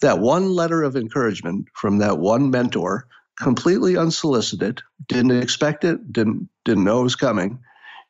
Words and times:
that 0.00 0.18
one 0.18 0.50
letter 0.50 0.82
of 0.82 0.96
encouragement 0.96 1.66
from 1.74 1.98
that 1.98 2.18
one 2.18 2.50
mentor, 2.50 3.06
completely 3.40 3.96
unsolicited, 3.96 4.80
didn't 5.08 5.42
expect 5.42 5.84
it, 5.84 6.12
didn't 6.12 6.48
didn't 6.64 6.84
know 6.84 7.00
it 7.00 7.04
was 7.04 7.16
coming, 7.16 7.58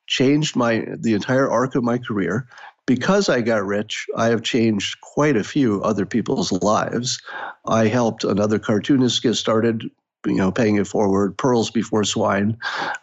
changed 0.06 0.56
my 0.56 0.86
the 0.98 1.14
entire 1.14 1.50
arc 1.50 1.74
of 1.74 1.84
my 1.84 1.98
career. 1.98 2.48
Because 2.86 3.28
I 3.28 3.40
got 3.40 3.64
rich, 3.64 4.06
I 4.16 4.26
have 4.26 4.42
changed 4.42 5.00
quite 5.00 5.36
a 5.36 5.44
few 5.44 5.80
other 5.82 6.04
people's 6.04 6.50
lives. 6.50 7.20
I 7.66 7.86
helped 7.86 8.24
another 8.24 8.58
cartoonist 8.58 9.22
get 9.22 9.34
started 9.34 9.88
you 10.26 10.34
know, 10.34 10.52
paying 10.52 10.76
it 10.76 10.86
forward. 10.86 11.36
Pearls 11.36 11.70
Before 11.70 12.04
Swine 12.04 12.56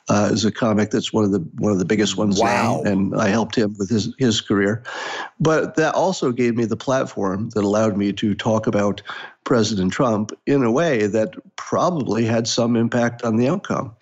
uh, 0.09 0.29
is 0.31 0.45
a 0.45 0.51
comic 0.51 0.91
that's 0.91 1.11
one 1.11 1.23
of 1.23 1.31
the 1.31 1.39
one 1.55 1.71
of 1.71 1.79
the 1.79 1.85
biggest 1.85 2.17
ones 2.17 2.39
wow. 2.39 2.81
now, 2.83 2.91
and 2.91 3.15
I 3.15 3.29
helped 3.29 3.55
him 3.55 3.75
with 3.77 3.89
his 3.89 4.13
his 4.17 4.41
career. 4.41 4.83
But 5.39 5.75
that 5.75 5.95
also 5.95 6.31
gave 6.31 6.55
me 6.55 6.65
the 6.65 6.77
platform 6.77 7.49
that 7.49 7.63
allowed 7.63 7.97
me 7.97 8.13
to 8.13 8.35
talk 8.35 8.67
about 8.67 9.01
President 9.43 9.93
Trump 9.93 10.31
in 10.45 10.63
a 10.63 10.71
way 10.71 11.07
that 11.07 11.33
probably 11.55 12.25
had 12.25 12.47
some 12.47 12.75
impact 12.75 13.23
on 13.23 13.37
the 13.37 13.47
outcome. 13.47 13.95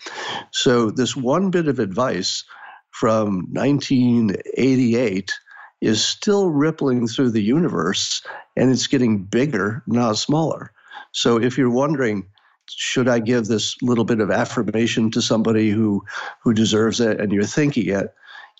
So 0.52 0.92
this 0.92 1.16
one 1.16 1.52
bit 1.52 1.68
of 1.68 1.80
advice 1.80 2.44
from 2.92 3.48
1988 3.52 5.34
is 5.82 6.04
still 6.04 6.50
rippling 6.50 7.08
through 7.08 7.30
the 7.30 7.44
universe, 7.44 8.22
and 8.56 8.72
it's 8.72 8.88
getting 8.88 9.24
bigger, 9.24 9.84
not 9.86 10.18
smaller. 10.18 10.72
So 11.12 11.40
if 11.40 11.58
you're 11.58 11.70
wondering 11.70 12.26
should 12.70 13.08
I 13.08 13.20
give 13.20 13.46
this 13.46 13.76
little 13.82 14.06
bit 14.06 14.20
of 14.20 14.32
affirmation 14.32 15.12
to 15.12 15.22
somebody 15.22 15.70
who 15.70 16.04
who 16.44 16.54
deserves 16.54 17.00
it 17.00 17.20
and 17.20 17.32
you're 17.32 17.44
thinking 17.44 17.90
it? 17.90 18.14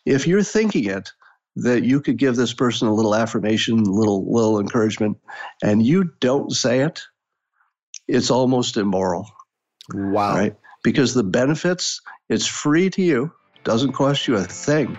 If 0.06 0.28
you're 0.28 0.44
thinking 0.44 0.86
it 0.86 1.12
that 1.58 1.84
you 1.84 2.02
could 2.02 2.18
give 2.18 2.36
this 2.36 2.54
person 2.54 2.88
a 2.88 2.94
little 2.94 3.16
affirmation 3.16 3.80
a 3.80 3.90
little 3.90 4.32
little 4.32 4.60
encouragement 4.60 5.18
and 5.64 5.86
you 5.86 6.12
don't 6.20 6.52
say 6.52 6.82
it 6.82 7.02
it's 8.08 8.30
almost 8.30 8.78
immoral. 8.78 9.28
Wow. 9.94 10.36
Right? 10.36 10.56
Because 10.84 11.14
the 11.14 11.24
benefits 11.24 12.02
it's 12.30 12.46
free 12.46 12.90
to 12.92 13.02
you 13.02 13.32
doesn't 13.64 13.94
cost 13.94 14.28
you 14.28 14.36
a 14.36 14.44
thing 14.44 14.98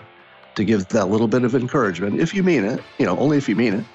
to 0.55 0.65
give 0.65 0.87
that 0.89 1.09
little 1.09 1.27
bit 1.27 1.43
of 1.43 1.55
encouragement 1.55 2.19
if 2.19 2.33
you 2.33 2.43
mean 2.43 2.65
it 2.65 2.81
you 2.97 3.05
know 3.05 3.17
only 3.19 3.37
if 3.37 3.47
you 3.47 3.55
mean 3.55 3.75
it 3.75 3.85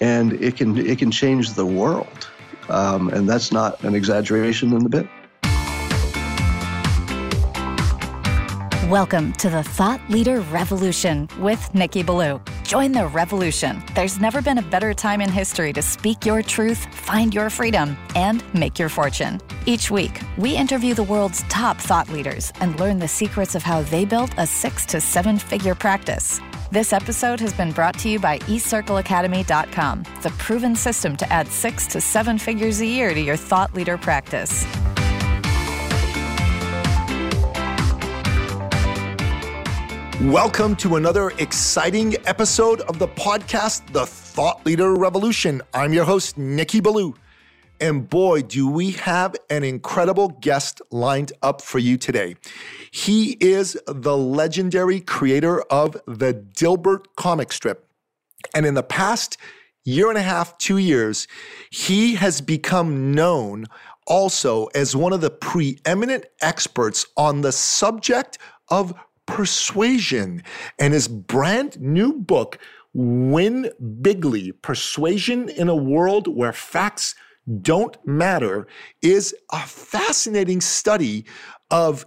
and 0.00 0.34
it 0.34 0.56
can 0.56 0.76
it 0.76 0.98
can 0.98 1.10
change 1.10 1.54
the 1.54 1.66
world 1.66 2.29
um, 2.70 3.08
and 3.10 3.28
that's 3.28 3.52
not 3.52 3.82
an 3.84 3.94
exaggeration 3.94 4.72
in 4.72 4.82
the 4.82 4.88
bit. 4.88 5.06
Welcome 8.90 9.32
to 9.34 9.48
the 9.48 9.62
Thought 9.62 10.00
Leader 10.08 10.40
Revolution 10.40 11.28
with 11.38 11.72
Nikki 11.76 12.02
Ballou. 12.02 12.40
Join 12.64 12.90
the 12.90 13.06
revolution. 13.06 13.82
There's 13.94 14.20
never 14.20 14.42
been 14.42 14.58
a 14.58 14.62
better 14.62 14.94
time 14.94 15.20
in 15.20 15.30
history 15.30 15.72
to 15.74 15.80
speak 15.80 16.26
your 16.26 16.42
truth, 16.42 16.86
find 16.92 17.32
your 17.32 17.50
freedom, 17.50 17.96
and 18.16 18.42
make 18.52 18.80
your 18.80 18.88
fortune. 18.88 19.40
Each 19.64 19.92
week, 19.92 20.20
we 20.36 20.56
interview 20.56 20.94
the 20.94 21.04
world's 21.04 21.44
top 21.44 21.78
thought 21.78 22.08
leaders 22.08 22.52
and 22.60 22.80
learn 22.80 22.98
the 22.98 23.06
secrets 23.06 23.54
of 23.54 23.62
how 23.62 23.82
they 23.82 24.04
built 24.04 24.32
a 24.38 24.46
six 24.46 24.84
to 24.86 25.00
seven 25.00 25.38
figure 25.38 25.76
practice. 25.76 26.40
This 26.72 26.92
episode 26.92 27.40
has 27.40 27.52
been 27.52 27.72
brought 27.72 27.98
to 27.98 28.08
you 28.08 28.20
by 28.20 28.38
eCircleAcademy.com, 28.38 30.04
the 30.22 30.30
proven 30.38 30.76
system 30.76 31.16
to 31.16 31.32
add 31.32 31.48
six 31.48 31.84
to 31.88 32.00
seven 32.00 32.38
figures 32.38 32.80
a 32.80 32.86
year 32.86 33.12
to 33.12 33.20
your 33.20 33.36
thought 33.36 33.74
leader 33.74 33.98
practice. 33.98 34.64
Welcome 40.22 40.76
to 40.76 40.94
another 40.94 41.30
exciting 41.38 42.14
episode 42.26 42.82
of 42.82 43.00
the 43.00 43.08
podcast, 43.08 43.92
The 43.92 44.06
Thought 44.06 44.64
Leader 44.64 44.94
Revolution. 44.94 45.62
I'm 45.74 45.92
your 45.92 46.04
host, 46.04 46.38
Nikki 46.38 46.78
Ballou. 46.78 47.16
And 47.80 48.08
boy, 48.08 48.42
do 48.42 48.68
we 48.68 48.90
have 48.92 49.34
an 49.48 49.64
incredible 49.64 50.28
guest 50.28 50.82
lined 50.90 51.32
up 51.42 51.62
for 51.62 51.78
you 51.78 51.96
today. 51.96 52.36
He 52.90 53.38
is 53.40 53.78
the 53.86 54.16
legendary 54.16 55.00
creator 55.00 55.62
of 55.62 55.92
the 56.06 56.34
Dilbert 56.34 57.06
comic 57.16 57.52
strip. 57.52 57.88
And 58.54 58.66
in 58.66 58.74
the 58.74 58.82
past 58.82 59.38
year 59.84 60.10
and 60.10 60.18
a 60.18 60.22
half, 60.22 60.58
two 60.58 60.76
years, 60.76 61.26
he 61.70 62.16
has 62.16 62.42
become 62.42 63.12
known 63.12 63.66
also 64.06 64.66
as 64.74 64.94
one 64.94 65.12
of 65.12 65.22
the 65.22 65.30
preeminent 65.30 66.26
experts 66.42 67.06
on 67.16 67.40
the 67.40 67.52
subject 67.52 68.36
of 68.68 68.92
persuasion. 69.24 70.42
And 70.78 70.92
his 70.92 71.08
brand 71.08 71.80
new 71.80 72.12
book, 72.12 72.58
Win 72.92 73.70
Bigly 74.02 74.52
Persuasion 74.60 75.48
in 75.48 75.68
a 75.68 75.76
World 75.76 76.26
Where 76.26 76.52
Facts 76.52 77.14
don't 77.62 77.96
matter 78.06 78.66
is 79.02 79.34
a 79.52 79.60
fascinating 79.60 80.60
study 80.60 81.24
of 81.70 82.06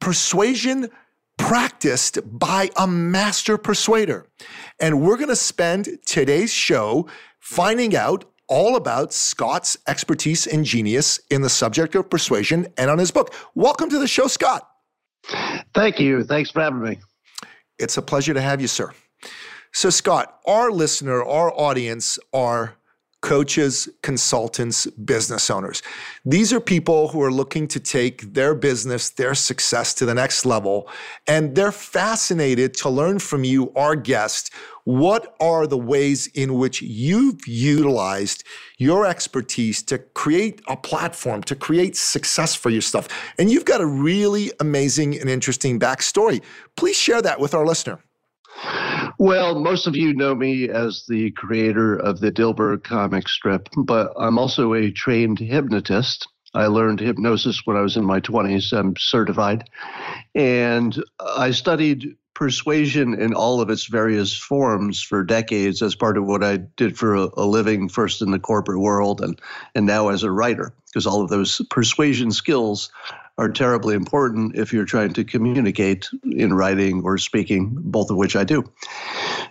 persuasion 0.00 0.88
practiced 1.36 2.18
by 2.24 2.70
a 2.76 2.86
master 2.86 3.58
persuader. 3.58 4.26
And 4.80 5.00
we're 5.00 5.16
going 5.16 5.28
to 5.28 5.36
spend 5.36 5.98
today's 6.06 6.52
show 6.52 7.08
finding 7.40 7.96
out 7.96 8.24
all 8.48 8.76
about 8.76 9.12
Scott's 9.12 9.76
expertise 9.86 10.46
and 10.46 10.64
genius 10.64 11.18
in 11.30 11.42
the 11.42 11.48
subject 11.48 11.94
of 11.94 12.08
persuasion 12.10 12.68
and 12.76 12.90
on 12.90 12.98
his 12.98 13.10
book. 13.10 13.34
Welcome 13.54 13.90
to 13.90 13.98
the 13.98 14.06
show, 14.06 14.26
Scott. 14.26 14.68
Thank 15.74 15.98
you. 15.98 16.22
Thanks 16.24 16.50
for 16.50 16.60
having 16.60 16.82
me. 16.82 16.98
It's 17.78 17.96
a 17.96 18.02
pleasure 18.02 18.34
to 18.34 18.40
have 18.40 18.60
you, 18.60 18.68
sir. 18.68 18.92
So, 19.72 19.90
Scott, 19.90 20.38
our 20.46 20.70
listener, 20.70 21.24
our 21.24 21.52
audience 21.52 22.18
are 22.32 22.76
coaches, 23.24 23.88
consultants, 24.02 24.86
business 24.86 25.48
owners. 25.48 25.82
These 26.26 26.52
are 26.52 26.60
people 26.60 27.08
who 27.08 27.22
are 27.22 27.32
looking 27.32 27.66
to 27.68 27.80
take 27.80 28.34
their 28.34 28.54
business, 28.54 29.08
their 29.08 29.34
success 29.34 29.94
to 29.94 30.04
the 30.04 30.12
next 30.12 30.44
level, 30.44 30.90
and 31.26 31.54
they're 31.54 31.72
fascinated 31.72 32.74
to 32.74 32.90
learn 32.90 33.18
from 33.18 33.42
you, 33.42 33.72
our 33.76 33.96
guest. 33.96 34.52
What 34.84 35.34
are 35.40 35.66
the 35.66 35.78
ways 35.78 36.26
in 36.34 36.58
which 36.58 36.82
you've 36.82 37.48
utilized 37.48 38.44
your 38.76 39.06
expertise 39.06 39.82
to 39.84 39.96
create 39.96 40.60
a 40.68 40.76
platform, 40.76 41.42
to 41.44 41.56
create 41.56 41.96
success 41.96 42.54
for 42.54 42.68
your 42.68 42.82
stuff? 42.82 43.08
And 43.38 43.50
you've 43.50 43.64
got 43.64 43.80
a 43.80 43.86
really 43.86 44.52
amazing 44.60 45.18
and 45.18 45.30
interesting 45.30 45.80
backstory. 45.80 46.42
Please 46.76 46.98
share 46.98 47.22
that 47.22 47.40
with 47.40 47.54
our 47.54 47.64
listener. 47.64 48.00
Well, 49.18 49.60
most 49.60 49.86
of 49.86 49.94
you 49.94 50.14
know 50.14 50.34
me 50.34 50.68
as 50.68 51.04
the 51.08 51.30
creator 51.32 51.94
of 51.94 52.20
the 52.20 52.32
Dilbert 52.32 52.82
comic 52.82 53.28
strip, 53.28 53.68
but 53.76 54.12
I'm 54.16 54.38
also 54.38 54.74
a 54.74 54.90
trained 54.90 55.38
hypnotist. 55.38 56.26
I 56.52 56.66
learned 56.66 57.00
hypnosis 57.00 57.62
when 57.64 57.76
I 57.76 57.80
was 57.80 57.96
in 57.96 58.04
my 58.04 58.20
20s. 58.20 58.72
I'm 58.72 58.94
certified. 58.96 59.68
And 60.34 61.02
I 61.20 61.52
studied 61.52 62.16
persuasion 62.34 63.14
in 63.14 63.32
all 63.32 63.60
of 63.60 63.70
its 63.70 63.86
various 63.86 64.36
forms 64.36 65.00
for 65.00 65.24
decades 65.24 65.82
as 65.82 65.94
part 65.94 66.18
of 66.18 66.24
what 66.24 66.42
I 66.42 66.56
did 66.56 66.98
for 66.98 67.14
a, 67.14 67.28
a 67.36 67.46
living, 67.46 67.88
first 67.88 68.20
in 68.20 68.30
the 68.30 68.38
corporate 68.38 68.80
world 68.80 69.20
and, 69.20 69.40
and 69.74 69.86
now 69.86 70.08
as 70.08 70.22
a 70.22 70.30
writer, 70.30 70.72
because 70.86 71.06
all 71.06 71.22
of 71.22 71.30
those 71.30 71.60
persuasion 71.70 72.32
skills 72.32 72.90
are 73.38 73.48
terribly 73.48 73.94
important 73.94 74.56
if 74.56 74.72
you're 74.72 74.84
trying 74.84 75.12
to 75.12 75.24
communicate 75.24 76.08
in 76.24 76.54
writing 76.54 77.02
or 77.04 77.18
speaking, 77.18 77.76
both 77.80 78.10
of 78.10 78.16
which 78.16 78.36
I 78.36 78.44
do. 78.44 78.64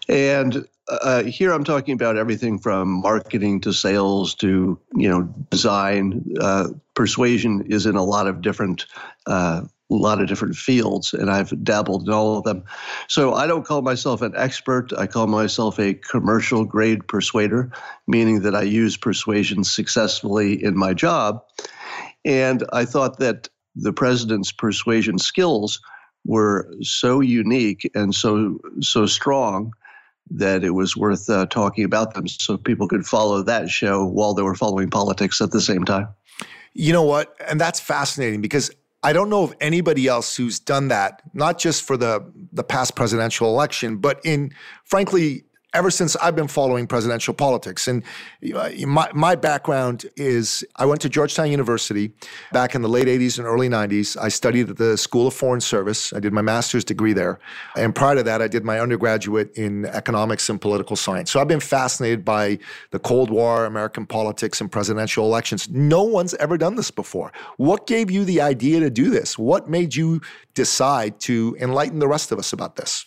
And 0.08 0.66
uh, 0.88 1.24
here 1.24 1.52
I'm 1.52 1.64
talking 1.64 1.94
about 1.94 2.18
everything 2.18 2.60
from 2.60 2.90
marketing 2.90 3.62
to 3.62 3.74
sales 3.74 4.36
to 4.36 4.78
you 4.96 5.10
know 5.10 5.24
design. 5.50 6.36
Uh, 6.40 6.70
persuasion 6.94 7.66
is 7.70 7.86
in 7.86 7.96
a 7.96 8.04
lot 8.04 8.28
of 8.28 8.42
different 8.42 8.86
uh, 9.26 9.62
lot 9.96 10.22
of 10.22 10.28
different 10.28 10.56
fields, 10.56 11.14
and 11.14 11.30
I've 11.30 11.64
dabbled 11.64 12.08
in 12.08 12.14
all 12.14 12.38
of 12.38 12.44
them. 12.44 12.64
So 13.08 13.34
I 13.34 13.48
don't 13.48 13.66
call 13.66 13.82
myself 13.82 14.22
an 14.22 14.34
expert. 14.36 14.92
I 14.98 15.08
call 15.08 15.28
myself 15.28 15.80
a 15.80 15.94
commercial 15.94 16.66
grade 16.66 17.08
persuader, 17.08 17.72
meaning 18.08 18.42
that 18.42 18.56
I 18.56 18.64
use 18.64 18.98
persuasion 18.98 19.64
successfully 19.64 20.64
in 20.64 20.78
my 20.78 20.94
job. 20.94 21.44
And 22.26 22.64
I 22.72 22.86
thought 22.86 23.20
that 23.20 23.50
the 23.76 23.94
president's 23.94 24.52
persuasion 24.52 25.18
skills 25.18 25.82
were 26.26 26.72
so 26.82 27.20
unique 27.20 27.90
and 27.96 28.16
so 28.16 28.60
so 28.82 29.06
strong 29.06 29.74
that 30.30 30.64
it 30.64 30.72
was 30.72 30.96
worth 30.96 31.30
uh, 31.30 31.46
talking 31.48 31.84
about 31.84 32.14
them 32.14 32.28
so 32.28 32.58
people 32.58 32.88
could 32.88 33.06
follow 33.06 33.44
that 33.44 33.70
show 33.70 34.06
while 34.06 34.34
they 34.34 34.42
were 34.42 34.56
following 34.56 34.90
politics 34.90 35.42
at 35.42 35.52
the 35.52 35.62
same 35.62 35.84
time. 35.84 36.08
You 36.74 36.94
know 36.94 37.04
what? 37.04 37.36
And 37.48 37.60
that's 37.60 37.80
fascinating 37.80 38.42
because 38.42 38.72
I 39.04 39.14
don't 39.14 39.30
know 39.30 39.44
of 39.44 39.54
anybody 39.60 40.08
else 40.08 40.36
who's 40.36 40.60
done 40.60 40.88
that, 40.88 41.22
not 41.34 41.60
just 41.60 41.84
for 41.84 41.98
the, 41.98 42.26
the 42.54 42.64
past 42.64 42.96
presidential 42.96 43.48
election, 43.50 43.98
but 43.98 44.22
in 44.24 44.54
frankly, 44.86 45.44
ever 45.74 45.90
since 45.90 46.16
I've 46.18 46.36
been 46.36 46.48
following 46.48 46.86
presidential 46.86 47.34
politics. 47.34 47.88
And 47.88 48.04
uh, 48.56 48.70
my, 48.86 49.10
my 49.14 49.36
background 49.36 50.06
is 50.16 50.64
I 50.76 50.86
went 50.86 51.02
to 51.02 51.10
Georgetown 51.10 51.50
University 51.50 52.12
back 52.52 52.76
in 52.76 52.82
the 52.82 52.90
late 52.90 53.08
80s 53.08 53.40
and 53.40 53.48
early 53.48 53.70
90s. 53.70 54.16
I 54.22 54.30
studied 54.30 54.70
at 54.70 54.78
the 54.78 54.98
School 54.98 55.28
of 55.28 55.34
Foreign 55.34 55.62
Service. 55.62 56.14
I 56.14 56.20
did 56.20 56.32
my 56.32 56.42
master's 56.42 56.84
degree 56.84 57.14
there. 57.14 57.40
And 57.76 57.96
prior 57.96 58.16
to 58.16 58.24
that, 58.24 58.42
I 58.42 58.48
did 58.48 58.64
my 58.64 58.80
undergraduate 58.80 59.52
in 59.58 59.86
economics 59.86 60.50
and 60.50 60.62
political 60.62 60.96
science. 60.96 61.32
So 61.32 61.40
I've 61.40 61.48
been 61.48 61.60
fascinated 61.60 62.24
by 62.24 62.60
the 62.92 63.00
Cold 63.00 63.32
War, 63.32 63.66
American 63.66 64.06
politics, 64.06 64.62
and 64.62 64.72
presidential 64.72 65.26
elections. 65.26 65.70
No 65.70 66.04
one's 66.04 66.36
ever 66.36 66.58
done 66.58 66.76
this 66.76 66.92
before. 66.92 67.32
What 67.58 67.88
gave 67.88 68.12
you 68.12 68.26
the 68.26 68.42
idea 68.42 68.80
to 68.80 68.90
do 68.90 69.10
this? 69.10 69.38
What 69.38 69.70
made 69.70 69.96
you 69.96 70.22
decide 70.54 71.20
to 71.22 71.58
enlighten 71.60 72.00
the 72.00 72.08
rest 72.08 72.32
of 72.32 72.38
us 72.38 72.54
about 72.54 72.76
this? 72.76 73.06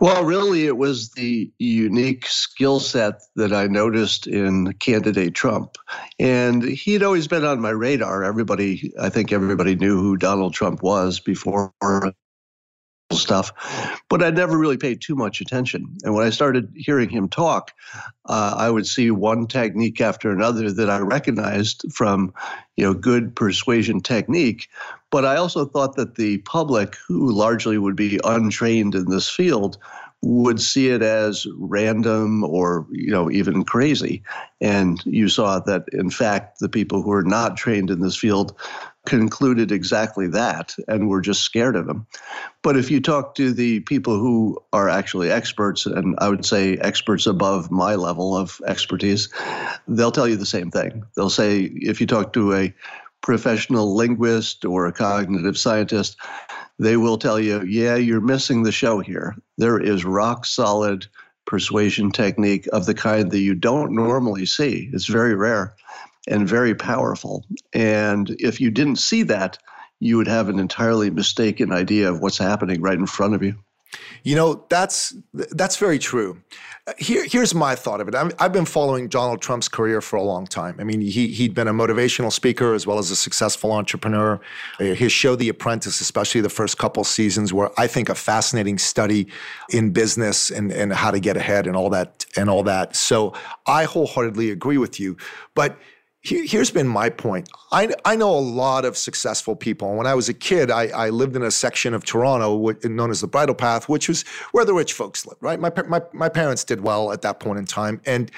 Well, 0.00 0.24
really, 0.24 0.66
it 0.66 0.76
was 0.76 1.10
the 1.10 1.50
unique 1.58 2.26
skill 2.26 2.80
set 2.80 3.14
that 3.36 3.52
I 3.52 3.66
noticed 3.66 4.26
in 4.26 4.72
candidate 4.74 5.34
Trump. 5.34 5.76
And 6.18 6.62
he'd 6.62 7.02
always 7.02 7.26
been 7.26 7.44
on 7.44 7.60
my 7.60 7.70
radar. 7.70 8.22
Everybody, 8.22 8.92
I 9.00 9.08
think 9.08 9.32
everybody 9.32 9.74
knew 9.74 10.00
who 10.00 10.16
Donald 10.16 10.54
Trump 10.54 10.82
was 10.82 11.18
before 11.18 11.72
stuff, 13.12 14.00
but 14.08 14.22
I 14.22 14.30
never 14.30 14.58
really 14.58 14.76
paid 14.76 15.00
too 15.00 15.14
much 15.14 15.40
attention. 15.40 15.96
And 16.04 16.14
when 16.14 16.26
I 16.26 16.30
started 16.30 16.70
hearing 16.74 17.08
him 17.08 17.28
talk, 17.28 17.72
uh, 18.26 18.54
I 18.56 18.70
would 18.70 18.86
see 18.86 19.10
one 19.10 19.46
technique 19.46 20.00
after 20.00 20.30
another 20.30 20.70
that 20.70 20.90
I 20.90 20.98
recognized 20.98 21.84
from, 21.92 22.34
you 22.76 22.84
know, 22.84 22.94
good 22.94 23.34
persuasion 23.34 24.00
technique. 24.00 24.68
But 25.10 25.24
I 25.24 25.36
also 25.36 25.64
thought 25.64 25.96
that 25.96 26.16
the 26.16 26.38
public, 26.38 26.96
who 27.06 27.32
largely 27.32 27.78
would 27.78 27.96
be 27.96 28.20
untrained 28.24 28.94
in 28.94 29.06
this 29.06 29.28
field, 29.28 29.78
would 30.20 30.60
see 30.60 30.88
it 30.88 31.00
as 31.00 31.46
random 31.56 32.42
or 32.42 32.86
you 32.90 33.10
know 33.10 33.30
even 33.30 33.64
crazy 33.64 34.22
and 34.60 35.00
you 35.06 35.28
saw 35.28 35.60
that 35.60 35.84
in 35.92 36.10
fact 36.10 36.58
the 36.58 36.68
people 36.68 37.02
who 37.02 37.12
are 37.12 37.22
not 37.22 37.56
trained 37.56 37.88
in 37.88 38.00
this 38.00 38.16
field 38.16 38.58
concluded 39.08 39.72
exactly 39.72 40.28
that 40.28 40.76
and 40.86 41.08
were 41.08 41.20
just 41.20 41.42
scared 41.42 41.74
of 41.74 41.88
him. 41.88 42.06
But 42.62 42.76
if 42.76 42.90
you 42.90 43.00
talk 43.00 43.34
to 43.36 43.52
the 43.52 43.80
people 43.80 44.18
who 44.18 44.62
are 44.72 44.88
actually 44.88 45.30
experts, 45.30 45.86
and 45.86 46.14
I 46.18 46.28
would 46.28 46.44
say 46.44 46.76
experts 46.76 47.26
above 47.26 47.70
my 47.70 47.94
level 47.94 48.36
of 48.36 48.60
expertise, 48.66 49.30
they'll 49.88 50.12
tell 50.12 50.28
you 50.28 50.36
the 50.36 50.46
same 50.46 50.70
thing. 50.70 51.04
They'll 51.16 51.30
say 51.30 51.62
if 51.62 52.00
you 52.00 52.06
talk 52.06 52.34
to 52.34 52.54
a 52.54 52.74
professional 53.22 53.96
linguist 53.96 54.64
or 54.64 54.86
a 54.86 54.92
cognitive 54.92 55.58
scientist, 55.58 56.16
they 56.78 56.96
will 56.96 57.18
tell 57.18 57.40
you, 57.40 57.62
yeah, 57.62 57.96
you're 57.96 58.20
missing 58.20 58.62
the 58.62 58.72
show 58.72 59.00
here. 59.00 59.34
There 59.56 59.80
is 59.80 60.04
rock 60.04 60.44
solid 60.44 61.06
persuasion 61.46 62.12
technique 62.12 62.68
of 62.74 62.84
the 62.84 62.94
kind 62.94 63.30
that 63.30 63.40
you 63.40 63.54
don't 63.54 63.94
normally 63.94 64.44
see. 64.44 64.90
It's 64.92 65.06
very 65.06 65.34
rare 65.34 65.74
and 66.28 66.48
very 66.48 66.74
powerful. 66.74 67.44
And 67.72 68.30
if 68.38 68.60
you 68.60 68.70
didn't 68.70 68.96
see 68.96 69.22
that, 69.24 69.58
you 70.00 70.16
would 70.16 70.28
have 70.28 70.48
an 70.48 70.58
entirely 70.58 71.10
mistaken 71.10 71.72
idea 71.72 72.10
of 72.10 72.20
what's 72.20 72.38
happening 72.38 72.80
right 72.80 72.98
in 72.98 73.06
front 73.06 73.34
of 73.34 73.42
you. 73.42 73.56
You 74.22 74.36
know, 74.36 74.64
that's 74.68 75.14
that's 75.32 75.76
very 75.76 75.98
true. 75.98 76.42
Here, 76.98 77.24
here's 77.26 77.54
my 77.54 77.74
thought 77.74 78.00
of 78.00 78.08
it. 78.08 78.14
i 78.14 78.30
have 78.38 78.52
been 78.52 78.64
following 78.64 79.08
Donald 79.08 79.42
Trump's 79.42 79.68
career 79.68 80.00
for 80.00 80.16
a 80.16 80.22
long 80.22 80.46
time. 80.46 80.76
I 80.78 80.84
mean, 80.84 81.00
he 81.00 81.28
he'd 81.28 81.54
been 81.54 81.68
a 81.68 81.74
motivational 81.74 82.32
speaker 82.32 82.74
as 82.74 82.86
well 82.86 82.98
as 82.98 83.10
a 83.10 83.16
successful 83.16 83.72
entrepreneur. 83.72 84.40
Uh, 84.80 84.84
his 84.84 85.12
show, 85.12 85.36
The 85.36 85.48
Apprentice, 85.48 86.00
especially 86.00 86.40
the 86.40 86.48
first 86.48 86.78
couple 86.78 87.04
seasons, 87.04 87.52
were 87.52 87.72
I 87.78 87.86
think 87.86 88.08
a 88.08 88.14
fascinating 88.14 88.78
study 88.78 89.28
in 89.70 89.90
business 89.90 90.50
and 90.50 90.72
and 90.72 90.92
how 90.92 91.10
to 91.10 91.20
get 91.20 91.36
ahead 91.36 91.66
and 91.66 91.76
all 91.76 91.90
that 91.90 92.26
and 92.36 92.50
all 92.50 92.62
that. 92.64 92.96
So 92.96 93.34
I 93.66 93.84
wholeheartedly 93.84 94.50
agree 94.50 94.78
with 94.78 94.98
you, 95.00 95.16
but 95.54 95.78
here's 96.22 96.70
been 96.70 96.88
my 96.88 97.10
point. 97.10 97.48
I, 97.72 97.94
I 98.04 98.16
know 98.16 98.30
a 98.30 98.40
lot 98.40 98.84
of 98.84 98.96
successful 98.96 99.54
people. 99.54 99.94
When 99.94 100.06
I 100.06 100.14
was 100.14 100.28
a 100.28 100.34
kid, 100.34 100.70
I, 100.70 100.88
I 100.88 101.10
lived 101.10 101.36
in 101.36 101.42
a 101.42 101.50
section 101.50 101.94
of 101.94 102.04
Toronto 102.04 102.72
known 102.84 103.10
as 103.10 103.20
the 103.20 103.28
Bridle 103.28 103.54
Path, 103.54 103.88
which 103.88 104.08
was 104.08 104.22
where 104.52 104.64
the 104.64 104.74
rich 104.74 104.92
folks 104.92 105.26
lived, 105.26 105.42
right? 105.42 105.60
My, 105.60 105.72
my, 105.86 106.02
my 106.12 106.28
parents 106.28 106.64
did 106.64 106.80
well 106.80 107.12
at 107.12 107.22
that 107.22 107.40
point 107.40 107.58
in 107.58 107.66
time. 107.66 108.00
And 108.04 108.30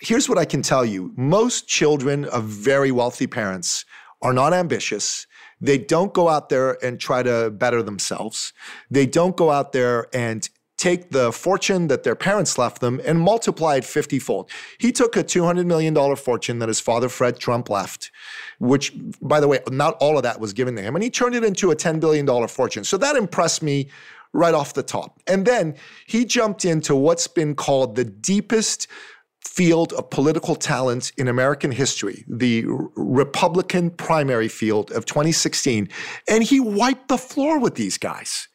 here's 0.00 0.28
what 0.28 0.38
I 0.38 0.44
can 0.44 0.62
tell 0.62 0.84
you 0.84 1.12
most 1.16 1.66
children 1.66 2.24
of 2.26 2.44
very 2.44 2.92
wealthy 2.92 3.26
parents 3.26 3.84
are 4.22 4.32
not 4.32 4.52
ambitious. 4.52 5.26
They 5.60 5.78
don't 5.78 6.12
go 6.12 6.28
out 6.28 6.50
there 6.50 6.82
and 6.84 7.00
try 7.00 7.22
to 7.22 7.50
better 7.50 7.82
themselves. 7.82 8.52
They 8.90 9.06
don't 9.06 9.36
go 9.36 9.50
out 9.50 9.72
there 9.72 10.06
and 10.12 10.48
take 10.78 11.10
the 11.10 11.32
fortune 11.32 11.88
that 11.88 12.04
their 12.04 12.14
parents 12.14 12.56
left 12.56 12.80
them 12.80 13.00
and 13.04 13.20
multiply 13.20 13.76
it 13.76 13.84
50 13.84 14.18
fold. 14.20 14.50
He 14.78 14.92
took 14.92 15.16
a 15.16 15.24
$200 15.24 15.66
million 15.66 16.16
fortune 16.16 16.60
that 16.60 16.68
his 16.68 16.80
father, 16.80 17.08
Fred 17.08 17.38
Trump, 17.38 17.68
left, 17.68 18.10
which, 18.58 18.92
by 19.20 19.40
the 19.40 19.48
way, 19.48 19.58
not 19.70 19.96
all 20.00 20.16
of 20.16 20.22
that 20.22 20.40
was 20.40 20.52
given 20.52 20.76
to 20.76 20.82
him, 20.82 20.94
and 20.94 21.02
he 21.02 21.10
turned 21.10 21.34
it 21.34 21.44
into 21.44 21.70
a 21.72 21.76
$10 21.76 22.00
billion 22.00 22.48
fortune. 22.48 22.84
So 22.84 22.96
that 22.96 23.16
impressed 23.16 23.62
me 23.62 23.90
right 24.32 24.54
off 24.54 24.74
the 24.74 24.82
top. 24.82 25.20
And 25.26 25.44
then 25.46 25.74
he 26.06 26.24
jumped 26.24 26.64
into 26.64 26.94
what's 26.94 27.26
been 27.26 27.54
called 27.54 27.96
the 27.96 28.04
deepest 28.04 28.86
field 29.44 29.92
of 29.94 30.10
political 30.10 30.54
talent 30.54 31.10
in 31.16 31.26
American 31.26 31.72
history, 31.72 32.24
the 32.28 32.64
Republican 32.94 33.90
primary 33.90 34.46
field 34.46 34.92
of 34.92 35.06
2016, 35.06 35.88
and 36.28 36.44
he 36.44 36.60
wiped 36.60 37.08
the 37.08 37.18
floor 37.18 37.58
with 37.58 37.74
these 37.74 37.98
guys. 37.98 38.46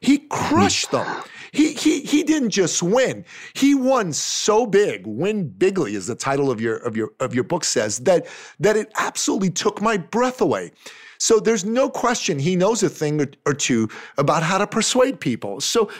He 0.00 0.18
crushed 0.18 0.90
them. 0.90 1.22
He, 1.52 1.74
he, 1.74 2.00
he 2.00 2.22
didn't 2.22 2.50
just 2.50 2.82
win. 2.82 3.24
He 3.54 3.74
won 3.74 4.12
so 4.12 4.66
big, 4.66 5.06
win 5.06 5.48
bigly, 5.48 5.94
as 5.96 6.06
the 6.06 6.14
title 6.14 6.50
of 6.50 6.60
your, 6.60 6.76
of 6.78 6.96
your, 6.96 7.12
of 7.20 7.34
your 7.34 7.44
book 7.44 7.64
says, 7.64 7.98
that, 8.00 8.26
that 8.58 8.76
it 8.76 8.90
absolutely 8.98 9.50
took 9.50 9.82
my 9.82 9.98
breath 9.98 10.40
away. 10.40 10.72
So 11.18 11.38
there's 11.38 11.64
no 11.64 11.88
question 11.88 12.38
he 12.38 12.56
knows 12.56 12.82
a 12.82 12.88
thing 12.88 13.20
or, 13.20 13.28
or 13.46 13.54
two 13.54 13.88
about 14.16 14.42
how 14.42 14.58
to 14.58 14.66
persuade 14.66 15.20
people. 15.20 15.60
So 15.60 15.90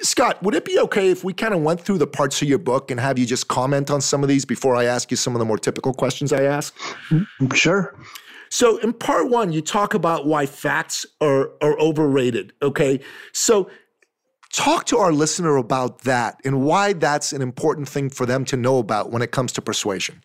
Scott, 0.00 0.42
would 0.42 0.54
it 0.54 0.64
be 0.64 0.78
okay 0.78 1.10
if 1.10 1.24
we 1.24 1.32
kind 1.32 1.54
of 1.54 1.62
went 1.62 1.80
through 1.80 1.98
the 1.98 2.06
parts 2.06 2.40
of 2.40 2.48
your 2.48 2.58
book 2.58 2.90
and 2.90 3.00
have 3.00 3.18
you 3.18 3.26
just 3.26 3.48
comment 3.48 3.90
on 3.90 4.00
some 4.00 4.22
of 4.22 4.28
these 4.28 4.44
before 4.44 4.76
I 4.76 4.84
ask 4.84 5.10
you 5.10 5.16
some 5.16 5.34
of 5.34 5.38
the 5.38 5.44
more 5.44 5.58
typical 5.58 5.92
questions 5.92 6.32
I 6.32 6.44
ask? 6.44 6.76
Mm-hmm. 7.10 7.54
Sure. 7.54 7.96
So 8.50 8.78
in 8.78 8.92
part 8.92 9.28
one, 9.28 9.52
you 9.52 9.60
talk 9.60 9.94
about 9.94 10.26
why 10.26 10.46
facts 10.46 11.04
are, 11.20 11.50
are 11.60 11.78
overrated. 11.78 12.52
Okay. 12.62 13.00
So 13.32 13.70
talk 14.52 14.86
to 14.86 14.98
our 14.98 15.12
listener 15.12 15.56
about 15.56 16.02
that 16.02 16.40
and 16.44 16.62
why 16.62 16.92
that's 16.92 17.32
an 17.32 17.42
important 17.42 17.88
thing 17.88 18.10
for 18.10 18.26
them 18.26 18.44
to 18.46 18.56
know 18.56 18.78
about 18.78 19.10
when 19.10 19.22
it 19.22 19.30
comes 19.30 19.52
to 19.52 19.62
persuasion. 19.62 20.22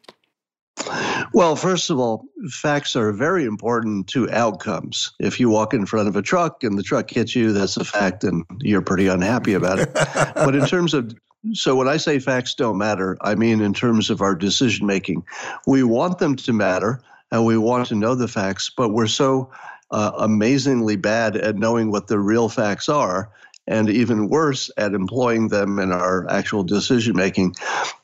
Well, 1.33 1.55
first 1.55 1.89
of 1.89 1.99
all, 1.99 2.25
facts 2.49 2.95
are 2.95 3.11
very 3.11 3.45
important 3.45 4.07
to 4.09 4.29
outcomes. 4.31 5.11
If 5.19 5.39
you 5.39 5.49
walk 5.49 5.73
in 5.73 5.85
front 5.85 6.07
of 6.07 6.15
a 6.15 6.21
truck 6.21 6.63
and 6.63 6.77
the 6.77 6.83
truck 6.83 7.09
hits 7.09 7.35
you, 7.35 7.53
that's 7.53 7.77
a 7.77 7.85
fact, 7.85 8.23
and 8.23 8.43
you're 8.59 8.81
pretty 8.81 9.07
unhappy 9.07 9.53
about 9.53 9.79
it. 9.79 9.93
but 10.35 10.55
in 10.55 10.65
terms 10.65 10.93
of 10.93 11.13
so 11.51 11.75
when 11.75 11.89
I 11.89 11.97
say 11.97 12.19
facts 12.19 12.53
don't 12.53 12.77
matter, 12.77 13.17
I 13.21 13.35
mean 13.35 13.61
in 13.61 13.73
terms 13.73 14.09
of 14.09 14.21
our 14.21 14.33
decision 14.35 14.87
making. 14.87 15.25
We 15.67 15.83
want 15.83 16.19
them 16.19 16.35
to 16.37 16.53
matter 16.53 17.01
and 17.31 17.45
we 17.45 17.57
want 17.57 17.87
to 17.87 17.95
know 17.95 18.15
the 18.15 18.29
facts, 18.29 18.71
but 18.75 18.89
we're 18.89 19.07
so 19.07 19.51
uh, 19.91 20.11
amazingly 20.17 20.95
bad 20.95 21.35
at 21.35 21.57
knowing 21.57 21.91
what 21.91 22.07
the 22.07 22.19
real 22.19 22.47
facts 22.47 22.87
are, 22.87 23.29
and 23.67 23.89
even 23.89 24.29
worse 24.29 24.69
at 24.77 24.93
employing 24.93 25.47
them 25.47 25.79
in 25.79 25.91
our 25.91 26.29
actual 26.29 26.63
decision 26.63 27.15
making, 27.15 27.55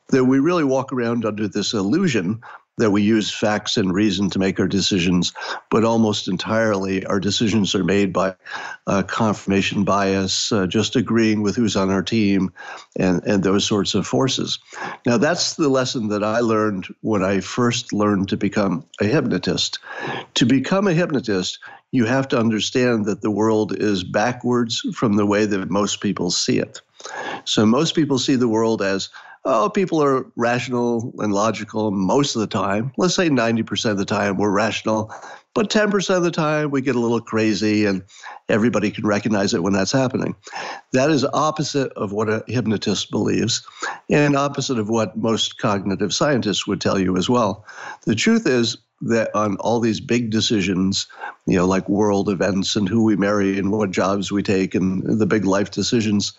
that 0.09 0.25
we 0.25 0.39
really 0.39 0.63
walk 0.63 0.91
around 0.91 1.25
under 1.25 1.47
this 1.47 1.73
illusion 1.73 2.41
that 2.79 2.91
we 2.91 3.01
use 3.01 3.29
facts 3.29 3.77
and 3.77 3.93
reason 3.93 4.29
to 4.29 4.39
make 4.39 4.59
our 4.59 4.67
decisions, 4.67 5.33
but 5.69 5.83
almost 5.83 6.27
entirely 6.27 7.05
our 7.05 7.19
decisions 7.19 7.75
are 7.75 7.83
made 7.83 8.13
by 8.13 8.33
uh, 8.87 9.03
confirmation 9.03 9.83
bias, 9.83 10.51
uh, 10.51 10.65
just 10.65 10.95
agreeing 10.95 11.41
with 11.41 11.57
who's 11.57 11.75
on 11.75 11.89
our 11.89 12.01
team, 12.01 12.51
and, 12.97 13.21
and 13.25 13.43
those 13.43 13.65
sorts 13.65 13.95
of 13.95 14.07
forces. 14.07 14.59
Now, 15.05 15.17
that's 15.17 15.55
the 15.55 15.67
lesson 15.67 16.07
that 16.07 16.23
I 16.23 16.39
learned 16.39 16.87
when 17.01 17.21
I 17.21 17.41
first 17.41 17.91
learned 17.91 18.29
to 18.29 18.37
become 18.37 18.85
a 19.01 19.05
hypnotist. 19.05 19.79
To 20.35 20.45
become 20.45 20.87
a 20.87 20.93
hypnotist, 20.93 21.59
you 21.91 22.05
have 22.05 22.27
to 22.29 22.39
understand 22.39 23.05
that 23.05 23.21
the 23.21 23.31
world 23.31 23.75
is 23.75 24.03
backwards 24.03 24.81
from 24.93 25.13
the 25.13 25.25
way 25.25 25.45
that 25.45 25.69
most 25.69 26.01
people 26.01 26.31
see 26.31 26.59
it. 26.59 26.81
So, 27.45 27.65
most 27.65 27.95
people 27.95 28.19
see 28.19 28.35
the 28.35 28.47
world 28.47 28.81
as 28.81 29.09
oh, 29.45 29.69
people 29.69 30.03
are 30.03 30.25
rational 30.35 31.13
and 31.19 31.33
logical 31.33 31.91
most 31.91 32.35
of 32.35 32.41
the 32.41 32.47
time. 32.47 32.91
Let's 32.97 33.15
say 33.15 33.29
90% 33.29 33.91
of 33.91 33.97
the 33.97 34.05
time 34.05 34.37
we're 34.37 34.51
rational, 34.51 35.13
but 35.53 35.69
10% 35.69 36.15
of 36.15 36.23
the 36.23 36.31
time 36.31 36.71
we 36.71 36.81
get 36.81 36.95
a 36.95 36.99
little 36.99 37.21
crazy 37.21 37.85
and 37.85 38.03
everybody 38.49 38.91
can 38.91 39.07
recognize 39.07 39.53
it 39.53 39.63
when 39.63 39.73
that's 39.73 39.91
happening. 39.91 40.35
That 40.93 41.09
is 41.09 41.25
opposite 41.33 41.91
of 41.93 42.11
what 42.11 42.29
a 42.29 42.43
hypnotist 42.47 43.11
believes 43.11 43.65
and 44.09 44.35
opposite 44.35 44.77
of 44.77 44.89
what 44.89 45.17
most 45.17 45.57
cognitive 45.57 46.13
scientists 46.13 46.67
would 46.67 46.81
tell 46.81 46.99
you 46.99 47.17
as 47.17 47.29
well. 47.29 47.65
The 48.05 48.15
truth 48.15 48.45
is, 48.45 48.77
that 49.01 49.33
on 49.35 49.55
all 49.57 49.79
these 49.79 49.99
big 49.99 50.29
decisions, 50.29 51.07
you 51.45 51.55
know, 51.55 51.65
like 51.65 51.87
world 51.87 52.29
events 52.29 52.75
and 52.75 52.89
who 52.89 53.03
we 53.03 53.15
marry 53.15 53.57
and 53.57 53.71
what 53.71 53.91
jobs 53.91 54.31
we 54.31 54.43
take 54.43 54.75
and 54.75 55.03
the 55.19 55.25
big 55.25 55.45
life 55.45 55.71
decisions, 55.71 56.33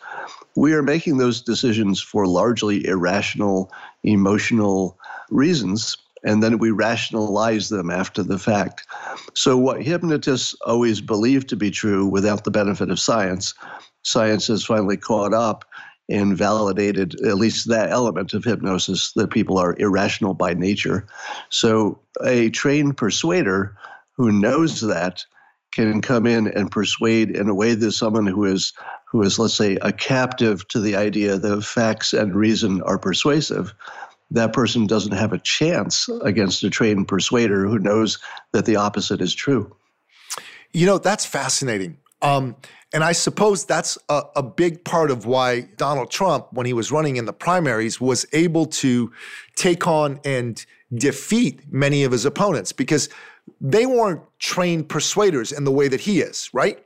we 0.56 0.72
are 0.72 0.82
making 0.82 1.16
those 1.18 1.40
decisions 1.40 2.00
for 2.00 2.26
largely 2.26 2.86
irrational, 2.86 3.72
emotional 4.02 4.98
reasons 5.30 5.96
and 6.22 6.42
then 6.42 6.58
we 6.58 6.70
rationalize 6.70 7.68
them 7.68 7.90
after 7.90 8.22
the 8.22 8.38
fact. 8.38 8.86
So, 9.34 9.56
what 9.56 9.82
hypnotists 9.82 10.54
always 10.66 11.00
believed 11.00 11.48
to 11.48 11.56
be 11.56 11.70
true 11.70 12.06
without 12.06 12.44
the 12.44 12.50
benefit 12.50 12.90
of 12.90 13.00
science, 13.00 13.54
science 14.02 14.46
has 14.48 14.64
finally 14.64 14.96
caught 14.96 15.32
up 15.32 15.64
and 16.10 16.36
validated 16.36 17.14
at 17.20 17.36
least 17.36 17.68
that 17.68 17.90
element 17.90 18.34
of 18.34 18.44
hypnosis 18.44 19.12
that 19.14 19.30
people 19.30 19.58
are 19.58 19.76
irrational 19.78 20.34
by 20.34 20.54
nature. 20.54 21.06
So, 21.48 22.00
a 22.24 22.50
trained 22.50 22.96
persuader 22.96 23.76
who 24.16 24.32
knows 24.32 24.80
that 24.80 25.24
can 25.72 26.02
come 26.02 26.26
in 26.26 26.48
and 26.48 26.70
persuade 26.70 27.30
in 27.30 27.48
a 27.48 27.54
way 27.54 27.74
that 27.74 27.92
someone 27.92 28.26
who 28.26 28.44
is 28.44 28.72
who 29.10 29.22
is 29.22 29.38
let's 29.38 29.54
say 29.54 29.76
a 29.82 29.92
captive 29.92 30.66
to 30.68 30.80
the 30.80 30.96
idea 30.96 31.36
that 31.36 31.62
facts 31.62 32.12
and 32.12 32.34
reason 32.34 32.82
are 32.82 32.98
persuasive 32.98 33.72
that 34.30 34.52
person 34.52 34.86
doesn't 34.86 35.12
have 35.12 35.32
a 35.32 35.38
chance 35.38 36.08
against 36.22 36.62
a 36.62 36.70
trained 36.70 37.08
persuader 37.08 37.66
who 37.66 37.78
knows 37.78 38.18
that 38.52 38.64
the 38.64 38.76
opposite 38.76 39.20
is 39.20 39.34
true. 39.34 39.74
You 40.72 40.86
know, 40.86 40.98
that's 40.98 41.26
fascinating. 41.26 41.98
Um, 42.22 42.56
and 42.92 43.04
I 43.04 43.12
suppose 43.12 43.64
that's 43.64 43.96
a, 44.08 44.22
a, 44.36 44.42
big 44.42 44.84
part 44.84 45.10
of 45.10 45.24
why 45.24 45.62
Donald 45.76 46.10
Trump, 46.10 46.48
when 46.50 46.66
he 46.66 46.72
was 46.72 46.90
running 46.90 47.16
in 47.16 47.24
the 47.24 47.32
primaries, 47.32 48.00
was 48.00 48.26
able 48.32 48.66
to 48.66 49.12
take 49.56 49.86
on 49.86 50.20
and 50.24 50.64
defeat 50.92 51.60
many 51.72 52.02
of 52.04 52.12
his 52.12 52.24
opponents 52.24 52.72
because 52.72 53.08
they 53.60 53.86
weren't 53.86 54.22
trained 54.38 54.88
persuaders 54.88 55.52
in 55.52 55.64
the 55.64 55.70
way 55.70 55.88
that 55.88 56.00
he 56.00 56.20
is, 56.20 56.50
right? 56.52 56.84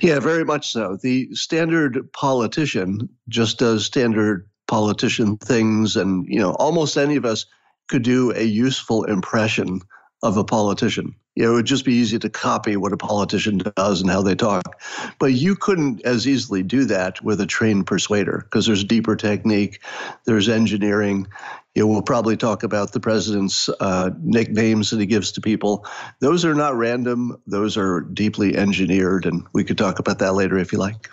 Yeah, 0.00 0.20
very 0.20 0.44
much 0.44 0.70
so. 0.70 0.98
The 1.02 1.34
standard 1.34 2.12
politician 2.12 3.08
just 3.28 3.58
does 3.58 3.84
standard 3.84 4.48
politician 4.66 5.36
things 5.36 5.96
and 5.96 6.26
you 6.26 6.40
know 6.40 6.52
almost 6.54 6.96
any 6.96 7.16
of 7.16 7.24
us 7.24 7.44
could 7.88 8.02
do 8.02 8.32
a 8.34 8.42
useful 8.42 9.04
impression 9.04 9.80
of 10.24 10.36
a 10.36 10.44
politician 10.44 11.14
you 11.34 11.44
know, 11.44 11.52
it 11.52 11.54
would 11.54 11.66
just 11.66 11.84
be 11.84 11.94
easy 11.94 12.18
to 12.18 12.30
copy 12.30 12.76
what 12.76 12.92
a 12.92 12.96
politician 12.96 13.60
does 13.76 14.00
and 14.00 14.10
how 14.10 14.22
they 14.22 14.36
talk. 14.36 14.80
But 15.18 15.32
you 15.32 15.56
couldn't 15.56 16.04
as 16.04 16.28
easily 16.28 16.62
do 16.62 16.84
that 16.84 17.22
with 17.24 17.40
a 17.40 17.46
trained 17.46 17.86
persuader 17.86 18.42
because 18.44 18.66
there's 18.66 18.84
deeper 18.84 19.16
technique, 19.16 19.80
there's 20.26 20.48
engineering. 20.48 21.26
You 21.74 21.82
know, 21.82 21.88
we'll 21.88 22.02
probably 22.02 22.36
talk 22.36 22.62
about 22.62 22.92
the 22.92 23.00
president's 23.00 23.68
uh, 23.80 24.10
nicknames 24.20 24.90
that 24.90 25.00
he 25.00 25.06
gives 25.06 25.32
to 25.32 25.40
people. 25.40 25.84
Those 26.20 26.44
are 26.44 26.54
not 26.54 26.76
random, 26.76 27.36
those 27.48 27.76
are 27.76 28.02
deeply 28.02 28.56
engineered. 28.56 29.26
And 29.26 29.44
we 29.52 29.64
could 29.64 29.78
talk 29.78 29.98
about 29.98 30.20
that 30.20 30.34
later 30.34 30.56
if 30.56 30.72
you 30.72 30.78
like. 30.78 31.10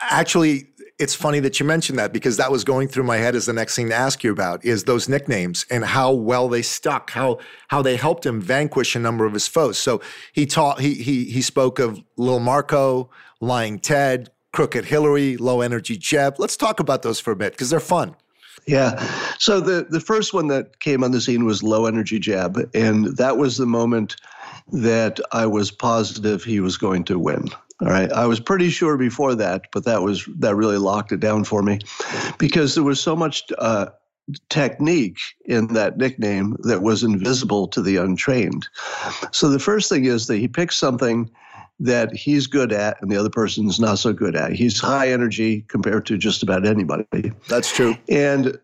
Actually, 0.00 0.66
it's 0.98 1.14
funny 1.14 1.38
that 1.40 1.60
you 1.60 1.66
mentioned 1.66 1.98
that 1.98 2.12
because 2.12 2.36
that 2.38 2.50
was 2.50 2.64
going 2.64 2.88
through 2.88 3.04
my 3.04 3.18
head 3.18 3.36
as 3.36 3.46
the 3.46 3.52
next 3.52 3.76
thing 3.76 3.88
to 3.88 3.94
ask 3.94 4.24
you 4.24 4.32
about 4.32 4.64
is 4.64 4.84
those 4.84 5.08
nicknames 5.08 5.64
and 5.70 5.84
how 5.84 6.12
well 6.12 6.48
they 6.48 6.62
stuck, 6.62 7.10
how 7.10 7.38
how 7.68 7.82
they 7.82 7.96
helped 7.96 8.26
him 8.26 8.40
vanquish 8.40 8.96
a 8.96 8.98
number 8.98 9.24
of 9.24 9.32
his 9.32 9.46
foes. 9.46 9.78
So 9.78 10.00
he 10.32 10.44
taught 10.44 10.80
he 10.80 10.94
he 10.94 11.24
he 11.24 11.40
spoke 11.40 11.78
of 11.78 12.02
Lil 12.16 12.40
Marco, 12.40 13.10
Lying 13.40 13.78
Ted, 13.78 14.30
Crooked 14.52 14.86
Hillary, 14.86 15.36
Low 15.36 15.60
Energy 15.60 15.96
Jeb. 15.96 16.34
Let's 16.38 16.56
talk 16.56 16.80
about 16.80 17.02
those 17.02 17.20
for 17.20 17.30
a 17.30 17.36
bit 17.36 17.52
because 17.52 17.70
they're 17.70 17.80
fun. 17.80 18.16
Yeah. 18.66 19.00
So 19.38 19.60
the 19.60 19.86
the 19.88 20.00
first 20.00 20.34
one 20.34 20.48
that 20.48 20.80
came 20.80 21.04
on 21.04 21.12
the 21.12 21.20
scene 21.20 21.44
was 21.44 21.62
Low 21.62 21.86
Energy 21.86 22.18
Jeb, 22.18 22.58
and 22.74 23.16
that 23.16 23.36
was 23.36 23.56
the 23.56 23.66
moment 23.66 24.16
that 24.72 25.20
I 25.32 25.46
was 25.46 25.70
positive 25.70 26.42
he 26.42 26.58
was 26.58 26.76
going 26.76 27.04
to 27.04 27.18
win. 27.18 27.48
All 27.80 27.88
right. 27.88 28.10
I 28.12 28.26
was 28.26 28.40
pretty 28.40 28.70
sure 28.70 28.96
before 28.96 29.34
that, 29.36 29.66
but 29.72 29.84
that 29.84 30.02
was 30.02 30.28
that 30.38 30.56
really 30.56 30.78
locked 30.78 31.12
it 31.12 31.20
down 31.20 31.44
for 31.44 31.62
me 31.62 31.78
because 32.38 32.74
there 32.74 32.84
was 32.84 33.00
so 33.00 33.14
much 33.14 33.44
uh, 33.58 33.86
technique 34.48 35.18
in 35.44 35.68
that 35.68 35.96
nickname 35.96 36.56
that 36.60 36.82
was 36.82 37.04
invisible 37.04 37.68
to 37.68 37.80
the 37.80 37.96
untrained. 37.96 38.66
So 39.30 39.48
the 39.48 39.60
first 39.60 39.88
thing 39.88 40.04
is 40.06 40.26
that 40.26 40.38
he 40.38 40.48
picks 40.48 40.76
something 40.76 41.30
that 41.80 42.12
he's 42.12 42.46
good 42.46 42.72
at 42.72 43.00
and 43.00 43.10
the 43.10 43.16
other 43.16 43.30
person's 43.30 43.78
not 43.78 43.98
so 43.98 44.12
good 44.12 44.34
at. 44.34 44.52
He's 44.52 44.80
high 44.80 45.10
energy 45.12 45.64
compared 45.68 46.06
to 46.06 46.18
just 46.18 46.42
about 46.42 46.66
anybody. 46.66 47.32
That's 47.48 47.70
true. 47.72 47.96
And 48.08 48.58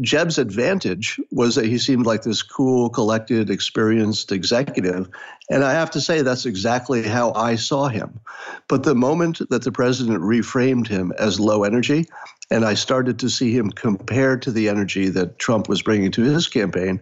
Jeb's 0.00 0.38
advantage 0.38 1.20
was 1.30 1.54
that 1.54 1.66
he 1.66 1.78
seemed 1.78 2.06
like 2.06 2.22
this 2.22 2.42
cool, 2.42 2.88
collected, 2.88 3.50
experienced 3.50 4.32
executive. 4.32 5.08
And 5.50 5.64
I 5.64 5.72
have 5.72 5.90
to 5.92 6.00
say, 6.00 6.22
that's 6.22 6.46
exactly 6.46 7.02
how 7.02 7.32
I 7.34 7.56
saw 7.56 7.88
him. 7.88 8.20
But 8.68 8.84
the 8.84 8.94
moment 8.94 9.40
that 9.50 9.62
the 9.62 9.72
president 9.72 10.20
reframed 10.22 10.88
him 10.88 11.12
as 11.18 11.40
low 11.40 11.64
energy, 11.64 12.06
and 12.50 12.64
I 12.64 12.74
started 12.74 13.18
to 13.20 13.30
see 13.30 13.56
him 13.56 13.70
compared 13.70 14.42
to 14.42 14.50
the 14.50 14.68
energy 14.68 15.08
that 15.10 15.38
Trump 15.38 15.68
was 15.68 15.82
bringing 15.82 16.10
to 16.12 16.22
his 16.22 16.48
campaign, 16.48 17.00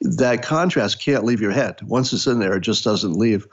that 0.00 0.42
contrast 0.42 1.02
can't 1.02 1.24
leave 1.24 1.40
your 1.40 1.52
head. 1.52 1.80
Once 1.82 2.12
it's 2.12 2.26
in 2.26 2.38
there, 2.38 2.56
it 2.56 2.60
just 2.60 2.84
doesn't 2.84 3.14
leave. 3.14 3.46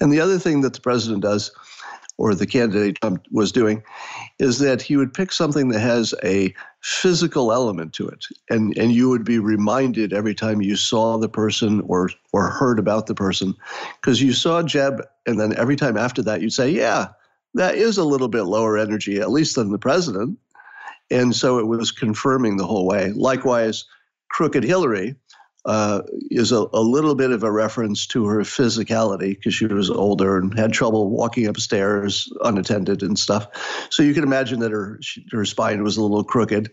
And 0.00 0.12
the 0.12 0.20
other 0.20 0.38
thing 0.38 0.62
that 0.62 0.74
the 0.74 0.80
president 0.80 1.22
does, 1.22 1.50
or 2.18 2.34
the 2.34 2.46
candidate 2.46 2.98
Trump 3.02 3.26
was 3.30 3.52
doing, 3.52 3.82
is 4.38 4.58
that 4.60 4.80
he 4.80 4.96
would 4.96 5.12
pick 5.12 5.30
something 5.30 5.68
that 5.68 5.80
has 5.80 6.14
a 6.24 6.54
physical 6.80 7.52
element 7.52 7.92
to 7.92 8.08
it, 8.08 8.24
and 8.48 8.76
and 8.78 8.92
you 8.92 9.10
would 9.10 9.24
be 9.24 9.38
reminded 9.38 10.14
every 10.14 10.34
time 10.34 10.62
you 10.62 10.76
saw 10.76 11.18
the 11.18 11.28
person 11.28 11.82
or 11.82 12.08
or 12.32 12.48
heard 12.48 12.78
about 12.78 13.06
the 13.06 13.14
person, 13.14 13.54
because 14.00 14.22
you 14.22 14.32
saw 14.32 14.62
Jeb, 14.62 15.02
and 15.26 15.38
then 15.38 15.54
every 15.58 15.76
time 15.76 15.98
after 15.98 16.22
that 16.22 16.40
you'd 16.40 16.54
say, 16.54 16.70
yeah, 16.70 17.08
that 17.52 17.74
is 17.74 17.98
a 17.98 18.04
little 18.04 18.28
bit 18.28 18.44
lower 18.44 18.78
energy, 18.78 19.20
at 19.20 19.30
least 19.30 19.56
than 19.56 19.70
the 19.70 19.78
president. 19.78 20.38
And 21.10 21.34
so 21.34 21.58
it 21.58 21.66
was 21.66 21.92
confirming 21.92 22.56
the 22.56 22.66
whole 22.66 22.86
way. 22.86 23.12
Likewise, 23.12 23.84
Crooked 24.30 24.64
Hillary 24.64 25.14
uh, 25.66 26.02
is 26.30 26.52
a, 26.52 26.64
a, 26.72 26.80
little 26.80 27.16
bit 27.16 27.32
of 27.32 27.42
a 27.42 27.50
reference 27.50 28.06
to 28.06 28.26
her 28.26 28.40
physicality 28.42 29.30
because 29.30 29.52
she 29.52 29.66
was 29.66 29.90
older 29.90 30.38
and 30.38 30.56
had 30.56 30.72
trouble 30.72 31.10
walking 31.10 31.46
upstairs 31.46 32.32
unattended 32.44 33.02
and 33.02 33.18
stuff. 33.18 33.48
So 33.90 34.04
you 34.04 34.14
can 34.14 34.22
imagine 34.22 34.60
that 34.60 34.70
her 34.70 35.00
her 35.32 35.44
spine 35.44 35.82
was 35.82 35.96
a 35.96 36.02
little 36.02 36.22
crooked, 36.22 36.70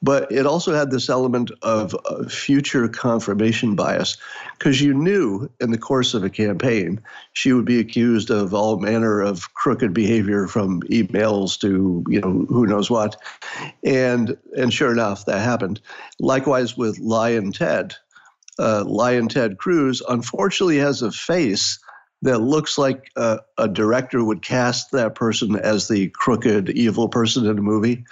but 0.00 0.30
it 0.30 0.46
also 0.46 0.74
had 0.74 0.92
this 0.92 1.08
element 1.08 1.50
of 1.62 1.96
uh, 2.04 2.28
future 2.28 2.86
confirmation 2.86 3.74
bias 3.74 4.16
because 4.56 4.80
you 4.80 4.94
knew 4.94 5.50
in 5.60 5.72
the 5.72 5.78
course 5.78 6.14
of 6.14 6.22
a 6.22 6.30
campaign 6.30 7.00
she 7.32 7.52
would 7.52 7.64
be 7.64 7.80
accused 7.80 8.30
of 8.30 8.54
all 8.54 8.78
manner 8.78 9.20
of 9.20 9.52
crooked 9.54 9.92
behavior 9.92 10.46
from 10.46 10.82
emails 10.82 11.58
to 11.60 12.04
you 12.08 12.20
know 12.20 12.46
who 12.48 12.64
knows 12.64 12.88
what, 12.88 13.20
and 13.82 14.36
and 14.56 14.72
sure 14.72 14.92
enough 14.92 15.26
that 15.26 15.40
happened. 15.40 15.80
Likewise 16.20 16.76
with 16.76 17.00
Lyin' 17.00 17.50
Ted 17.52 17.96
uh, 18.58 18.84
Lyin' 18.86 19.28
Ted 19.28 19.58
Cruz, 19.58 20.02
unfortunately 20.08 20.78
has 20.78 21.02
a 21.02 21.12
face 21.12 21.78
that 22.22 22.38
looks 22.40 22.78
like 22.78 23.10
a, 23.16 23.40
a, 23.58 23.68
director 23.68 24.24
would 24.24 24.42
cast 24.42 24.90
that 24.92 25.14
person 25.14 25.56
as 25.56 25.88
the 25.88 26.08
crooked, 26.08 26.70
evil 26.70 27.08
person 27.08 27.46
in 27.46 27.58
a 27.58 27.62
movie. 27.62 28.04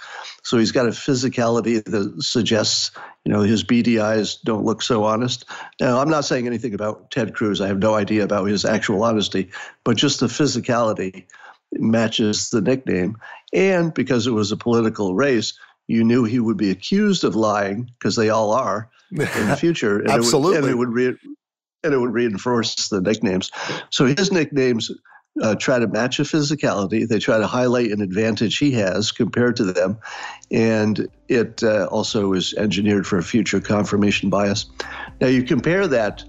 So 0.43 0.57
he's 0.57 0.71
got 0.71 0.85
a 0.85 0.91
physicality 0.91 1.83
that 1.83 2.23
suggests, 2.23 2.91
you 3.23 3.33
know, 3.33 3.41
his 3.41 3.63
beady 3.63 3.99
eyes 3.99 4.35
don't 4.35 4.63
look 4.63 4.83
so 4.83 5.03
honest. 5.03 5.45
Now, 5.81 5.99
I'm 5.99 6.09
not 6.09 6.25
saying 6.25 6.45
anything 6.45 6.75
about 6.75 7.09
Ted 7.09 7.33
Cruz. 7.33 7.61
I 7.61 7.67
have 7.67 7.79
no 7.79 7.95
idea 7.95 8.23
about 8.23 8.45
his 8.45 8.63
actual 8.63 9.03
honesty, 9.03 9.49
but 9.83 9.97
just 9.97 10.19
the 10.19 10.27
physicality 10.27 11.25
matches 11.73 12.51
the 12.51 12.61
nickname. 12.61 13.17
And 13.53 13.93
because 13.93 14.27
it 14.27 14.31
was 14.31 14.51
a 14.51 14.57
political 14.57 15.15
race, 15.15 15.57
you 15.87 16.03
knew 16.03 16.23
he 16.23 16.39
would 16.39 16.57
be 16.57 16.69
accused 16.69 17.23
of 17.23 17.35
lying 17.35 17.89
because 17.97 18.15
they 18.15 18.29
all 18.29 18.51
are 18.51 18.89
in 19.11 19.47
the 19.47 19.57
future. 19.59 19.99
And 19.99 20.09
Absolutely, 20.11 20.57
it 20.57 20.61
would, 20.61 20.63
and 20.63 20.71
it 20.71 20.77
would 20.77 20.93
re- 20.93 21.17
and 21.83 21.93
it 21.93 21.99
would 21.99 22.13
reinforce 22.13 22.89
the 22.89 23.01
nicknames. 23.01 23.51
So 23.91 24.05
his 24.05 24.31
nicknames 24.31 24.91
uh, 25.41 25.55
try 25.55 25.79
to 25.79 25.87
match 25.87 26.19
a 26.19 26.23
physicality. 26.23 27.07
They 27.07 27.19
try 27.19 27.37
to 27.37 27.47
highlight 27.47 27.91
an 27.91 28.01
advantage 28.01 28.57
he 28.57 28.71
has 28.71 29.11
compared 29.11 29.55
to 29.57 29.63
them, 29.65 29.97
and 30.51 31.07
it 31.27 31.63
uh, 31.63 31.85
also 31.85 32.33
is 32.33 32.53
engineered 32.55 33.05
for 33.05 33.17
a 33.17 33.23
future 33.23 33.59
confirmation 33.59 34.29
bias. 34.29 34.65
Now 35.21 35.27
you 35.27 35.43
compare 35.43 35.87
that 35.87 36.23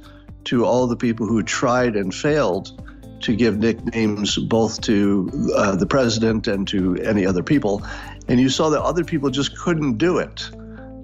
to 0.45 0.65
all 0.65 0.87
the 0.87 0.97
people 0.97 1.27
who 1.27 1.43
tried 1.43 1.97
and 1.97 2.15
failed 2.15 2.83
to 3.21 3.35
give 3.35 3.59
nicknames 3.59 4.37
both 4.37 4.81
to 4.83 5.31
uh, 5.57 5.75
the 5.75 5.87
president 5.87 6.47
and 6.47 6.69
to 6.69 6.97
any 6.97 7.25
other 7.25 7.43
people, 7.43 7.83
and 8.29 8.41
you 8.41 8.49
saw 8.49 8.69
that 8.71 8.83
other 8.83 9.05
people 9.05 9.31
just 9.31 9.57
couldn't 9.57 9.99
do 9.99 10.19
it. 10.19 10.51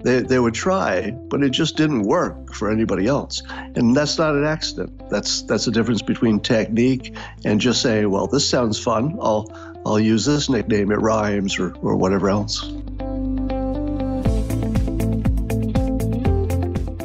They, 0.03 0.19
they 0.21 0.39
would 0.39 0.53
try, 0.53 1.11
but 1.11 1.41
it 1.43 1.51
just 1.51 1.77
didn't 1.77 2.03
work 2.03 2.53
for 2.53 2.69
anybody 2.69 3.07
else. 3.07 3.41
And 3.75 3.95
that's 3.95 4.17
not 4.17 4.35
an 4.35 4.43
accident. 4.43 5.09
That's 5.09 5.43
that's 5.43 5.65
the 5.65 5.71
difference 5.71 6.01
between 6.01 6.39
technique 6.41 7.15
and 7.45 7.61
just 7.61 7.81
saying, 7.81 8.09
well, 8.09 8.27
this 8.27 8.47
sounds 8.47 8.77
fun. 8.77 9.17
I'll 9.21 9.49
I'll 9.85 9.99
use 9.99 10.25
this 10.25 10.49
nickname. 10.49 10.91
It 10.91 10.99
rhymes 10.99 11.57
or, 11.57 11.73
or 11.75 11.95
whatever 11.95 12.29
else. 12.29 12.63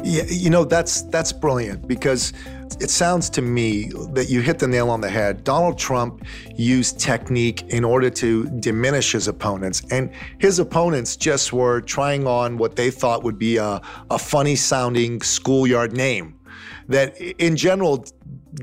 Yeah, 0.03 0.23
you 0.27 0.49
know 0.49 0.65
that's 0.65 1.03
that's 1.03 1.31
brilliant 1.31 1.87
because 1.87 2.33
it 2.79 2.89
sounds 2.89 3.29
to 3.31 3.41
me 3.41 3.91
that 4.13 4.29
you 4.29 4.41
hit 4.41 4.59
the 4.59 4.67
nail 4.67 4.89
on 4.89 5.01
the 5.01 5.09
head. 5.09 5.43
Donald 5.43 5.77
Trump 5.77 6.23
used 6.55 6.99
technique 6.99 7.63
in 7.69 7.83
order 7.83 8.09
to 8.09 8.45
diminish 8.59 9.11
his 9.11 9.27
opponents, 9.27 9.81
and 9.91 10.11
his 10.39 10.59
opponents 10.59 11.15
just 11.15 11.53
were 11.53 11.81
trying 11.81 12.27
on 12.27 12.57
what 12.57 12.75
they 12.75 12.91
thought 12.91 13.23
would 13.23 13.39
be 13.39 13.57
a, 13.57 13.81
a 14.09 14.19
funny 14.19 14.55
sounding 14.55 15.21
schoolyard 15.21 15.93
name 15.93 16.39
that, 16.87 17.17
in 17.17 17.55
general, 17.55 18.05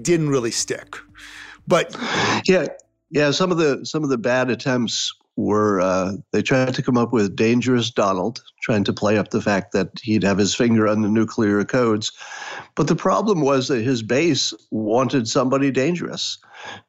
didn't 0.02 0.28
really 0.28 0.50
stick. 0.50 0.96
But 1.66 1.96
yeah, 2.44 2.66
yeah, 3.10 3.30
some 3.30 3.50
of 3.50 3.58
the 3.58 3.84
some 3.84 4.02
of 4.04 4.10
the 4.10 4.18
bad 4.18 4.50
attempts 4.50 5.12
were 5.36 5.80
uh, 5.80 6.12
they 6.32 6.42
tried 6.42 6.74
to 6.74 6.82
come 6.82 6.96
up 6.96 7.12
with 7.12 7.36
dangerous 7.36 7.90
Donald, 7.90 8.42
trying 8.62 8.84
to 8.84 8.92
play 8.92 9.18
up 9.18 9.30
the 9.30 9.42
fact 9.42 9.72
that 9.72 9.90
he'd 10.02 10.24
have 10.24 10.38
his 10.38 10.54
finger 10.54 10.88
on 10.88 11.02
the 11.02 11.08
nuclear 11.08 11.62
codes. 11.64 12.10
But 12.74 12.88
the 12.88 12.96
problem 12.96 13.42
was 13.42 13.68
that 13.68 13.82
his 13.82 14.02
base 14.02 14.54
wanted 14.70 15.28
somebody 15.28 15.70
dangerous. 15.70 16.38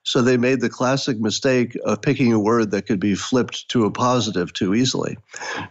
So 0.03 0.21
they 0.21 0.37
made 0.37 0.61
the 0.61 0.69
classic 0.69 1.19
mistake 1.19 1.77
of 1.85 2.01
picking 2.01 2.31
a 2.31 2.39
word 2.39 2.71
that 2.71 2.87
could 2.87 2.99
be 2.99 3.15
flipped 3.15 3.67
to 3.69 3.85
a 3.85 3.91
positive 3.91 4.53
too 4.53 4.73
easily. 4.73 5.17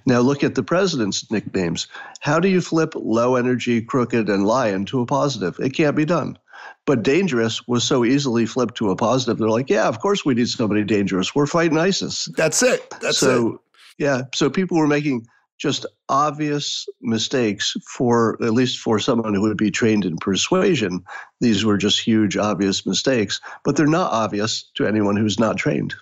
Now 0.05 0.21
look 0.21 0.45
at 0.45 0.55
the 0.55 0.63
president's 0.63 1.31
nicknames. 1.31 1.87
How 2.21 2.39
do 2.39 2.49
you 2.49 2.61
flip 2.61 2.93
low 2.95 3.37
energy, 3.37 3.81
crooked, 3.81 4.29
and 4.29 4.47
lyin' 4.47 4.85
to 4.87 5.01
a 5.01 5.07
positive? 5.07 5.59
It 5.59 5.71
can't 5.71 5.97
be 5.97 6.05
done. 6.05 6.39
But 6.85 7.03
dangerous 7.03 7.67
was 7.67 7.85
so 7.85 8.05
easily 8.05 8.47
flipped 8.47 8.77
to 8.77 8.91
a 8.91 8.97
positive. 8.97 9.39
They're 9.39 9.49
like, 9.49 9.71
yeah, 9.71 9.89
of 9.89 10.01
course 10.01 10.25
we 10.25 10.35
need 10.35 10.49
somebody 10.49 10.85
dangerous. 10.85 11.35
We're 11.35 11.47
fighting 11.47 11.79
ISIS. 11.79 12.29
That's 12.37 12.63
it. 12.63 12.89
That's 13.01 13.19
so, 13.19 13.55
it. 13.55 13.61
Yeah. 13.99 14.23
So 14.35 14.51
people 14.51 14.79
were 14.79 14.87
making 14.87 15.27
just 15.59 15.87
obvious 16.09 16.87
mistakes 17.01 17.77
for 17.87 18.37
at 18.43 18.53
least 18.53 18.79
for 18.79 18.99
someone 18.99 19.35
who 19.35 19.41
would 19.41 19.57
be 19.57 19.71
trained 19.71 20.05
in 20.05 20.17
persuasion. 20.19 21.03
These 21.41 21.65
were 21.65 21.79
just 21.79 21.99
huge, 21.99 22.37
obvious 22.37 22.85
mistakes, 22.85 23.41
but 23.65 23.75
they're 23.75 23.87
not 23.87 24.13
obvious 24.13 24.71
to 24.75 24.87
anyone 24.87 25.17
who's 25.17 25.41
not 25.41 25.57
trained. 25.57 25.95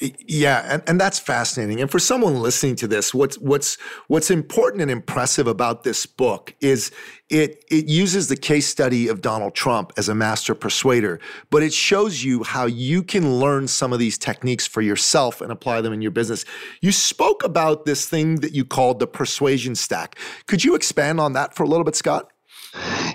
Yeah, 0.00 0.64
and, 0.68 0.82
and 0.86 1.00
that's 1.00 1.18
fascinating. 1.18 1.80
And 1.80 1.90
for 1.90 1.98
someone 1.98 2.40
listening 2.40 2.76
to 2.76 2.86
this, 2.86 3.12
what's 3.12 3.36
what's 3.38 3.76
what's 4.06 4.30
important 4.30 4.80
and 4.80 4.90
impressive 4.90 5.48
about 5.48 5.82
this 5.82 6.06
book 6.06 6.54
is 6.60 6.92
it 7.30 7.64
it 7.68 7.86
uses 7.86 8.28
the 8.28 8.36
case 8.36 8.68
study 8.68 9.08
of 9.08 9.22
Donald 9.22 9.56
Trump 9.56 9.92
as 9.96 10.08
a 10.08 10.14
master 10.14 10.54
persuader, 10.54 11.18
but 11.50 11.64
it 11.64 11.72
shows 11.72 12.22
you 12.22 12.44
how 12.44 12.66
you 12.66 13.02
can 13.02 13.40
learn 13.40 13.66
some 13.66 13.92
of 13.92 13.98
these 13.98 14.18
techniques 14.18 14.68
for 14.68 14.82
yourself 14.82 15.40
and 15.40 15.50
apply 15.50 15.80
them 15.80 15.92
in 15.92 16.00
your 16.00 16.12
business. 16.12 16.44
You 16.80 16.92
spoke 16.92 17.42
about 17.42 17.84
this 17.84 18.08
thing 18.08 18.36
that 18.36 18.52
you 18.52 18.64
called 18.64 19.00
the 19.00 19.08
persuasion 19.08 19.74
stack. 19.74 20.16
Could 20.46 20.62
you 20.62 20.76
expand 20.76 21.20
on 21.20 21.32
that 21.32 21.56
for 21.56 21.64
a 21.64 21.68
little 21.68 21.84
bit, 21.84 21.96
Scott? 21.96 22.30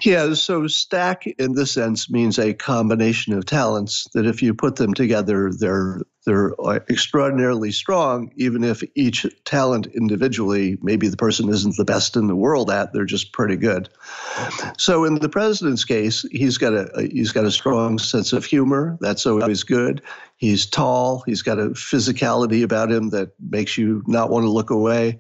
Yeah, 0.02 0.34
so 0.34 0.68
stack 0.68 1.28
in 1.28 1.54
this 1.54 1.72
sense 1.72 2.10
means 2.10 2.38
a 2.40 2.54
combination 2.54 3.34
of 3.34 3.46
talents 3.46 4.06
that 4.14 4.26
if 4.26 4.42
you 4.42 4.54
put 4.54 4.76
them 4.76 4.94
together, 4.94 5.52
they're 5.58 6.02
they're 6.26 6.54
uh, 6.62 6.80
extraordinarily 6.90 7.72
strong, 7.72 8.32
even 8.36 8.64
if 8.64 8.84
each 8.96 9.26
talent 9.46 9.88
individually, 9.88 10.78
maybe 10.82 11.08
the 11.08 11.18
person 11.18 11.50
isn't 11.50 11.76
the 11.78 11.86
best 11.86 12.16
in 12.16 12.28
the 12.28 12.36
world 12.36 12.72
at, 12.72 12.94
they're 12.94 13.06
just 13.06 13.34
pretty 13.34 13.58
good. 13.58 13.90
So 14.78 15.04
in 15.04 15.16
the 15.16 15.30
president's 15.30 15.84
case, 15.86 16.26
he's 16.32 16.58
got 16.58 16.74
a 16.74 17.10
he's 17.12 17.32
got 17.32 17.46
a 17.46 17.52
strong 17.52 18.00
sense 18.00 18.34
of 18.34 18.46
humor. 18.46 18.98
That's 19.02 19.26
always 19.26 19.64
good. 19.64 20.02
He's 20.44 20.66
tall. 20.66 21.24
He's 21.26 21.42
got 21.42 21.58
a 21.58 21.68
physicality 21.70 22.64
about 22.64 22.92
him 22.92 23.12
that 23.12 23.32
makes 23.50 23.78
you 23.78 24.04
not 24.08 24.30
want 24.30 24.44
to 24.44 24.50
look 24.50 24.72
away. 24.72 25.20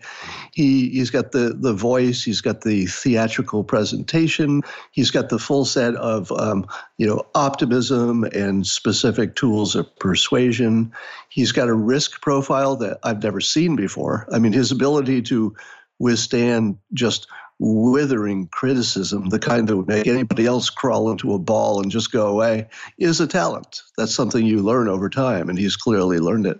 He 0.51 0.89
he's 0.89 1.11
got 1.11 1.31
the 1.31 1.55
the 1.57 1.71
voice. 1.71 2.21
He's 2.21 2.41
got 2.41 2.63
the 2.63 2.87
theatrical 2.87 3.63
presentation. 3.63 4.63
He's 4.91 5.11
got 5.11 5.29
the 5.29 5.39
full 5.39 5.63
set 5.63 5.95
of 5.95 6.29
um, 6.33 6.67
you 6.97 7.07
know 7.07 7.25
optimism 7.35 8.25
and 8.25 8.67
specific 8.67 9.37
tools 9.37 9.77
of 9.77 9.87
persuasion. 9.97 10.91
He's 11.29 11.53
got 11.53 11.69
a 11.69 11.73
risk 11.73 12.19
profile 12.19 12.75
that 12.75 12.99
I've 13.03 13.23
never 13.23 13.39
seen 13.39 13.77
before. 13.77 14.27
I 14.29 14.39
mean, 14.39 14.51
his 14.51 14.73
ability 14.73 15.21
to 15.21 15.55
withstand 15.99 16.77
just 16.91 17.27
withering 17.65 18.47
criticism, 18.47 19.29
the 19.29 19.39
kind 19.39 19.69
that 19.69 19.77
would 19.77 19.87
make 19.87 20.05
anybody 20.05 20.45
else 20.45 20.69
crawl 20.69 21.09
into 21.09 21.33
a 21.33 21.39
ball 21.39 21.81
and 21.81 21.89
just 21.89 22.11
go 22.11 22.27
away, 22.27 22.67
is 22.97 23.21
a 23.21 23.27
talent. 23.27 23.81
That's 23.97 24.13
something 24.13 24.45
you 24.45 24.61
learn 24.61 24.89
over 24.89 25.09
time, 25.09 25.49
and 25.49 25.57
he's 25.57 25.77
clearly 25.77 26.19
learned 26.19 26.45
it. 26.45 26.59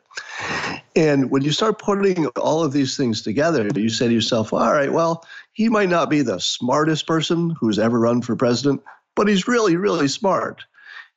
And 0.95 1.29
when 1.29 1.43
you 1.43 1.51
start 1.51 1.79
putting 1.79 2.27
all 2.27 2.63
of 2.63 2.71
these 2.71 2.95
things 2.95 3.21
together, 3.21 3.67
you 3.75 3.89
say 3.89 4.07
to 4.07 4.13
yourself, 4.13 4.53
all 4.53 4.71
right, 4.71 4.93
well, 4.93 5.25
he 5.51 5.67
might 5.67 5.89
not 5.89 6.09
be 6.09 6.21
the 6.21 6.39
smartest 6.39 7.05
person 7.05 7.55
who's 7.59 7.79
ever 7.79 7.99
run 7.99 8.21
for 8.21 8.35
president, 8.35 8.81
but 9.15 9.27
he's 9.27 9.47
really, 9.47 9.75
really 9.75 10.07
smart 10.07 10.63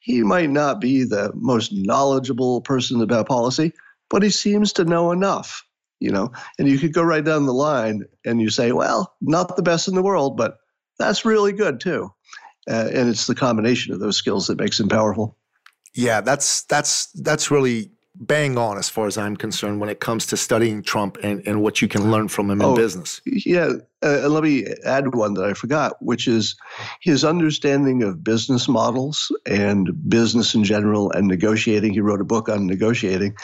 he 0.06 0.22
might 0.22 0.50
not 0.50 0.80
be 0.80 1.02
the 1.02 1.32
most 1.34 1.72
knowledgeable 1.72 2.60
person 2.60 3.02
about 3.02 3.26
policy, 3.26 3.72
but 4.08 4.22
he 4.22 4.30
seems 4.30 4.72
to 4.74 4.84
know 4.84 5.10
enough, 5.10 5.65
you 6.00 6.10
know. 6.10 6.32
And 6.58 6.68
you 6.68 6.78
could 6.78 6.92
go 6.92 7.02
right 7.02 7.24
down 7.24 7.46
the 7.46 7.54
line 7.54 8.04
and 8.24 8.40
you 8.40 8.50
say, 8.50 8.72
well, 8.72 9.14
not 9.20 9.56
the 9.56 9.62
best 9.62 9.88
in 9.88 9.94
the 9.94 10.02
world, 10.02 10.36
but 10.36 10.58
that's 10.98 11.24
really 11.24 11.52
good 11.52 11.80
too. 11.80 12.12
Uh, 12.68 12.88
and 12.92 13.08
it's 13.08 13.26
the 13.26 13.34
combination 13.34 13.94
of 13.94 14.00
those 14.00 14.16
skills 14.16 14.48
that 14.48 14.58
makes 14.58 14.80
him 14.80 14.88
powerful. 14.88 15.36
Yeah, 15.94 16.20
that's 16.20 16.62
that's 16.64 17.06
that's 17.12 17.50
really 17.50 17.92
bang 18.18 18.56
on 18.56 18.78
as 18.78 18.88
far 18.88 19.06
as 19.06 19.18
I'm 19.18 19.36
concerned 19.36 19.80
when 19.80 19.88
it 19.88 20.00
comes 20.00 20.26
to 20.26 20.36
studying 20.36 20.82
Trump 20.82 21.18
and, 21.22 21.46
and 21.46 21.62
what 21.62 21.82
you 21.82 21.88
can 21.88 22.10
learn 22.10 22.28
from 22.28 22.50
him 22.50 22.60
in 22.60 22.66
oh, 22.66 22.74
business. 22.74 23.20
Yeah. 23.26 23.72
Uh, 24.02 24.28
let 24.28 24.42
me 24.42 24.66
add 24.84 25.14
one 25.14 25.34
that 25.34 25.44
I 25.44 25.52
forgot, 25.52 25.96
which 26.00 26.26
is 26.28 26.56
his 27.00 27.24
understanding 27.24 28.02
of 28.02 28.24
business 28.24 28.68
models 28.68 29.30
and 29.46 29.90
business 30.08 30.54
in 30.54 30.64
general 30.64 31.10
and 31.12 31.26
negotiating. 31.26 31.92
He 31.92 32.00
wrote 32.00 32.20
a 32.20 32.24
book 32.24 32.48
on 32.48 32.66
negotiating. 32.66 33.36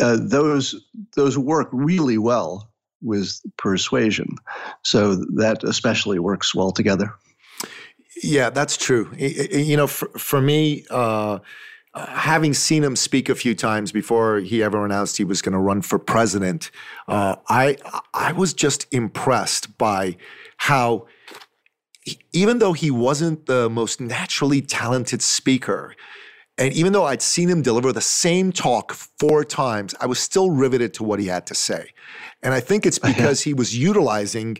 Uh, 0.00 0.18
those, 0.20 0.74
those 1.14 1.38
work 1.38 1.68
really 1.72 2.18
well 2.18 2.70
with 3.02 3.40
persuasion. 3.56 4.36
So 4.82 5.14
that 5.36 5.62
especially 5.62 6.18
works 6.18 6.54
well 6.54 6.72
together. 6.72 7.14
Yeah, 8.22 8.50
that's 8.50 8.76
true. 8.76 9.12
You 9.18 9.76
know, 9.76 9.86
for, 9.86 10.08
for 10.18 10.40
me, 10.40 10.84
uh, 10.90 11.40
having 11.96 12.52
seen 12.52 12.84
him 12.84 12.94
speak 12.94 13.28
a 13.28 13.34
few 13.34 13.54
times 13.54 13.90
before 13.90 14.40
he 14.40 14.62
ever 14.62 14.84
announced 14.84 15.16
he 15.16 15.24
was 15.24 15.40
going 15.40 15.54
to 15.54 15.58
run 15.58 15.80
for 15.80 15.98
president, 15.98 16.70
uh, 17.08 17.36
I 17.48 17.78
I 18.12 18.32
was 18.32 18.52
just 18.52 18.86
impressed 18.92 19.78
by 19.78 20.16
how, 20.58 21.06
even 22.32 22.58
though 22.58 22.74
he 22.74 22.90
wasn't 22.90 23.46
the 23.46 23.70
most 23.70 24.00
naturally 24.00 24.60
talented 24.60 25.22
speaker, 25.22 25.94
and 26.58 26.72
even 26.74 26.92
though 26.92 27.04
I'd 27.04 27.22
seen 27.22 27.48
him 27.48 27.62
deliver 27.62 27.92
the 27.92 28.00
same 28.00 28.52
talk 28.52 28.92
four 28.92 29.44
times, 29.44 29.94
I 30.00 30.06
was 30.06 30.18
still 30.18 30.50
riveted 30.50 30.92
to 30.94 31.04
what 31.04 31.18
he 31.18 31.26
had 31.26 31.46
to 31.46 31.54
say, 31.54 31.90
and 32.42 32.52
I 32.52 32.60
think 32.60 32.84
it's 32.84 32.98
because 32.98 33.42
he 33.42 33.54
was 33.54 33.76
utilizing 33.76 34.58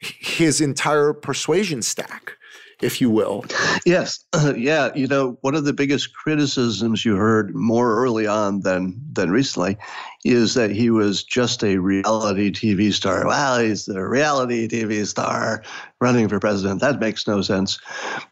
his 0.00 0.60
entire 0.60 1.12
persuasion 1.12 1.82
stack 1.82 2.37
if 2.82 3.00
you 3.00 3.10
will. 3.10 3.44
Yes, 3.84 4.24
uh, 4.32 4.54
yeah. 4.56 4.90
You 4.94 5.06
know, 5.06 5.38
one 5.40 5.54
of 5.54 5.64
the 5.64 5.72
biggest 5.72 6.14
criticisms 6.14 7.04
you 7.04 7.16
heard 7.16 7.54
more 7.54 7.96
early 7.96 8.26
on 8.26 8.60
than 8.60 9.00
than 9.12 9.30
recently 9.30 9.76
is 10.24 10.54
that 10.54 10.70
he 10.70 10.90
was 10.90 11.22
just 11.22 11.62
a 11.62 11.78
reality 11.78 12.50
TV 12.50 12.92
star. 12.92 13.26
Well, 13.26 13.60
he's 13.60 13.88
a 13.88 14.06
reality 14.06 14.68
TV 14.68 15.06
star 15.06 15.62
running 16.00 16.28
for 16.28 16.38
president. 16.38 16.80
That 16.80 17.00
makes 17.00 17.26
no 17.26 17.40
sense. 17.42 17.78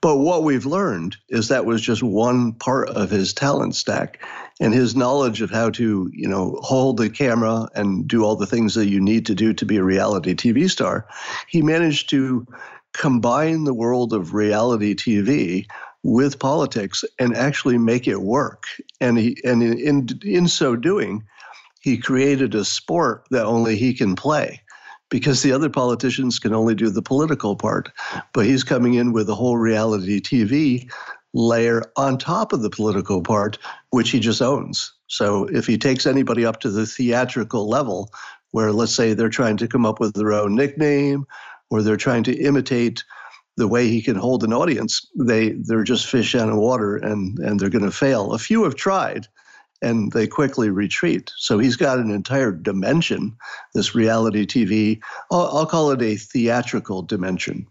But 0.00 0.18
what 0.18 0.44
we've 0.44 0.66
learned 0.66 1.16
is 1.28 1.48
that 1.48 1.66
was 1.66 1.80
just 1.80 2.02
one 2.02 2.52
part 2.52 2.88
of 2.90 3.10
his 3.10 3.32
talent 3.32 3.74
stack 3.74 4.22
and 4.60 4.72
his 4.72 4.96
knowledge 4.96 5.42
of 5.42 5.50
how 5.50 5.70
to, 5.70 6.10
you 6.12 6.28
know, 6.28 6.58
hold 6.62 6.96
the 6.96 7.10
camera 7.10 7.68
and 7.74 8.06
do 8.08 8.24
all 8.24 8.36
the 8.36 8.46
things 8.46 8.74
that 8.74 8.88
you 8.88 9.00
need 9.00 9.26
to 9.26 9.34
do 9.34 9.52
to 9.52 9.66
be 9.66 9.76
a 9.76 9.84
reality 9.84 10.34
TV 10.34 10.70
star. 10.70 11.06
He 11.48 11.62
managed 11.62 12.08
to 12.10 12.46
combine 12.96 13.64
the 13.64 13.74
world 13.74 14.12
of 14.12 14.34
reality 14.34 14.94
TV 14.94 15.66
with 16.02 16.38
politics 16.38 17.04
and 17.18 17.36
actually 17.36 17.78
make 17.78 18.06
it 18.06 18.22
work. 18.22 18.64
And 19.00 19.18
he 19.18 19.36
and 19.44 19.62
in 19.62 20.08
in 20.22 20.48
so 20.48 20.76
doing, 20.76 21.24
he 21.80 21.98
created 21.98 22.54
a 22.54 22.64
sport 22.64 23.26
that 23.30 23.44
only 23.44 23.76
he 23.76 23.92
can 23.92 24.16
play 24.16 24.62
because 25.08 25.42
the 25.42 25.52
other 25.52 25.70
politicians 25.70 26.38
can 26.38 26.54
only 26.54 26.74
do 26.74 26.90
the 26.90 27.02
political 27.02 27.56
part. 27.56 27.90
But 28.32 28.46
he's 28.46 28.64
coming 28.64 28.94
in 28.94 29.12
with 29.12 29.28
a 29.28 29.34
whole 29.34 29.56
reality 29.56 30.20
TV 30.20 30.90
layer 31.34 31.82
on 31.96 32.16
top 32.16 32.52
of 32.52 32.62
the 32.62 32.70
political 32.70 33.22
part, 33.22 33.58
which 33.90 34.10
he 34.10 34.20
just 34.20 34.40
owns. 34.40 34.92
So 35.06 35.44
if 35.44 35.66
he 35.66 35.76
takes 35.76 36.06
anybody 36.06 36.44
up 36.44 36.60
to 36.60 36.70
the 36.70 36.86
theatrical 36.86 37.68
level, 37.68 38.10
where 38.52 38.72
let's 38.72 38.94
say 38.94 39.12
they're 39.12 39.28
trying 39.28 39.58
to 39.58 39.68
come 39.68 39.84
up 39.84 40.00
with 40.00 40.14
their 40.14 40.32
own 40.32 40.54
nickname 40.54 41.26
or 41.70 41.82
they're 41.82 41.96
trying 41.96 42.22
to 42.24 42.36
imitate 42.36 43.04
the 43.56 43.68
way 43.68 43.88
he 43.88 44.02
can 44.02 44.16
hold 44.16 44.44
an 44.44 44.52
audience, 44.52 45.08
they 45.18 45.50
they're 45.50 45.84
just 45.84 46.06
fish 46.06 46.34
out 46.34 46.48
of 46.48 46.56
water 46.56 46.96
and 46.96 47.38
and 47.38 47.58
they're 47.58 47.70
going 47.70 47.84
to 47.84 47.90
fail. 47.90 48.32
A 48.32 48.38
few 48.38 48.64
have 48.64 48.74
tried, 48.74 49.26
and 49.82 50.12
they 50.12 50.26
quickly 50.26 50.68
retreat. 50.68 51.32
So 51.36 51.58
he's 51.58 51.76
got 51.76 51.98
an 51.98 52.10
entire 52.10 52.52
dimension, 52.52 53.36
this 53.74 53.94
reality 53.94 54.46
TV. 54.46 55.00
I'll, 55.30 55.48
I'll 55.56 55.66
call 55.66 55.90
it 55.90 56.02
a 56.02 56.16
theatrical 56.16 57.02
dimension, 57.02 57.66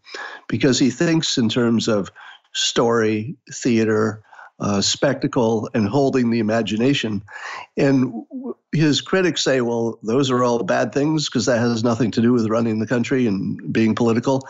because 0.48 0.80
he 0.80 0.90
thinks 0.90 1.38
in 1.38 1.50
terms 1.50 1.88
of 1.88 2.12
story, 2.54 3.36
theater, 3.54 4.24
uh, 4.60 4.82
spectacle, 4.82 5.70
and 5.74 5.88
holding 5.88 6.30
the 6.30 6.40
imagination. 6.40 7.22
And 7.78 8.24
his 8.76 9.02
critics 9.02 9.44
say, 9.44 9.62
well, 9.62 10.00
those 10.04 10.30
are 10.30 10.44
all 10.44 10.64
bad 10.64 10.94
things 10.94 11.30
because 11.30 11.46
that 11.46 11.60
has 11.60 11.84
nothing 11.84 12.12
to 12.12 12.22
do 12.22 12.34
with 12.34 12.50
running 12.50 12.80
the 12.80 12.88
country 12.88 13.28
and 13.28 13.74
being 13.74 13.96
political. 13.96 14.48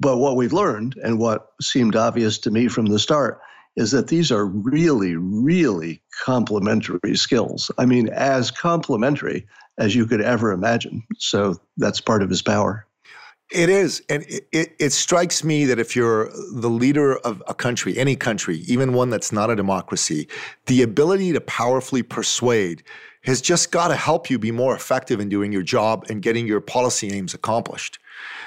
But 0.00 0.18
what 0.18 0.36
we've 0.36 0.52
learned, 0.52 0.96
and 1.02 1.18
what 1.18 1.52
seemed 1.60 1.96
obvious 1.96 2.38
to 2.38 2.50
me 2.50 2.68
from 2.68 2.86
the 2.86 2.98
start, 2.98 3.40
is 3.76 3.92
that 3.92 4.08
these 4.08 4.32
are 4.32 4.44
really, 4.44 5.14
really 5.16 6.02
complementary 6.24 7.16
skills. 7.16 7.70
I 7.78 7.86
mean, 7.86 8.08
as 8.08 8.50
complementary 8.50 9.46
as 9.78 9.94
you 9.94 10.06
could 10.06 10.20
ever 10.20 10.50
imagine. 10.50 11.04
So 11.18 11.54
that's 11.76 12.00
part 12.00 12.22
of 12.22 12.28
his 12.28 12.42
power. 12.42 12.84
It 13.50 13.70
is. 13.70 14.02
And 14.10 14.24
it, 14.24 14.46
it, 14.52 14.76
it, 14.78 14.90
strikes 14.90 15.42
me 15.42 15.64
that 15.64 15.78
if 15.78 15.96
you're 15.96 16.30
the 16.52 16.68
leader 16.68 17.16
of 17.18 17.42
a 17.46 17.54
country, 17.54 17.96
any 17.96 18.14
country, 18.14 18.58
even 18.66 18.92
one 18.92 19.08
that's 19.08 19.32
not 19.32 19.48
a 19.48 19.56
democracy, 19.56 20.28
the 20.66 20.82
ability 20.82 21.32
to 21.32 21.40
powerfully 21.40 22.02
persuade 22.02 22.82
has 23.24 23.40
just 23.40 23.70
got 23.72 23.88
to 23.88 23.96
help 23.96 24.30
you 24.30 24.38
be 24.38 24.50
more 24.50 24.74
effective 24.74 25.20
in 25.20 25.28
doing 25.28 25.52
your 25.52 25.62
job 25.62 26.06
and 26.08 26.22
getting 26.22 26.46
your 26.46 26.60
policy 26.60 27.10
aims 27.12 27.34
accomplished. 27.34 27.98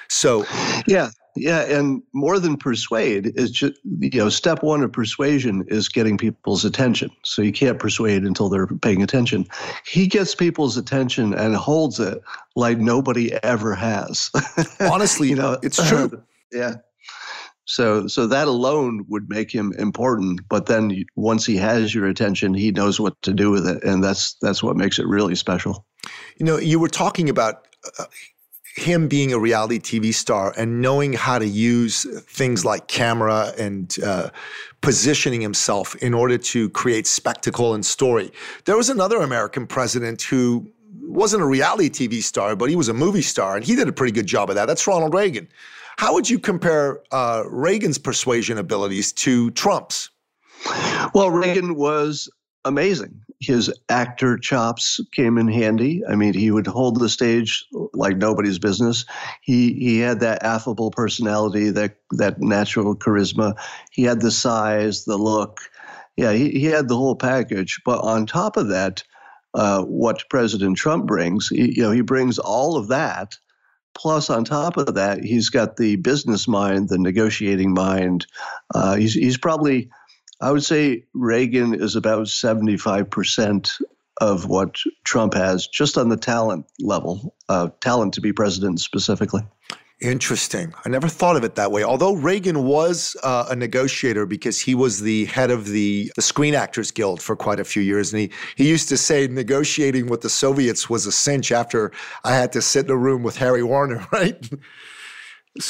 So, 0.09 0.45
yeah, 0.87 1.09
yeah, 1.35 1.61
and 1.61 2.03
more 2.13 2.39
than 2.39 2.57
persuade 2.57 3.31
is 3.37 3.51
just 3.51 3.73
you 3.99 4.19
know 4.19 4.29
step 4.29 4.63
one 4.63 4.83
of 4.83 4.91
persuasion 4.91 5.63
is 5.69 5.87
getting 5.87 6.17
people's 6.17 6.65
attention. 6.65 7.09
So 7.23 7.41
you 7.41 7.53
can't 7.53 7.79
persuade 7.79 8.23
until 8.23 8.49
they're 8.49 8.67
paying 8.67 9.01
attention. 9.01 9.47
He 9.85 10.07
gets 10.07 10.35
people's 10.35 10.75
attention 10.75 11.33
and 11.33 11.55
holds 11.55 11.99
it 11.99 12.21
like 12.55 12.79
nobody 12.79 13.31
ever 13.43 13.75
has. 13.75 14.29
Honestly, 14.81 15.29
you 15.29 15.35
know 15.35 15.57
it's 15.63 15.87
true. 15.87 16.21
yeah. 16.51 16.75
So 17.71 18.05
so 18.07 18.27
that 18.27 18.49
alone 18.49 19.05
would 19.07 19.29
make 19.29 19.49
him 19.49 19.71
important. 19.79 20.41
But 20.49 20.65
then 20.65 21.05
once 21.15 21.45
he 21.45 21.55
has 21.55 21.95
your 21.95 22.05
attention, 22.05 22.53
he 22.53 22.69
knows 22.71 22.99
what 22.99 23.19
to 23.21 23.33
do 23.33 23.49
with 23.49 23.65
it, 23.65 23.81
and 23.83 24.03
that's 24.03 24.33
that's 24.41 24.61
what 24.61 24.75
makes 24.75 24.99
it 24.99 25.07
really 25.07 25.35
special. 25.35 25.85
You 26.37 26.45
know, 26.45 26.57
you 26.57 26.79
were 26.79 26.89
talking 26.89 27.29
about. 27.29 27.67
Uh, 27.97 28.05
him 28.77 29.09
being 29.09 29.33
a 29.33 29.37
reality 29.37 29.77
TV 29.79 30.13
star 30.13 30.53
and 30.55 30.81
knowing 30.81 31.11
how 31.11 31.37
to 31.37 31.45
use 31.45 32.05
things 32.21 32.63
like 32.63 32.87
camera 32.87 33.51
and 33.57 33.97
uh, 34.01 34.29
positioning 34.79 35.41
himself 35.41 35.93
in 35.95 36.13
order 36.13 36.37
to 36.37 36.69
create 36.69 37.05
spectacle 37.05 37.73
and 37.73 37.85
story. 37.85 38.31
There 38.63 38.77
was 38.77 38.89
another 38.89 39.17
American 39.17 39.67
president 39.67 40.21
who 40.21 40.71
wasn't 41.01 41.43
a 41.43 41.45
reality 41.45 41.89
TV 41.89 42.23
star, 42.23 42.55
but 42.55 42.69
he 42.69 42.77
was 42.77 42.87
a 42.87 42.93
movie 42.93 43.21
star, 43.21 43.57
and 43.57 43.65
he 43.65 43.75
did 43.75 43.89
a 43.89 43.91
pretty 43.91 44.13
good 44.13 44.25
job 44.25 44.49
of 44.49 44.55
that. 44.55 44.67
That's 44.67 44.87
Ronald 44.87 45.13
Reagan. 45.13 45.49
How 45.97 46.13
would 46.13 46.29
you 46.29 46.39
compare 46.39 47.01
uh, 47.11 47.43
Reagan's 47.47 47.97
persuasion 47.97 48.57
abilities 48.57 49.11
to 49.13 49.51
Trump's? 49.51 50.09
Well, 51.13 51.31
Reagan 51.31 51.75
was 51.75 52.29
amazing. 52.65 53.21
His 53.39 53.73
actor 53.89 54.37
chops 54.37 54.99
came 55.15 55.37
in 55.37 55.47
handy. 55.47 56.03
I 56.07 56.15
mean, 56.15 56.33
he 56.33 56.51
would 56.51 56.67
hold 56.67 56.99
the 56.99 57.09
stage 57.09 57.65
like 57.93 58.17
nobody's 58.17 58.59
business. 58.59 59.05
He 59.41 59.73
he 59.73 59.99
had 59.99 60.19
that 60.19 60.43
affable 60.43 60.91
personality, 60.91 61.71
that 61.71 61.97
that 62.11 62.39
natural 62.39 62.95
charisma. 62.95 63.55
He 63.91 64.03
had 64.03 64.21
the 64.21 64.31
size, 64.31 65.05
the 65.05 65.17
look. 65.17 65.61
Yeah, 66.17 66.33
he, 66.33 66.51
he 66.51 66.65
had 66.65 66.87
the 66.87 66.97
whole 66.97 67.15
package. 67.15 67.81
But 67.83 68.01
on 68.01 68.27
top 68.27 68.57
of 68.57 68.67
that, 68.67 69.03
uh, 69.55 69.83
what 69.83 70.29
President 70.29 70.77
Trump 70.77 71.07
brings, 71.07 71.47
he, 71.47 71.77
you 71.77 71.83
know, 71.83 71.91
he 71.91 72.01
brings 72.01 72.37
all 72.37 72.77
of 72.77 72.89
that. 72.89 73.37
Plus, 73.93 74.29
on 74.29 74.45
top 74.45 74.77
of 74.77 74.95
that, 74.95 75.23
he's 75.23 75.49
got 75.49 75.77
the 75.77 75.97
business 75.97 76.47
mind, 76.47 76.89
the 76.89 76.97
negotiating 76.97 77.73
mind. 77.73 78.25
Uh, 78.73 78.95
he's 78.95 79.13
he's 79.13 79.37
probably 79.37 79.89
I 80.41 80.51
would 80.51 80.63
say 80.63 81.05
Reagan 81.13 81.75
is 81.75 81.95
about 81.95 82.25
75% 82.25 83.81
of 84.19 84.47
what 84.47 84.77
Trump 85.03 85.35
has, 85.35 85.67
just 85.67 85.97
on 85.97 86.09
the 86.09 86.17
talent 86.17 86.65
level, 86.79 87.35
uh, 87.47 87.69
talent 87.79 88.15
to 88.15 88.21
be 88.21 88.33
president 88.33 88.79
specifically. 88.79 89.43
Interesting. 90.01 90.73
I 90.83 90.89
never 90.89 91.07
thought 91.07 91.35
of 91.35 91.43
it 91.43 91.53
that 91.55 91.71
way. 91.71 91.83
Although 91.83 92.15
Reagan 92.15 92.63
was 92.63 93.15
uh, 93.21 93.45
a 93.51 93.55
negotiator 93.55 94.25
because 94.25 94.59
he 94.59 94.73
was 94.73 95.01
the 95.01 95.25
head 95.25 95.51
of 95.51 95.67
the, 95.67 96.11
the 96.15 96.23
Screen 96.23 96.55
Actors 96.55 96.89
Guild 96.89 97.21
for 97.21 97.35
quite 97.35 97.59
a 97.59 97.63
few 97.63 97.83
years. 97.83 98.11
And 98.11 98.21
he, 98.21 98.31
he 98.55 98.67
used 98.67 98.89
to 98.89 98.97
say 98.97 99.27
negotiating 99.27 100.07
with 100.07 100.21
the 100.21 100.29
Soviets 100.29 100.89
was 100.89 101.05
a 101.05 101.11
cinch 101.11 101.51
after 101.51 101.91
I 102.23 102.33
had 102.33 102.51
to 102.53 102.63
sit 102.63 102.85
in 102.85 102.91
a 102.91 102.97
room 102.97 103.21
with 103.21 103.37
Harry 103.37 103.61
Warner, 103.61 104.03
right? 104.11 104.49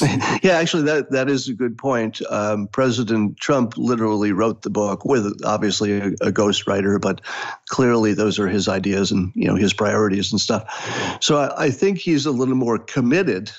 yeah, 0.42 0.52
actually, 0.52 0.84
that 0.84 1.10
that 1.10 1.28
is 1.28 1.48
a 1.48 1.54
good 1.54 1.76
point. 1.76 2.22
Um, 2.30 2.68
President 2.68 3.36
Trump 3.38 3.76
literally 3.76 4.30
wrote 4.30 4.62
the 4.62 4.70
book 4.70 5.04
with 5.04 5.40
obviously 5.44 5.92
a, 5.98 6.06
a 6.20 6.32
ghostwriter, 6.32 7.00
but 7.00 7.20
clearly 7.68 8.14
those 8.14 8.38
are 8.38 8.46
his 8.46 8.68
ideas 8.68 9.10
and 9.10 9.32
you 9.34 9.48
know 9.48 9.56
his 9.56 9.72
priorities 9.72 10.30
and 10.30 10.40
stuff. 10.40 11.18
So 11.20 11.38
I, 11.38 11.64
I 11.64 11.70
think 11.70 11.98
he's 11.98 12.26
a 12.26 12.30
little 12.30 12.54
more 12.54 12.78
committed 12.78 13.50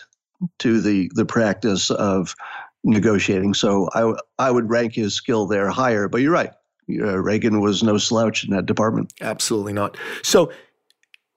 to 0.59 0.81
the 0.81 1.11
the 1.15 1.25
practice 1.25 1.91
of 1.91 2.35
negotiating. 2.83 3.53
So 3.53 3.89
I 3.93 4.13
I 4.39 4.51
would 4.51 4.69
rank 4.69 4.95
his 4.95 5.15
skill 5.15 5.45
there 5.45 5.69
higher. 5.69 6.07
But 6.07 6.21
you're 6.21 6.31
right, 6.31 6.51
uh, 6.89 7.19
Reagan 7.19 7.61
was 7.61 7.83
no 7.83 7.97
slouch 7.97 8.43
in 8.43 8.51
that 8.51 8.65
department. 8.65 9.13
Absolutely 9.21 9.73
not. 9.73 9.97
So 10.21 10.51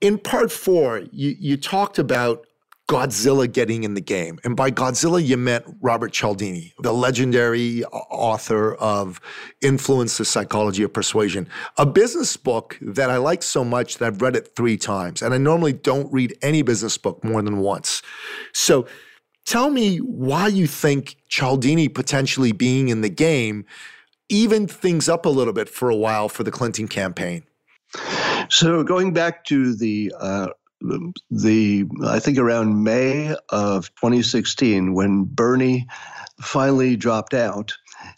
in 0.00 0.18
part 0.18 0.52
four, 0.52 1.02
you 1.12 1.36
you 1.38 1.56
talked 1.56 1.98
about 1.98 2.45
Godzilla 2.88 3.52
getting 3.52 3.82
in 3.82 3.94
the 3.94 4.00
game. 4.00 4.38
And 4.44 4.54
by 4.54 4.70
Godzilla, 4.70 5.24
you 5.24 5.36
meant 5.36 5.64
Robert 5.80 6.12
Cialdini, 6.12 6.72
the 6.78 6.92
legendary 6.92 7.84
author 7.84 8.74
of 8.76 9.20
Influence 9.60 10.18
the 10.18 10.24
Psychology 10.24 10.84
of 10.84 10.92
Persuasion, 10.92 11.48
a 11.78 11.84
business 11.84 12.36
book 12.36 12.78
that 12.80 13.10
I 13.10 13.16
like 13.16 13.42
so 13.42 13.64
much 13.64 13.98
that 13.98 14.06
I've 14.06 14.22
read 14.22 14.36
it 14.36 14.54
three 14.54 14.76
times. 14.76 15.20
And 15.20 15.34
I 15.34 15.38
normally 15.38 15.72
don't 15.72 16.12
read 16.12 16.36
any 16.42 16.62
business 16.62 16.96
book 16.96 17.24
more 17.24 17.42
than 17.42 17.58
once. 17.58 18.02
So 18.52 18.86
tell 19.46 19.70
me 19.70 19.98
why 19.98 20.46
you 20.46 20.68
think 20.68 21.16
Cialdini 21.28 21.88
potentially 21.88 22.52
being 22.52 22.88
in 22.88 23.00
the 23.00 23.10
game 23.10 23.64
evened 24.28 24.70
things 24.70 25.08
up 25.08 25.26
a 25.26 25.30
little 25.30 25.52
bit 25.52 25.68
for 25.68 25.90
a 25.90 25.96
while 25.96 26.28
for 26.28 26.44
the 26.44 26.52
Clinton 26.52 26.86
campaign. 26.86 27.42
So 28.48 28.84
going 28.84 29.12
back 29.12 29.44
to 29.46 29.74
the 29.74 30.12
uh, 30.20 30.48
the 30.80 31.86
I 32.04 32.18
think 32.18 32.38
around 32.38 32.82
May 32.84 33.34
of 33.48 33.94
2016 33.96 34.94
when 34.94 35.24
Bernie 35.24 35.86
finally 36.40 36.96
dropped 36.96 37.34
out. 37.34 37.72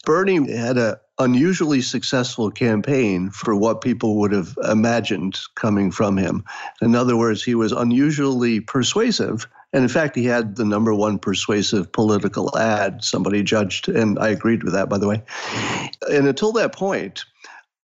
Bernie 0.05 0.53
had 0.53 0.77
an 0.77 0.97
unusually 1.18 1.81
successful 1.81 2.51
campaign 2.51 3.31
for 3.31 3.55
what 3.55 3.81
people 3.81 4.18
would 4.18 4.33
have 4.33 4.57
imagined 4.68 5.38
coming 5.55 5.90
from 5.90 6.16
him. 6.16 6.44
In 6.83 6.94
other 6.94 7.16
words, 7.16 7.42
he 7.42 7.55
was 7.55 7.73
unusually 7.73 8.61
persuasive. 8.61 9.49
And 9.73 9.83
in 9.83 9.88
fact, 9.88 10.16
he 10.16 10.25
had 10.25 10.57
the 10.57 10.64
number 10.64 10.94
one 10.94 11.18
persuasive 11.18 11.92
political 11.92 12.57
ad, 12.57 13.05
somebody 13.05 13.42
judged, 13.42 13.88
and 13.88 14.18
I 14.18 14.29
agreed 14.29 14.62
with 14.62 14.73
that, 14.73 14.88
by 14.88 14.99
the 14.99 15.09
way. 15.09 15.23
And 16.11 16.27
until 16.27 16.53
that 16.53 16.75
point, 16.75 17.25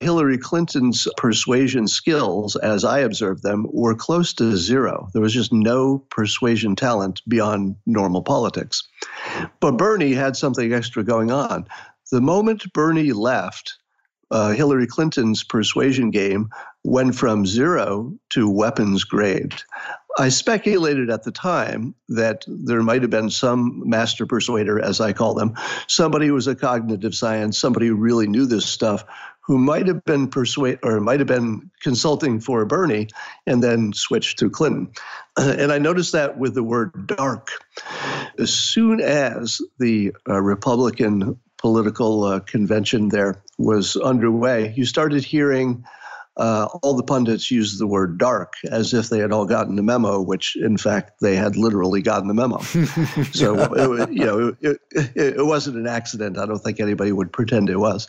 Hillary 0.01 0.39
Clinton's 0.39 1.07
persuasion 1.19 1.87
skills, 1.87 2.57
as 2.57 2.85
I 2.85 3.01
observed 3.01 3.43
them, 3.43 3.67
were 3.71 3.95
close 3.95 4.33
to 4.35 4.57
zero. 4.57 5.09
There 5.13 5.21
was 5.21 5.35
just 5.35 5.53
no 5.53 5.99
persuasion 6.11 6.75
talent 6.75 7.21
beyond 7.29 7.77
normal 7.85 8.23
politics. 8.23 8.89
But 9.61 9.77
Bernie 9.77 10.15
had 10.15 10.37
something 10.37 10.73
extra 10.73 11.05
going 11.05 11.31
on. 11.31 11.67
The 12.11 12.23
moment 12.23 12.73
Bernie 12.73 13.13
left, 13.13 13.77
uh, 14.31 14.53
Hillary 14.53 14.87
Clinton's 14.87 15.45
persuasion 15.45 16.11
game 16.11 16.49
went 16.83 17.15
from 17.15 17.45
zero 17.45 18.15
to 18.31 18.49
weapons 18.49 19.05
grade. 19.05 19.55
I 20.19 20.29
speculated 20.29 21.11
at 21.11 21.23
the 21.23 21.31
time 21.31 21.95
that 22.09 22.45
there 22.49 22.83
might 22.83 23.03
have 23.03 23.11
been 23.11 23.31
some 23.31 23.89
master 23.89 24.27
persuader, 24.27 24.81
as 24.81 25.01
I 25.01 25.13
call 25.13 25.35
them, 25.35 25.55
somebody 25.87 26.27
who 26.27 26.35
was 26.35 26.47
a 26.47 26.55
cognitive 26.55 27.15
science, 27.15 27.59
somebody 27.59 27.87
who 27.87 27.95
really 27.95 28.27
knew 28.27 28.47
this 28.47 28.67
stuff, 28.67 29.05
who 29.51 29.59
might 29.59 29.89
have 29.89 30.05
been 30.05 30.29
persuade 30.29 30.79
or 30.85 31.01
might 31.01 31.19
have 31.19 31.27
been 31.27 31.69
consulting 31.83 32.39
for 32.39 32.65
Bernie 32.65 33.09
and 33.49 33.61
then 33.61 33.93
switched 33.93 34.39
to 34.39 34.49
Clinton. 34.49 34.93
And 35.37 35.73
I 35.73 35.79
noticed 35.79 36.13
that 36.13 36.39
with 36.39 36.55
the 36.55 36.63
word 36.63 37.09
dark. 37.09 37.49
As 38.39 38.55
soon 38.55 39.01
as 39.01 39.61
the 39.81 40.15
uh, 40.29 40.41
Republican 40.41 41.37
political 41.59 42.23
uh, 42.23 42.39
convention 42.39 43.09
there 43.09 43.43
was 43.59 43.97
underway, 43.97 44.73
you 44.77 44.85
started 44.85 45.25
hearing 45.25 45.85
uh, 46.37 46.69
all 46.83 46.95
the 46.95 47.03
pundits 47.03 47.51
used 47.51 47.79
the 47.79 47.87
word 47.87 48.19
dark 48.19 48.55
as 48.71 48.95
if 48.95 49.09
they 49.09 49.19
had 49.19 49.33
all 49.33 49.45
gotten 49.45 49.77
the 49.77 49.83
memo, 49.83 50.21
which 50.21 50.57
in 50.57 50.77
fact 50.77 51.21
they 51.21 51.37
had 51.37 51.57
literally 51.57 52.01
gotten 52.03 52.29
the 52.29 52.35
memo. 52.35 52.59
so 53.33 53.59
it, 53.75 54.13
you 54.13 54.25
know, 54.25 54.57
it, 54.61 54.81
it, 54.93 55.17
it, 55.17 55.47
wasn't 55.47 55.77
an 55.77 55.87
accident. 55.87 56.39
I 56.39 56.47
don't 56.47 56.61
think 56.61 56.81
anybody 56.81 57.13
would 57.13 57.33
pretend 57.33 57.69
it 57.69 57.79
was. 57.79 58.09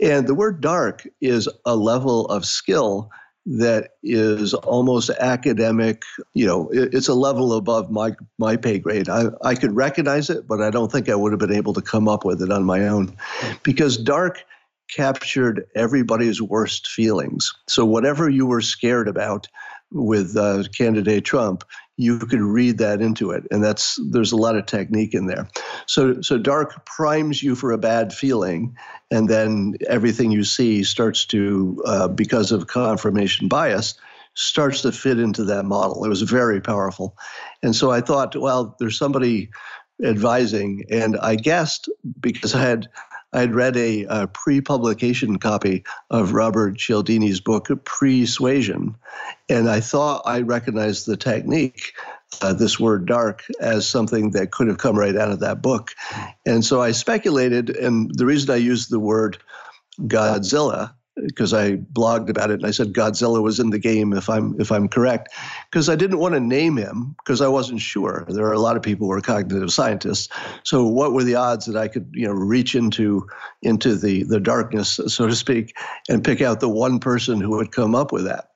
And 0.00 0.26
the 0.26 0.34
word 0.34 0.60
dark 0.60 1.06
is 1.20 1.48
a 1.64 1.76
level 1.76 2.26
of 2.26 2.44
skill 2.44 3.10
that 3.46 3.92
is 4.02 4.54
almost 4.54 5.10
academic. 5.10 6.02
You 6.34 6.46
know, 6.46 6.68
it, 6.70 6.94
it's 6.94 7.08
a 7.08 7.14
level 7.14 7.54
above 7.54 7.90
my 7.90 8.14
my 8.38 8.56
pay 8.56 8.78
grade. 8.78 9.08
I, 9.08 9.26
I 9.42 9.54
could 9.54 9.74
recognize 9.74 10.30
it, 10.30 10.46
but 10.46 10.60
I 10.60 10.70
don't 10.70 10.90
think 10.90 11.08
I 11.08 11.14
would 11.14 11.32
have 11.32 11.38
been 11.38 11.54
able 11.54 11.74
to 11.74 11.82
come 11.82 12.08
up 12.08 12.24
with 12.24 12.42
it 12.42 12.50
on 12.50 12.64
my 12.64 12.88
own, 12.88 13.16
because 13.62 13.96
dark 13.96 14.42
captured 14.94 15.66
everybody's 15.74 16.40
worst 16.40 16.88
feelings. 16.88 17.52
So 17.66 17.84
whatever 17.84 18.28
you 18.28 18.46
were 18.46 18.60
scared 18.60 19.08
about 19.08 19.46
with 19.90 20.36
uh, 20.36 20.64
candidate 20.76 21.24
Trump, 21.24 21.64
you 21.96 22.18
could 22.18 22.40
read 22.40 22.78
that 22.78 23.00
into 23.00 23.32
it, 23.32 23.44
and 23.50 23.62
that's 23.62 23.98
there's 24.10 24.32
a 24.32 24.36
lot 24.36 24.56
of 24.56 24.66
technique 24.66 25.14
in 25.14 25.26
there. 25.26 25.48
So 25.86 26.20
so 26.22 26.38
dark 26.38 26.86
primes 26.86 27.42
you 27.42 27.54
for 27.56 27.72
a 27.72 27.78
bad 27.78 28.12
feeling, 28.12 28.76
and 29.10 29.28
then 29.28 29.74
everything 29.88 30.30
you 30.30 30.44
see 30.44 30.84
starts 30.84 31.26
to 31.26 31.82
uh, 31.84 32.08
because 32.08 32.52
of 32.52 32.68
confirmation 32.68 33.48
bias 33.48 33.94
starts 34.34 34.82
to 34.82 34.92
fit 34.92 35.18
into 35.18 35.42
that 35.44 35.64
model. 35.64 36.04
It 36.04 36.08
was 36.08 36.22
very 36.22 36.60
powerful, 36.60 37.16
and 37.62 37.74
so 37.74 37.90
I 37.90 38.00
thought, 38.00 38.36
well, 38.36 38.76
there's 38.78 38.96
somebody 38.96 39.50
advising, 40.04 40.84
and 40.90 41.16
I 41.18 41.34
guessed 41.34 41.88
because 42.20 42.54
I 42.54 42.60
had 42.60 42.88
I 43.32 43.40
had 43.40 43.54
read 43.54 43.76
a, 43.76 44.04
a 44.04 44.26
pre-publication 44.26 45.38
copy 45.38 45.84
of 46.10 46.32
Robert 46.32 46.76
Cialdini's 46.78 47.40
book 47.40 47.68
Pre-Suasion, 47.84 48.94
and 49.48 49.68
I 49.68 49.80
thought 49.80 50.22
I 50.24 50.40
recognized 50.40 51.06
the 51.06 51.16
technique, 51.16 51.92
uh, 52.40 52.54
this 52.54 52.80
word 52.80 53.06
"dark," 53.06 53.44
as 53.60 53.86
something 53.86 54.30
that 54.30 54.50
could 54.50 54.68
have 54.68 54.78
come 54.78 54.98
right 54.98 55.16
out 55.16 55.30
of 55.30 55.40
that 55.40 55.60
book, 55.60 55.90
and 56.46 56.64
so 56.64 56.80
I 56.80 56.92
speculated. 56.92 57.70
And 57.70 58.10
the 58.14 58.26
reason 58.26 58.50
I 58.50 58.56
used 58.56 58.90
the 58.90 59.00
word 59.00 59.38
Godzilla 60.00 60.94
because 61.26 61.52
I 61.52 61.76
blogged 61.76 62.28
about 62.28 62.50
it 62.50 62.54
and 62.54 62.66
I 62.66 62.70
said 62.70 62.92
Godzilla 62.92 63.42
was 63.42 63.58
in 63.58 63.70
the 63.70 63.78
game 63.78 64.12
if 64.12 64.28
I'm 64.28 64.58
if 64.60 64.70
I'm 64.70 64.88
correct 64.88 65.34
because 65.70 65.88
I 65.88 65.96
didn't 65.96 66.18
want 66.18 66.34
to 66.34 66.40
name 66.40 66.76
him 66.76 67.16
because 67.18 67.40
I 67.40 67.48
wasn't 67.48 67.80
sure. 67.80 68.26
There 68.28 68.46
are 68.46 68.52
a 68.52 68.60
lot 68.60 68.76
of 68.76 68.82
people 68.82 69.06
who 69.06 69.12
are 69.12 69.20
cognitive 69.20 69.72
scientists. 69.72 70.28
So 70.64 70.84
what 70.84 71.12
were 71.12 71.24
the 71.24 71.34
odds 71.34 71.66
that 71.66 71.76
I 71.76 71.88
could 71.88 72.08
you 72.12 72.26
know 72.26 72.32
reach 72.32 72.74
into 72.74 73.26
into 73.62 73.96
the 73.96 74.22
the 74.24 74.40
darkness 74.40 75.00
so 75.06 75.26
to 75.26 75.34
speak 75.34 75.74
and 76.08 76.24
pick 76.24 76.40
out 76.40 76.60
the 76.60 76.68
one 76.68 76.98
person 76.98 77.40
who 77.40 77.50
would 77.56 77.72
come 77.72 77.94
up 77.94 78.12
with 78.12 78.24
that? 78.24 78.50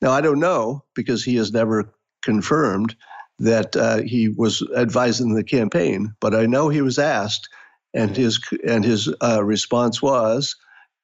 Now 0.00 0.10
I 0.10 0.20
don't 0.20 0.40
know 0.40 0.84
because 0.94 1.24
he 1.24 1.36
has 1.36 1.52
never 1.52 1.92
confirmed 2.22 2.94
that 3.40 3.76
uh, 3.76 4.02
he 4.02 4.28
was 4.28 4.62
advising 4.76 5.34
the 5.34 5.44
campaign, 5.44 6.12
but 6.20 6.34
I 6.34 6.46
know 6.46 6.68
he 6.68 6.82
was 6.82 6.98
asked 6.98 7.48
and 7.94 8.16
his 8.16 8.40
and 8.66 8.84
his 8.84 9.12
uh, 9.22 9.42
response 9.44 10.02
was 10.02 10.56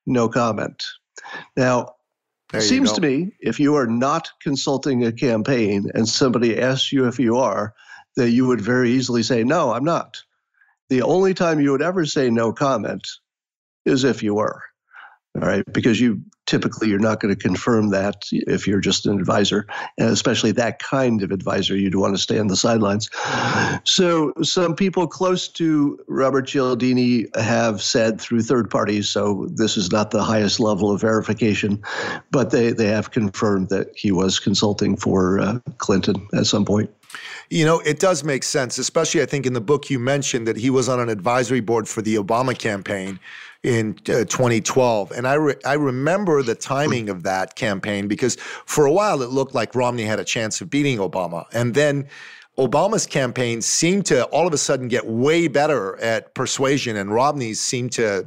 no 0.07 0.29
comment. 0.29 0.85
Now, 1.57 1.95
it 2.53 2.63
seems 2.63 2.93
to 2.93 3.01
me 3.01 3.33
if 3.41 3.59
you 3.59 3.75
are 3.77 3.87
not 3.87 4.31
consulting 4.43 5.05
a 5.05 5.13
campaign 5.13 5.91
and 5.95 6.09
somebody 6.09 6.61
asks 6.61 6.93
you 6.93 7.07
if 7.09 7.19
you 7.19 7.39
are, 7.39 7.75
that 8.17 8.31
you 8.31 8.47
would 8.47 8.61
very 8.61 8.93
easily 8.93 9.23
say, 9.23 9.43
No, 9.45 9.73
I'm 9.73 9.85
not. 9.85 10.23
The 10.89 11.03
only 11.03 11.35
time 11.35 11.61
you 11.61 11.73
would 11.73 11.83
ever 11.83 12.05
say 12.05 12.31
no 12.31 12.53
comment 12.53 13.09
is 13.85 14.05
if 14.05 14.23
you 14.23 14.35
were. 14.35 14.63
All 15.41 15.49
right, 15.49 15.65
because 15.73 16.01
you 16.01 16.23
typically 16.47 16.89
you're 16.89 16.99
not 16.99 17.21
going 17.21 17.35
to 17.35 17.41
confirm 17.41 17.91
that 17.91 18.27
if 18.31 18.67
you're 18.67 18.81
just 18.81 19.07
an 19.07 19.19
advisor 19.19 19.67
and 19.99 20.11
especially 20.11 20.53
that 20.53 20.79
kind 20.79 21.23
of 21.23 21.31
advisor 21.31 21.77
you'd 21.77 21.95
want 21.95 22.15
to 22.15 22.21
stay 22.21 22.39
on 22.39 22.49
the 22.49 22.57
sidelines. 22.57 23.11
So 23.85 24.33
some 24.43 24.75
people 24.75 25.07
close 25.07 25.49
to 25.49 25.99
robert 26.07 26.47
cialdini 26.47 27.27
have 27.35 27.83
said 27.83 28.21
through 28.21 28.43
third 28.43 28.71
parties 28.71 29.09
so 29.09 29.49
this 29.55 29.77
is 29.77 29.91
not 29.91 30.11
the 30.11 30.23
highest 30.23 30.61
level 30.61 30.91
of 30.91 31.01
verification 31.01 31.83
but 32.31 32.51
they, 32.51 32.73
they 32.73 32.89
have 32.89 33.11
confirmed 33.11 33.71
that 33.71 33.89
he 33.97 34.13
was 34.13 34.39
consulting 34.39 34.97
for 34.97 35.41
uh, 35.41 35.59
clinton 35.79 36.29
at 36.35 36.47
some 36.47 36.65
point. 36.65 36.91
You 37.49 37.65
know, 37.65 37.79
it 37.81 38.01
does 38.01 38.25
make 38.25 38.43
sense, 38.43 38.77
especially 38.79 39.23
I 39.23 39.27
think 39.27 39.47
in 39.47 39.53
the 39.53 39.61
book 39.61 39.89
you 39.89 40.01
mentioned 40.01 40.49
that 40.49 40.57
he 40.57 40.69
was 40.69 40.89
on 40.89 40.99
an 40.99 41.09
advisory 41.09 41.61
board 41.61 41.89
for 41.89 42.03
the 42.03 42.17
Obama 42.17 42.59
campaign 42.59 43.21
in 43.65 43.99
uh, 44.09 44.25
2012. 44.25 45.11
And 45.11 45.27
I, 45.27 45.35
re- 45.35 45.57
I 45.65 45.73
remember 45.73 46.43
the 46.43 46.55
timing 46.55 47.09
of 47.09 47.23
that 47.23 47.57
campaign 47.57 48.07
because 48.07 48.37
for 48.67 48.85
a 48.85 48.93
while 48.93 49.23
it 49.23 49.31
looked 49.31 49.55
like 49.55 49.75
Romney 49.75 50.05
had 50.05 50.21
a 50.21 50.25
chance 50.25 50.61
of 50.61 50.69
beating 50.71 50.99
Obama. 50.99 51.47
And 51.53 51.75
then 51.75 52.07
Obama's 52.57 53.05
campaign 53.05 53.61
seemed 53.61 54.07
to 54.07 54.25
all 54.27 54.47
of 54.47 54.53
a 54.53 54.59
sudden 54.59 54.87
get 54.87 55.07
way 55.07 55.49
better 55.49 55.97
at 56.01 56.35
persuasion, 56.35 56.97
and 56.97 57.13
Romney's 57.13 57.61
seemed 57.61 57.91
to 57.93 58.25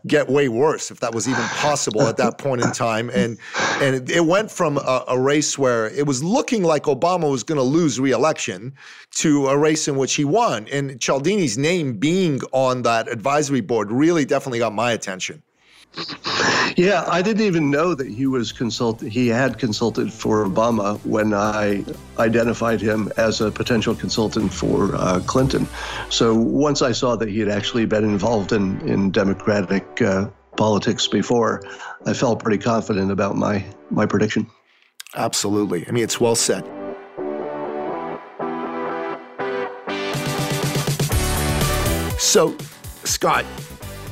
get 0.06 0.28
way 0.28 0.48
worse, 0.48 0.90
if 0.90 1.00
that 1.00 1.14
was 1.14 1.26
even 1.26 1.42
possible 1.44 2.02
at 2.02 2.18
that 2.18 2.36
point 2.36 2.60
in 2.62 2.70
time. 2.72 3.08
And 3.08 3.38
and 3.80 4.10
it 4.10 4.26
went 4.26 4.50
from 4.50 4.76
a, 4.76 5.04
a 5.08 5.18
race 5.18 5.56
where 5.56 5.88
it 5.88 6.06
was 6.06 6.22
looking 6.22 6.64
like 6.64 6.82
Obama 6.82 7.30
was 7.30 7.42
going 7.42 7.56
to 7.56 7.62
lose 7.64 7.98
re-election 7.98 8.74
to 9.12 9.46
a 9.46 9.56
race 9.56 9.88
in 9.88 9.96
which 9.96 10.14
he 10.14 10.24
won. 10.24 10.68
And 10.68 11.00
Cialdini's 11.00 11.56
name 11.56 11.94
being 11.94 12.40
on 12.52 12.82
that 12.82 13.08
advisory 13.08 13.62
board 13.62 13.90
really 13.90 14.26
definitely 14.26 14.58
got 14.58 14.74
my 14.74 14.92
attention. 14.92 15.42
Yeah, 16.76 17.04
I 17.08 17.20
didn't 17.20 17.42
even 17.42 17.70
know 17.70 17.94
that 17.94 18.06
he 18.06 18.26
was 18.26 18.52
consult. 18.52 19.00
He 19.00 19.28
had 19.28 19.58
consulted 19.58 20.12
for 20.12 20.46
Obama 20.46 20.98
when 21.04 21.34
I 21.34 21.84
identified 22.18 22.80
him 22.80 23.12
as 23.16 23.40
a 23.40 23.50
potential 23.50 23.94
consultant 23.94 24.52
for 24.52 24.94
uh, 24.94 25.20
Clinton. 25.26 25.66
So 26.08 26.34
once 26.34 26.80
I 26.80 26.92
saw 26.92 27.16
that 27.16 27.28
he 27.28 27.40
had 27.40 27.48
actually 27.48 27.86
been 27.86 28.04
involved 28.04 28.52
in 28.52 28.80
in 28.88 29.10
Democratic 29.10 30.00
uh, 30.00 30.28
politics 30.56 31.08
before, 31.08 31.62
I 32.06 32.14
felt 32.14 32.42
pretty 32.42 32.62
confident 32.62 33.10
about 33.10 33.36
my 33.36 33.64
my 33.90 34.06
prediction. 34.06 34.46
Absolutely. 35.16 35.86
I 35.88 35.90
mean, 35.90 36.04
it's 36.04 36.20
well 36.20 36.36
said. 36.36 36.64
So, 42.18 42.56
Scott, 43.04 43.44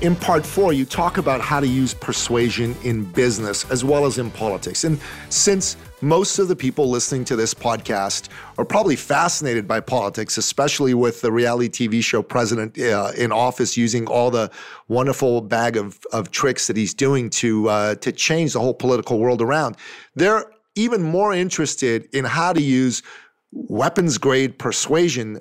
in 0.01 0.15
part 0.15 0.47
four, 0.47 0.73
you 0.73 0.85
talk 0.85 1.19
about 1.19 1.41
how 1.41 1.59
to 1.59 1.67
use 1.67 1.93
persuasion 1.93 2.77
in 2.85 3.05
business 3.05 3.69
as 3.71 3.85
well 3.85 4.07
as 4.07 4.19
in 4.19 4.31
politics. 4.31 4.85
And 4.85 5.01
since 5.29 5.77
most 6.01 6.39
of 6.39 6.47
the 6.47 6.55
people 6.55 6.89
listening 6.89 7.25
to 7.25 7.35
this 7.35 7.53
podcast 7.53 8.29
are 8.57 8.65
probably 8.65 8.95
fascinated 8.95 9.67
by 9.67 9.81
politics, 9.81 10.39
especially 10.39 10.95
with 10.95 11.21
the 11.21 11.33
reality 11.33 11.89
TV 11.89 12.03
show 12.03 12.23
President 12.23 12.79
uh, 12.79 13.11
in 13.17 13.33
Office 13.33 13.77
using 13.77 14.07
all 14.07 14.31
the 14.31 14.51
wonderful 14.87 15.41
bag 15.41 15.77
of, 15.77 15.99
of 16.13 16.31
tricks 16.31 16.69
that 16.69 16.77
he's 16.77 16.95
doing 16.95 17.29
to, 17.31 17.69
uh, 17.69 17.95
to 17.97 18.13
change 18.13 18.53
the 18.53 18.61
whole 18.61 18.75
political 18.75 19.19
world 19.19 19.43
around. 19.43 19.77
They're 20.15 20.45
even 20.77 21.03
more 21.03 21.35
interested 21.35 22.09
in 22.13 22.25
how 22.25 22.53
to 22.53 22.63
use 22.63 23.03
weapons 23.51 24.19
grade 24.19 24.59
persuasion 24.59 25.41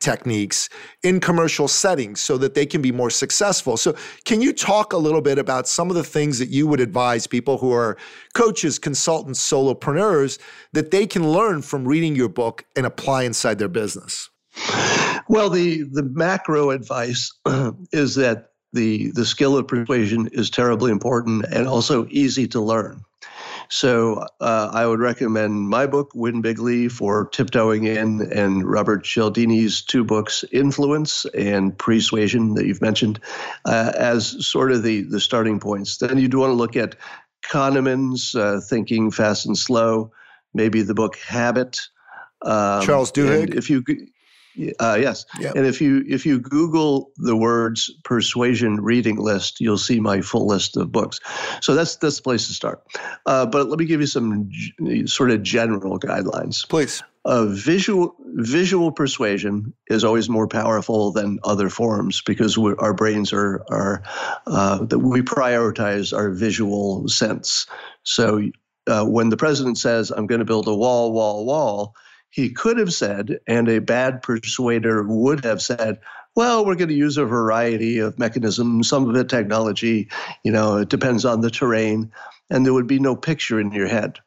techniques 0.00 0.68
in 1.02 1.20
commercial 1.20 1.68
settings 1.68 2.20
so 2.20 2.38
that 2.38 2.54
they 2.54 2.66
can 2.66 2.80
be 2.80 2.92
more 2.92 3.10
successful. 3.10 3.76
So, 3.76 3.94
can 4.24 4.40
you 4.40 4.52
talk 4.52 4.92
a 4.92 4.96
little 4.96 5.20
bit 5.20 5.38
about 5.38 5.68
some 5.68 5.90
of 5.90 5.96
the 5.96 6.04
things 6.04 6.38
that 6.38 6.48
you 6.48 6.66
would 6.66 6.80
advise 6.80 7.26
people 7.26 7.58
who 7.58 7.72
are 7.72 7.96
coaches, 8.34 8.78
consultants, 8.78 9.40
solopreneurs 9.40 10.38
that 10.72 10.90
they 10.90 11.06
can 11.06 11.30
learn 11.30 11.62
from 11.62 11.86
reading 11.86 12.16
your 12.16 12.28
book 12.28 12.64
and 12.76 12.86
apply 12.86 13.24
inside 13.24 13.58
their 13.58 13.68
business? 13.68 14.30
Well, 15.28 15.50
the 15.50 15.82
the 15.92 16.02
macro 16.02 16.70
advice 16.70 17.32
is 17.92 18.14
that 18.16 18.50
the 18.72 19.10
the 19.12 19.26
skill 19.26 19.56
of 19.56 19.68
persuasion 19.68 20.28
is 20.32 20.50
terribly 20.50 20.90
important 20.90 21.44
and 21.52 21.66
also 21.66 22.06
easy 22.10 22.46
to 22.48 22.60
learn. 22.60 23.02
So 23.70 24.26
uh, 24.40 24.70
I 24.72 24.86
would 24.86 25.00
recommend 25.00 25.68
my 25.68 25.86
book, 25.86 26.10
Win 26.14 26.42
Bigly, 26.42 26.90
for 26.90 27.28
tiptoeing 27.28 27.84
in, 27.84 28.22
and 28.32 28.64
Robert 28.64 29.04
Cialdini's 29.04 29.82
two 29.82 30.04
books, 30.04 30.44
Influence 30.52 31.26
and 31.34 31.76
Persuasion, 31.76 32.54
that 32.54 32.66
you've 32.66 32.80
mentioned, 32.80 33.20
uh, 33.66 33.92
as 33.96 34.46
sort 34.46 34.72
of 34.72 34.82
the, 34.82 35.02
the 35.02 35.20
starting 35.20 35.60
points. 35.60 35.98
Then 35.98 36.18
you'd 36.18 36.34
want 36.34 36.50
to 36.50 36.54
look 36.54 36.76
at 36.76 36.96
Kahneman's 37.42 38.34
uh, 38.34 38.60
Thinking 38.66 39.10
Fast 39.10 39.46
and 39.46 39.56
Slow, 39.56 40.10
maybe 40.54 40.82
the 40.82 40.94
book 40.94 41.16
Habit. 41.16 41.78
Um, 42.42 42.82
Charles 42.82 43.12
Duhigg. 43.12 43.54
If 43.54 43.68
you 43.68 43.84
uh, 44.80 44.98
yes, 45.00 45.24
yep. 45.38 45.54
and 45.54 45.66
if 45.66 45.80
you 45.80 46.04
if 46.08 46.26
you 46.26 46.38
Google 46.40 47.12
the 47.16 47.36
words 47.36 47.90
persuasion 48.04 48.80
reading 48.80 49.16
list, 49.16 49.60
you'll 49.60 49.78
see 49.78 50.00
my 50.00 50.20
full 50.20 50.46
list 50.46 50.76
of 50.76 50.90
books. 50.90 51.20
So 51.60 51.74
that's 51.74 51.96
that's 51.96 52.16
the 52.16 52.22
place 52.22 52.46
to 52.48 52.52
start. 52.52 52.82
Uh, 53.26 53.46
but 53.46 53.68
let 53.68 53.78
me 53.78 53.84
give 53.84 54.00
you 54.00 54.06
some 54.06 54.48
g- 54.50 55.06
sort 55.06 55.30
of 55.30 55.42
general 55.42 55.98
guidelines. 55.98 56.68
Please. 56.68 57.02
Uh, 57.24 57.46
visual 57.46 58.16
visual 58.36 58.90
persuasion 58.90 59.74
is 59.88 60.02
always 60.02 60.28
more 60.28 60.48
powerful 60.48 61.12
than 61.12 61.38
other 61.44 61.68
forms 61.68 62.22
because 62.22 62.56
our 62.56 62.94
brains 62.94 63.32
are 63.32 63.62
are 63.70 64.02
uh, 64.46 64.84
that 64.84 65.00
we 65.00 65.20
prioritize 65.20 66.16
our 66.16 66.30
visual 66.30 67.06
sense. 67.06 67.66
So 68.02 68.48
uh, 68.86 69.04
when 69.04 69.28
the 69.28 69.36
president 69.36 69.78
says, 69.78 70.10
"I'm 70.10 70.26
going 70.26 70.38
to 70.38 70.44
build 70.44 70.68
a 70.68 70.74
wall, 70.74 71.12
wall, 71.12 71.44
wall," 71.44 71.94
he 72.30 72.50
could 72.50 72.78
have 72.78 72.92
said, 72.92 73.40
and 73.46 73.68
a 73.68 73.80
bad 73.80 74.22
persuader 74.22 75.02
would 75.02 75.44
have 75.44 75.62
said, 75.62 75.98
well, 76.36 76.64
we're 76.64 76.76
going 76.76 76.88
to 76.88 76.94
use 76.94 77.16
a 77.16 77.24
variety 77.24 77.98
of 77.98 78.18
mechanisms, 78.18 78.88
some 78.88 79.08
of 79.08 79.16
it 79.16 79.28
technology, 79.28 80.08
you 80.44 80.52
know, 80.52 80.76
it 80.76 80.88
depends 80.88 81.24
on 81.24 81.40
the 81.40 81.50
terrain. 81.50 82.12
and 82.50 82.64
there 82.64 82.72
would 82.72 82.86
be 82.86 82.98
no 82.98 83.16
picture 83.16 83.60
in 83.60 83.72
your 83.72 83.88
head 83.88 84.20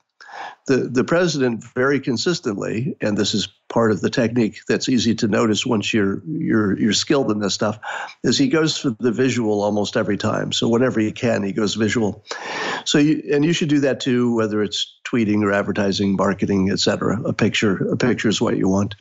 the, 0.68 0.78
the 0.78 1.04
president 1.04 1.64
very 1.64 2.00
consistently, 2.00 2.96
and 3.02 3.18
this 3.18 3.34
is 3.34 3.48
part 3.70 3.92
of 3.92 4.02
the 4.02 4.10
technique 4.10 4.60
that's 4.68 4.90
easy 4.90 5.16
to 5.16 5.28
notice 5.28 5.66
once 5.66 5.94
you're 5.94 6.22
you're 6.28 6.78
you're 6.80 6.94
skilled 6.94 7.32
in 7.32 7.40
this 7.40 7.54
stuff, 7.54 7.80
is 8.24 8.38
he 8.38 8.48
goes 8.48 8.78
for 8.78 8.96
the 9.00 9.12
visual 9.12 9.64
almost 9.64 9.98
every 9.98 10.18
time. 10.18 10.52
So 10.52 10.68
whenever 10.68 11.00
he 11.00 11.12
can, 11.12 11.44
he 11.44 11.52
goes 11.52 11.76
visual. 11.76 12.24
So 12.86 12.98
you, 12.98 13.24
and 13.32 13.44
you 13.44 13.54
should 13.54 13.70
do 13.70 13.80
that 13.82 14.00
too, 14.00 14.36
whether 14.36 14.62
it's 14.62 15.00
tweeting 15.12 15.44
or 15.44 15.52
advertising, 15.52 16.16
marketing, 16.16 16.72
etc. 16.72 17.22
A 17.24 17.34
picture, 17.34 17.78
a 17.92 17.98
picture 17.98 18.30
is 18.30 18.42
what 18.42 18.58
you 18.58 18.68
want. 18.68 18.96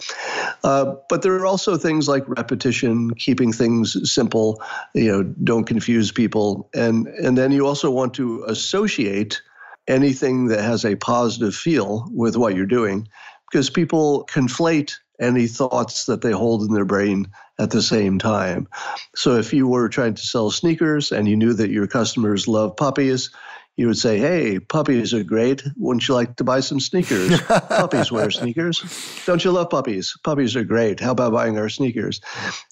Uh, 0.64 0.94
but 1.08 1.22
there 1.22 1.34
are 1.34 1.46
also 1.46 1.76
things 1.76 2.08
like 2.08 2.24
repetition, 2.28 3.14
keeping 3.14 3.52
things 3.52 4.10
simple. 4.10 4.62
You 4.94 5.12
know, 5.12 5.22
don't 5.44 5.64
confuse 5.64 6.12
people, 6.12 6.68
and 6.74 7.06
and 7.06 7.36
then 7.36 7.52
you 7.52 7.66
also 7.66 7.90
want 7.90 8.14
to 8.14 8.44
associate 8.44 9.40
anything 9.88 10.46
that 10.46 10.62
has 10.62 10.84
a 10.84 10.96
positive 10.96 11.54
feel 11.54 12.08
with 12.12 12.36
what 12.36 12.54
you're 12.54 12.66
doing 12.66 13.08
because 13.50 13.70
people 13.70 14.26
conflate 14.30 14.94
any 15.20 15.46
thoughts 15.46 16.06
that 16.06 16.22
they 16.22 16.32
hold 16.32 16.62
in 16.62 16.72
their 16.72 16.84
brain 16.84 17.26
at 17.58 17.70
the 17.70 17.82
same 17.82 18.18
time. 18.18 18.66
So 19.14 19.36
if 19.36 19.52
you 19.52 19.68
were 19.68 19.88
trying 19.88 20.14
to 20.14 20.22
sell 20.22 20.50
sneakers 20.50 21.12
and 21.12 21.28
you 21.28 21.36
knew 21.36 21.52
that 21.52 21.70
your 21.70 21.86
customers 21.86 22.48
love 22.48 22.76
puppies, 22.76 23.30
you 23.76 23.86
would 23.86 23.98
say, 23.98 24.18
Hey, 24.18 24.58
puppies 24.58 25.14
are 25.14 25.24
great. 25.24 25.62
Wouldn't 25.76 26.06
you 26.06 26.14
like 26.14 26.36
to 26.36 26.44
buy 26.44 26.60
some 26.60 26.80
sneakers? 26.80 27.40
puppies 27.68 28.12
wear 28.12 28.30
sneakers. 28.30 29.22
Don't 29.26 29.44
you 29.44 29.52
love 29.52 29.70
puppies? 29.70 30.14
Puppies 30.22 30.54
are 30.56 30.64
great. 30.64 31.00
How 31.00 31.12
about 31.12 31.32
buying 31.32 31.56
our 31.58 31.68
sneakers? 31.68 32.20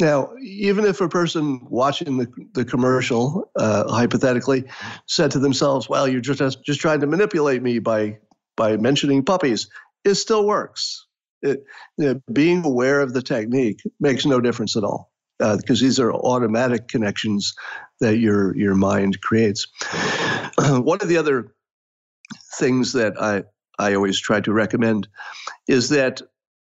Now, 0.00 0.30
even 0.42 0.84
if 0.84 1.00
a 1.00 1.08
person 1.08 1.60
watching 1.70 2.18
the, 2.18 2.28
the 2.54 2.64
commercial, 2.64 3.50
uh, 3.56 3.90
hypothetically, 3.90 4.64
said 5.06 5.30
to 5.30 5.38
themselves, 5.38 5.88
Well, 5.88 6.06
you're 6.08 6.20
just, 6.20 6.62
just 6.64 6.80
trying 6.80 7.00
to 7.00 7.06
manipulate 7.06 7.62
me 7.62 7.78
by, 7.78 8.18
by 8.56 8.76
mentioning 8.76 9.24
puppies, 9.24 9.68
it 10.04 10.14
still 10.14 10.46
works. 10.46 11.06
It, 11.42 11.64
you 11.96 12.06
know, 12.06 12.20
being 12.32 12.64
aware 12.64 13.00
of 13.00 13.12
the 13.12 13.22
technique 13.22 13.80
makes 14.00 14.26
no 14.26 14.40
difference 14.40 14.76
at 14.76 14.84
all 14.84 15.12
because 15.38 15.80
uh, 15.80 15.84
these 15.84 16.00
are 16.00 16.12
automatic 16.12 16.88
connections 16.88 17.54
that 18.00 18.18
your 18.18 18.56
your 18.56 18.74
mind 18.74 19.20
creates. 19.20 19.66
One 20.82 20.98
of 21.02 21.08
the 21.08 21.18
other 21.18 21.54
things 22.58 22.92
that 22.94 23.20
I 23.20 23.44
I 23.78 23.94
always 23.94 24.20
try 24.20 24.40
to 24.42 24.52
recommend 24.52 25.08
is 25.68 25.90
that 25.90 26.22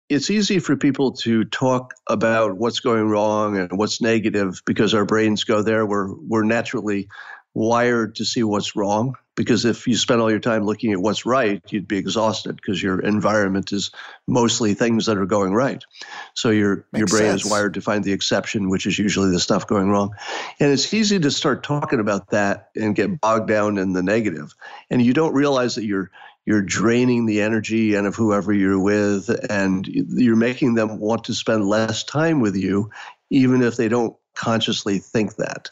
it's 0.08 0.30
easy 0.30 0.58
for 0.58 0.76
people 0.76 1.12
to 1.12 1.44
talk 1.46 1.94
about 2.08 2.56
what's 2.58 2.80
going 2.80 3.08
wrong 3.08 3.56
and 3.58 3.78
what's 3.78 4.02
negative 4.02 4.60
because 4.66 4.94
our 4.94 5.04
brains 5.04 5.44
go 5.44 5.62
there. 5.62 5.86
We're 5.86 6.14
we're 6.14 6.44
naturally 6.44 7.08
wired 7.54 8.16
to 8.16 8.24
see 8.24 8.42
what's 8.42 8.76
wrong 8.76 9.16
because 9.36 9.64
if 9.64 9.86
you 9.86 9.96
spend 9.96 10.20
all 10.20 10.30
your 10.30 10.40
time 10.40 10.64
looking 10.64 10.92
at 10.92 11.00
what's 11.00 11.26
right, 11.26 11.60
you'd 11.70 11.88
be 11.88 11.98
exhausted 11.98 12.56
because 12.56 12.82
your 12.82 13.00
environment 13.00 13.72
is 13.72 13.90
mostly 14.26 14.74
things 14.74 15.06
that 15.06 15.18
are 15.18 15.26
going 15.26 15.52
right. 15.52 15.84
So 16.34 16.50
your 16.50 16.86
Makes 16.92 16.98
your 16.98 17.06
brain 17.06 17.30
sense. 17.30 17.44
is 17.44 17.50
wired 17.50 17.74
to 17.74 17.80
find 17.80 18.04
the 18.04 18.12
exception, 18.12 18.68
which 18.68 18.86
is 18.86 18.98
usually 18.98 19.30
the 19.30 19.40
stuff 19.40 19.66
going 19.66 19.88
wrong. 19.88 20.14
And 20.60 20.70
it's 20.70 20.92
easy 20.94 21.18
to 21.18 21.30
start 21.30 21.62
talking 21.62 22.00
about 22.00 22.30
that 22.30 22.70
and 22.76 22.94
get 22.94 23.20
bogged 23.20 23.48
down 23.48 23.78
in 23.78 23.92
the 23.92 24.02
negative. 24.02 24.54
And 24.90 25.02
you 25.02 25.12
don't 25.14 25.34
realize 25.34 25.74
that 25.74 25.84
you're 25.84 26.10
you're 26.46 26.62
draining 26.62 27.24
the 27.24 27.40
energy 27.40 27.94
and 27.94 28.06
of 28.06 28.14
whoever 28.14 28.52
you're 28.52 28.78
with 28.78 29.30
and 29.50 29.86
you're 29.86 30.36
making 30.36 30.74
them 30.74 30.98
want 30.98 31.24
to 31.24 31.34
spend 31.34 31.66
less 31.66 32.04
time 32.04 32.40
with 32.40 32.54
you 32.54 32.90
even 33.30 33.62
if 33.62 33.76
they 33.76 33.88
don't 33.88 34.14
consciously 34.34 34.98
think 34.98 35.36
that. 35.36 35.68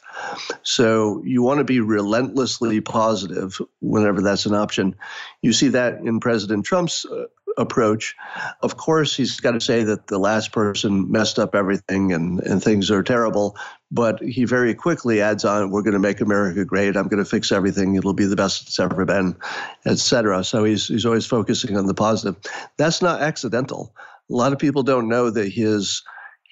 So 0.63 1.23
you 1.25 1.43
want 1.43 1.59
to 1.59 1.65
be 1.65 1.81
relentlessly 1.81 2.81
positive 2.81 3.61
whenever 3.81 4.21
that's 4.21 4.47
an 4.47 4.55
option. 4.55 4.95
You 5.43 5.53
see 5.53 5.69
that 5.69 5.99
in 5.99 6.21
President 6.21 6.65
Trump's 6.65 7.05
uh, 7.05 7.25
approach. 7.59 8.15
Of 8.63 8.77
course, 8.77 9.15
he's 9.15 9.41
got 9.41 9.53
to 9.53 9.61
say 9.61 9.85
that 9.85 10.07
the 10.07 10.19
last 10.19 10.53
person 10.53 11.11
messed 11.11 11.39
up 11.39 11.55
everything 11.55 12.13
and, 12.13 12.41
and 12.41 12.63
things 12.63 12.91
are 12.91 13.03
terrible, 13.03 13.57
but 13.91 14.23
he 14.23 14.45
very 14.45 14.75
quickly 14.75 15.21
adds 15.21 15.45
on, 15.45 15.71
we're 15.71 15.83
going 15.83 15.93
to 15.93 15.99
make 15.99 16.21
America 16.21 16.65
great. 16.65 16.97
I'm 16.97 17.09
going 17.09 17.23
to 17.23 17.29
fix 17.29 17.53
everything. 17.53 17.95
It'll 17.95 18.15
be 18.15 18.25
the 18.25 18.37
best 18.37 18.63
it's 18.63 18.81
ever 18.81 19.05
been, 19.05 19.37
etc. 19.85 20.45
So 20.45 20.65
he's, 20.65 20.89
he's 20.89 21.05
always 21.05 21.27
focusing 21.27 21.77
on 21.77 21.87
the 21.87 21.95
positive. 21.95 22.37
That's 22.79 23.03
not 23.03 23.21
accidental. 23.21 23.95
A 24.31 24.35
lot 24.35 24.53
of 24.53 24.59
people 24.59 24.83
don't 24.83 25.09
know 25.09 25.31
that 25.31 25.49
his 25.49 26.03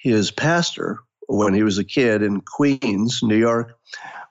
his 0.01 0.31
pastor 0.31 0.99
when 1.31 1.53
he 1.53 1.63
was 1.63 1.77
a 1.77 1.83
kid 1.83 2.21
in 2.21 2.41
Queens, 2.41 3.21
New 3.23 3.37
York, 3.37 3.77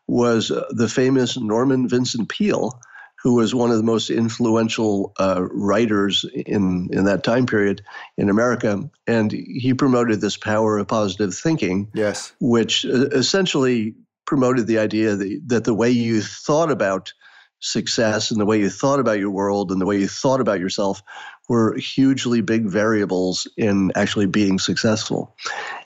was 0.07 0.51
uh, 0.51 0.65
the 0.71 0.89
famous 0.89 1.39
Norman 1.39 1.89
Vincent 1.89 2.29
Peale, 2.29 2.79
who 3.23 3.35
was 3.35 3.55
one 3.55 3.71
of 3.71 3.77
the 3.77 3.83
most 3.83 4.11
influential 4.11 5.13
uh, 5.21 5.43
writers 5.51 6.25
in, 6.47 6.89
in 6.91 7.05
that 7.05 7.23
time 7.23 7.47
period 7.47 7.83
in 8.17 8.29
America. 8.29 8.83
And 9.07 9.31
he 9.31 9.75
promoted 9.75 10.21
this 10.21 10.37
power 10.37 10.79
of 10.79 10.89
positive 10.89 11.35
thinking, 11.35 11.91
yes. 11.95 12.33
which 12.41 12.85
uh, 12.85 13.09
essentially 13.09 13.95
promoted 14.27 14.67
the 14.67 14.79
idea 14.79 15.17
that, 15.17 15.41
that 15.47 15.65
the 15.65 15.75
way 15.75 15.91
you 15.91 16.23
thought 16.23 16.71
about 16.71 17.13
success 17.61 18.31
and 18.31 18.41
the 18.41 18.47
way 18.47 18.59
you 18.59 18.71
thought 18.71 19.01
about 19.01 19.19
your 19.19 19.31
world 19.31 19.71
and 19.71 19.81
the 19.81 19.87
way 19.87 19.99
you 19.99 20.09
thought 20.09 20.41
about 20.41 20.61
yourself 20.61 21.03
were 21.49 21.77
hugely 21.77 22.41
big 22.41 22.65
variables 22.65 23.47
in 23.57 23.93
actually 23.97 24.27
being 24.27 24.59
successful. 24.59 25.37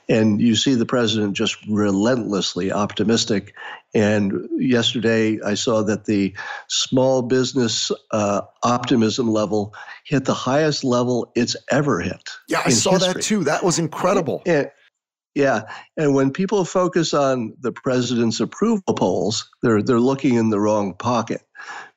And 0.07 0.39
you 0.39 0.55
see 0.55 0.75
the 0.75 0.85
president 0.85 1.33
just 1.33 1.57
relentlessly 1.67 2.71
optimistic. 2.71 3.55
And 3.93 4.47
yesterday 4.57 5.39
I 5.41 5.55
saw 5.55 5.81
that 5.83 6.05
the 6.05 6.33
small 6.67 7.21
business 7.21 7.91
uh, 8.11 8.41
optimism 8.63 9.29
level 9.29 9.73
hit 10.05 10.25
the 10.25 10.33
highest 10.33 10.83
level 10.83 11.31
it's 11.35 11.55
ever 11.71 12.01
hit. 12.01 12.29
Yeah, 12.47 12.61
I 12.65 12.69
saw 12.69 12.91
history. 12.91 13.13
that 13.13 13.21
too. 13.21 13.43
That 13.45 13.63
was 13.63 13.79
incredible. 13.79 14.43
And, 14.45 14.69
yeah, 15.35 15.63
and 15.97 16.15
when 16.15 16.31
people 16.31 16.63
focus 16.63 17.13
on 17.13 17.53
the 17.59 17.73
president's 17.73 18.39
approval 18.39 18.93
polls, 18.93 19.49
they're 19.61 19.81
they're 19.81 19.99
looking 19.99 20.35
in 20.35 20.49
the 20.49 20.61
wrong 20.61 20.93
pocket 20.93 21.41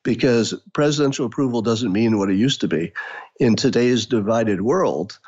because 0.03 0.53
presidential 0.73 1.25
approval 1.25 1.61
doesn't 1.61 1.93
mean 1.93 2.17
what 2.17 2.29
it 2.29 2.35
used 2.35 2.59
to 2.61 2.67
be. 2.67 2.91
In 3.39 3.55
today's 3.55 4.05
divided 4.05 4.61
world, 4.61 5.19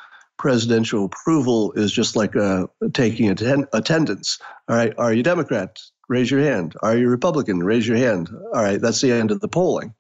presidential 0.42 1.06
approval 1.06 1.72
is 1.74 1.92
just 1.92 2.16
like 2.16 2.36
uh, 2.36 2.66
taking 2.94 3.30
atten- 3.30 3.68
attendance. 3.74 4.40
All 4.68 4.76
right, 4.76 4.92
are 4.98 5.14
you 5.14 5.22
Democrat? 5.22 5.80
Raise 6.10 6.32
your 6.32 6.42
hand. 6.42 6.76
Are 6.82 6.98
you 6.98 7.08
Republican? 7.08 7.60
Raise 7.64 7.88
your 7.88 7.98
hand. 7.98 8.30
All 8.54 8.64
right, 8.64 8.82
that's 8.82 9.02
the 9.02 9.12
end 9.12 9.30
of 9.30 9.40
the 9.40 9.48
polling. 9.48 9.94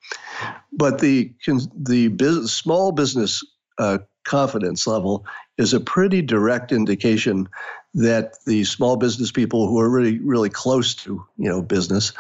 But 0.74 0.98
the 0.98 1.32
the 1.78 2.08
business, 2.08 2.52
small 2.52 2.92
business 2.92 3.44
uh, 3.78 4.00
confidence 4.26 4.88
level 4.88 5.26
is 5.62 5.74
a 5.74 5.80
pretty 5.80 6.22
direct 6.22 6.72
indication 6.72 7.48
that 7.94 8.34
the 8.46 8.64
small 8.64 8.96
business 8.96 9.32
people 9.32 9.68
who 9.68 9.78
are 9.78 9.90
really 9.90 10.18
really 10.20 10.50
close 10.50 10.96
to 10.96 11.26
you 11.38 11.50
know 11.50 11.62
business 11.62 12.14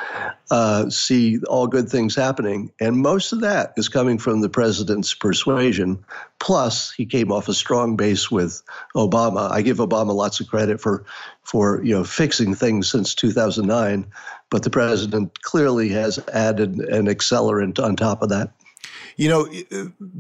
uh, 0.50 0.90
see 0.90 1.40
all 1.48 1.66
good 1.66 1.88
things 1.88 2.14
happening. 2.14 2.72
And 2.82 2.98
most 2.98 3.32
of 3.32 3.40
that 3.40 3.74
is 3.78 3.88
coming 3.88 4.18
from 4.18 4.42
the 4.42 4.50
president's 4.50 5.14
persuasion. 5.14 6.04
Plus 6.40 6.92
he 6.92 7.06
came 7.06 7.32
off 7.32 7.48
a 7.48 7.54
strong 7.54 7.96
base 7.96 8.30
with 8.30 8.62
obama. 8.96 9.50
I 9.50 9.62
give 9.62 9.78
obama 9.78 10.14
lots 10.14 10.42
of 10.42 10.50
credit 10.50 10.82
for 10.82 11.06
for 11.44 11.82
you 11.84 11.96
know 11.96 12.04
fixing 12.04 12.54
things 12.54 12.90
since 12.90 13.16
2009 13.16 14.06
but 14.50 14.64
the 14.64 14.70
president 14.70 15.42
clearly 15.42 15.90
has 15.90 16.20
added 16.34 16.76
an 16.76 17.08
accelerant 17.08 17.82
on 17.82 17.96
top 17.96 18.22
of 18.22 18.30
that 18.30 18.52
you 19.22 19.30
know, 19.30 19.48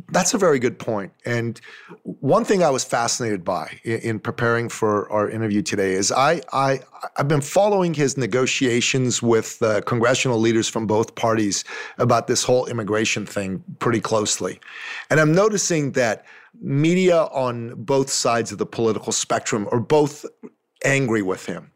that's 0.10 0.36
a 0.36 0.38
very 0.38 0.60
good 0.60 0.78
point. 0.78 1.12
And 1.26 1.60
one 2.04 2.46
thing 2.46 2.62
I 2.62 2.70
was 2.70 2.84
fascinated 2.84 3.44
by 3.44 3.80
in, 3.84 4.20
preparing 4.20 4.70
for 4.70 5.12
our 5.12 5.28
interview 5.28 5.64
today 5.64 5.94
is 5.94 6.12
I, 6.12 6.42
I 6.54 6.82
I've 7.18 7.28
been 7.28 7.42
following 7.42 7.96
his 7.96 8.16
negotiations 8.16 9.24
with 9.24 9.60
uh, 9.64 9.82
congressional 9.82 10.38
leaders 10.38 10.68
from 10.68 10.86
both 10.86 11.16
parties 11.16 11.64
about 11.98 12.28
this 12.28 12.44
whole 12.44 12.68
immigration 12.68 13.26
thing 13.26 13.64
pretty 13.80 14.02
closely, 14.02 14.60
and 15.10 15.20
I'm 15.20 15.34
noticing 15.34 15.94
that 15.94 16.24
media 16.62 17.24
on 17.32 17.74
both 17.84 18.12
sides 18.12 18.52
of 18.52 18.60
the 18.60 18.68
political 18.68 19.12
spectrum 19.12 19.68
are 19.72 19.80
both 19.80 20.28
angry 20.86 21.24
with 21.24 21.48
him. 21.48 21.72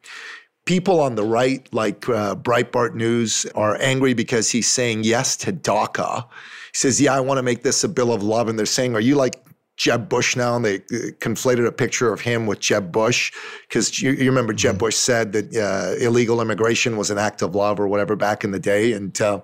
People 0.66 1.00
on 1.00 1.16
the 1.16 1.24
right, 1.24 1.68
like 1.74 2.08
uh, 2.08 2.36
Breitbart 2.36 2.94
News, 2.94 3.48
are 3.56 3.82
angry 3.82 4.14
because 4.14 4.52
he's 4.52 4.68
saying 4.68 5.06
yes 5.06 5.36
to 5.38 5.52
DACA 5.52 6.28
he 6.76 6.80
says, 6.80 7.00
Yeah, 7.00 7.16
I 7.16 7.22
want 7.22 7.38
to 7.38 7.42
make 7.42 7.64
this 7.64 7.86
a 7.86 7.90
bill 7.90 8.12
of 8.12 8.22
love. 8.22 8.50
And 8.50 8.60
they're 8.60 8.66
saying, 8.66 8.96
Are 8.96 9.00
you 9.00 9.16
like 9.16 9.42
Jeb 9.78 10.10
Bush 10.10 10.36
now? 10.36 10.58
And 10.58 10.66
they 10.66 10.76
uh, 10.76 11.16
conflated 11.22 11.66
a 11.66 11.72
picture 11.72 12.12
of 12.12 12.20
him 12.20 12.48
with 12.48 12.60
Jeb 12.60 12.92
Bush 12.92 13.32
because 13.62 14.02
you, 14.02 14.12
you, 14.12 14.30
remember 14.30 14.52
Jeb 14.52 14.74
mm-hmm. 14.74 14.80
Bush 14.80 14.96
said 14.96 15.32
that 15.32 15.56
uh, 15.56 16.04
illegal 16.04 16.42
immigration 16.42 16.98
was 16.98 17.10
an 17.12 17.18
act 17.18 17.42
of 17.42 17.56
love 17.56 17.80
or 17.80 17.88
whatever 17.88 18.18
back 18.18 18.44
in 18.44 18.52
the 18.52 18.60
day. 18.60 18.92
And, 18.92 19.20
uh, 19.22 19.40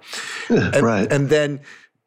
and, 0.49 0.83
right. 0.83 1.09
and 1.09 1.29
then 1.29 1.61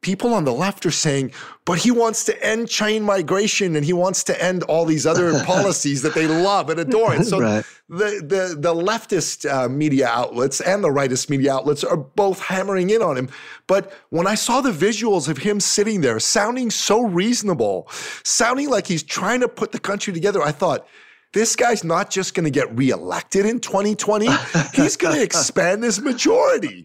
people 0.04 0.34
on 0.34 0.44
the 0.44 0.52
left 0.52 0.84
are 0.84 0.90
saying, 0.90 1.32
but 1.64 1.78
he 1.78 1.90
wants 1.90 2.24
to 2.24 2.44
end 2.44 2.68
chain 2.68 3.02
migration 3.02 3.74
and 3.74 3.86
he 3.86 3.94
wants 3.94 4.22
to 4.24 4.40
end 4.44 4.62
all 4.64 4.84
these 4.84 5.06
other 5.06 5.42
policies 5.44 6.02
that 6.02 6.14
they 6.14 6.26
love 6.26 6.68
and 6.68 6.78
adore. 6.78 7.14
And 7.14 7.26
so 7.26 7.40
right. 7.40 7.64
the, 7.88 8.20
the, 8.22 8.56
the 8.60 8.74
leftist 8.74 9.50
uh, 9.50 9.66
media 9.66 10.06
outlets 10.06 10.60
and 10.60 10.84
the 10.84 10.88
rightist 10.88 11.30
media 11.30 11.54
outlets 11.54 11.82
are 11.82 11.96
both 11.96 12.38
hammering 12.38 12.90
in 12.90 13.00
on 13.00 13.16
him. 13.16 13.30
But 13.66 13.92
when 14.10 14.26
I 14.26 14.34
saw 14.34 14.60
the 14.60 14.72
visuals 14.72 15.26
of 15.26 15.38
him 15.38 15.58
sitting 15.58 16.02
there, 16.02 16.20
sounding 16.20 16.70
so 16.70 17.02
reasonable, 17.02 17.88
sounding 18.24 18.68
like 18.68 18.86
he's 18.86 19.02
trying 19.02 19.40
to 19.40 19.48
put 19.48 19.72
the 19.72 19.80
country 19.80 20.12
together, 20.12 20.42
I 20.42 20.52
thought, 20.52 20.86
this 21.32 21.56
guy's 21.56 21.82
not 21.82 22.10
just 22.10 22.34
going 22.34 22.44
to 22.44 22.50
get 22.50 22.76
reelected 22.76 23.44
in 23.46 23.58
2020. 23.58 24.28
He's 24.74 24.96
going 24.96 25.14
to 25.16 25.22
expand 25.22 25.82
his 25.82 26.00
majority. 26.00 26.84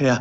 Yeah, 0.00 0.18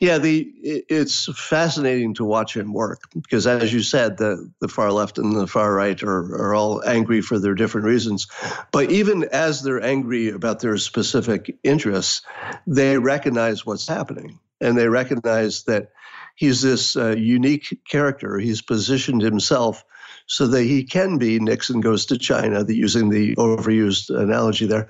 yeah. 0.00 0.18
The 0.18 0.50
it's 0.62 1.28
fascinating 1.38 2.14
to 2.14 2.24
watch 2.24 2.56
him 2.56 2.72
work 2.72 3.02
because, 3.14 3.46
as 3.46 3.72
you 3.72 3.82
said, 3.82 4.16
the 4.16 4.50
the 4.60 4.68
far 4.68 4.90
left 4.92 5.18
and 5.18 5.36
the 5.36 5.46
far 5.46 5.74
right 5.74 6.02
are 6.02 6.34
are 6.34 6.54
all 6.54 6.82
angry 6.84 7.20
for 7.20 7.38
their 7.38 7.54
different 7.54 7.86
reasons. 7.86 8.26
But 8.72 8.90
even 8.90 9.24
as 9.32 9.62
they're 9.62 9.82
angry 9.82 10.30
about 10.30 10.60
their 10.60 10.76
specific 10.78 11.56
interests, 11.62 12.22
they 12.66 12.98
recognize 12.98 13.64
what's 13.64 13.86
happening 13.86 14.38
and 14.60 14.76
they 14.76 14.88
recognize 14.88 15.64
that 15.64 15.90
he's 16.36 16.62
this 16.62 16.96
uh, 16.96 17.14
unique 17.16 17.78
character. 17.88 18.38
He's 18.38 18.62
positioned 18.62 19.22
himself 19.22 19.84
so 20.26 20.46
that 20.46 20.62
he 20.62 20.84
can 20.84 21.18
be 21.18 21.38
Nixon 21.38 21.80
goes 21.80 22.06
to 22.06 22.18
China. 22.18 22.64
The, 22.64 22.76
using 22.76 23.10
the 23.10 23.34
overused 23.36 24.10
analogy 24.16 24.66
there, 24.66 24.88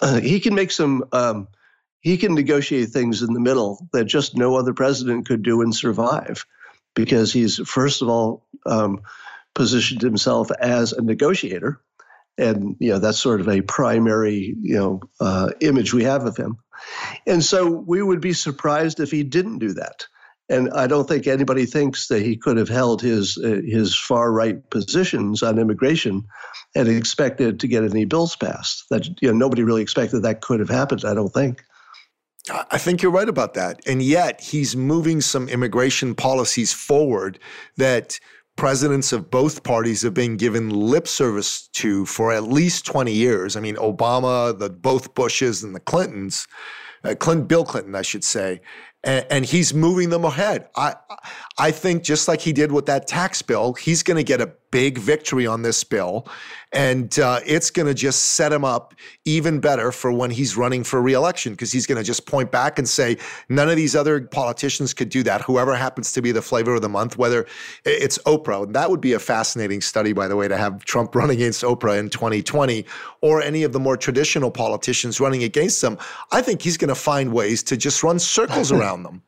uh, 0.00 0.20
he 0.20 0.40
can 0.40 0.54
make 0.54 0.70
some. 0.70 1.04
Um, 1.12 1.48
he 2.04 2.18
can 2.18 2.34
negotiate 2.34 2.90
things 2.90 3.22
in 3.22 3.32
the 3.32 3.40
middle 3.40 3.88
that 3.92 4.04
just 4.04 4.36
no 4.36 4.56
other 4.56 4.74
president 4.74 5.26
could 5.26 5.42
do 5.42 5.62
and 5.62 5.74
survive 5.74 6.44
because 6.94 7.32
he's, 7.32 7.56
first 7.66 8.02
of 8.02 8.10
all, 8.10 8.46
um, 8.66 9.00
positioned 9.54 10.02
himself 10.02 10.50
as 10.60 10.92
a 10.92 11.00
negotiator. 11.00 11.80
And, 12.36 12.76
you 12.78 12.90
know, 12.90 12.98
that's 12.98 13.18
sort 13.18 13.40
of 13.40 13.48
a 13.48 13.62
primary, 13.62 14.54
you 14.60 14.76
know, 14.76 15.00
uh, 15.18 15.52
image 15.60 15.94
we 15.94 16.04
have 16.04 16.26
of 16.26 16.36
him. 16.36 16.58
And 17.26 17.42
so 17.42 17.70
we 17.70 18.02
would 18.02 18.20
be 18.20 18.34
surprised 18.34 19.00
if 19.00 19.10
he 19.10 19.22
didn't 19.22 19.60
do 19.60 19.72
that. 19.72 20.06
And 20.50 20.70
I 20.74 20.86
don't 20.86 21.08
think 21.08 21.26
anybody 21.26 21.64
thinks 21.64 22.08
that 22.08 22.20
he 22.20 22.36
could 22.36 22.58
have 22.58 22.68
held 22.68 23.00
his 23.00 23.38
uh, 23.38 23.62
his 23.64 23.96
far 23.96 24.30
right 24.30 24.68
positions 24.68 25.42
on 25.42 25.58
immigration 25.58 26.24
and 26.74 26.86
expected 26.86 27.60
to 27.60 27.66
get 27.66 27.82
any 27.82 28.04
bills 28.04 28.36
passed. 28.36 28.84
That 28.90 29.06
you 29.22 29.28
know 29.28 29.38
nobody 29.38 29.62
really 29.62 29.80
expected 29.80 30.20
that 30.20 30.42
could 30.42 30.60
have 30.60 30.68
happened. 30.68 31.06
I 31.06 31.14
don't 31.14 31.32
think. 31.32 31.64
I 32.50 32.78
think 32.78 33.00
you're 33.00 33.12
right 33.12 33.28
about 33.28 33.54
that. 33.54 33.80
And 33.86 34.02
yet 34.02 34.40
he's 34.40 34.76
moving 34.76 35.20
some 35.20 35.48
immigration 35.48 36.14
policies 36.14 36.72
forward 36.72 37.38
that 37.76 38.20
presidents 38.56 39.12
of 39.12 39.30
both 39.30 39.62
parties 39.62 40.02
have 40.02 40.14
been 40.14 40.36
given 40.36 40.70
lip 40.70 41.08
service 41.08 41.68
to 41.68 42.06
for 42.06 42.32
at 42.32 42.44
least 42.44 42.86
20 42.86 43.12
years. 43.12 43.56
I 43.56 43.60
mean, 43.60 43.76
Obama, 43.76 44.56
the 44.56 44.70
both 44.70 45.14
Bushes 45.14 45.64
and 45.64 45.74
the 45.74 45.80
Clintons, 45.80 46.46
uh, 47.02 47.14
Bill 47.14 47.64
Clinton, 47.64 47.94
I 47.94 48.02
should 48.02 48.24
say, 48.24 48.60
and, 49.02 49.26
and 49.30 49.44
he's 49.44 49.74
moving 49.74 50.10
them 50.10 50.24
ahead. 50.24 50.68
I, 50.76 50.94
I 51.58 51.70
think 51.70 52.02
just 52.02 52.28
like 52.28 52.40
he 52.40 52.52
did 52.52 52.72
with 52.72 52.86
that 52.86 53.06
tax 53.06 53.42
bill, 53.42 53.74
he's 53.74 54.02
going 54.02 54.16
to 54.16 54.24
get 54.24 54.40
a 54.40 54.52
big 54.74 54.98
victory 54.98 55.46
on 55.46 55.62
this 55.62 55.84
bill. 55.84 56.26
And 56.72 57.16
uh, 57.20 57.38
it's 57.46 57.70
going 57.70 57.86
to 57.86 57.94
just 57.94 58.30
set 58.30 58.52
him 58.52 58.64
up 58.64 58.92
even 59.24 59.60
better 59.60 59.92
for 59.92 60.10
when 60.10 60.32
he's 60.32 60.56
running 60.56 60.82
for 60.82 61.00
reelection 61.00 61.52
because 61.52 61.70
he's 61.70 61.86
going 61.86 61.98
to 61.98 62.02
just 62.02 62.26
point 62.26 62.50
back 62.50 62.76
and 62.76 62.88
say, 62.88 63.16
none 63.48 63.70
of 63.70 63.76
these 63.76 63.94
other 63.94 64.22
politicians 64.22 64.92
could 64.92 65.10
do 65.10 65.22
that. 65.22 65.42
Whoever 65.42 65.76
happens 65.76 66.10
to 66.10 66.20
be 66.20 66.32
the 66.32 66.42
flavor 66.42 66.74
of 66.74 66.82
the 66.82 66.88
month, 66.88 67.16
whether 67.16 67.46
it's 67.84 68.18
Oprah, 68.26 68.72
that 68.72 68.90
would 68.90 69.00
be 69.00 69.12
a 69.12 69.20
fascinating 69.20 69.80
study, 69.80 70.12
by 70.12 70.26
the 70.26 70.34
way, 70.34 70.48
to 70.48 70.56
have 70.56 70.84
Trump 70.84 71.14
run 71.20 71.30
against 71.30 71.62
Oprah 71.62 71.96
in 71.96 72.10
2020 72.10 72.84
or 73.20 73.40
any 73.40 73.62
of 73.62 73.72
the 73.72 73.78
more 73.78 73.96
traditional 73.96 74.50
politicians 74.50 75.20
running 75.20 75.44
against 75.44 75.84
him. 75.84 75.96
I 76.32 76.42
think 76.42 76.62
he's 76.62 76.76
going 76.76 76.88
to 76.88 76.96
find 76.96 77.32
ways 77.32 77.62
to 77.62 77.76
just 77.76 78.02
run 78.02 78.18
circles 78.18 78.72
around 78.78 79.04
them. 79.04 79.22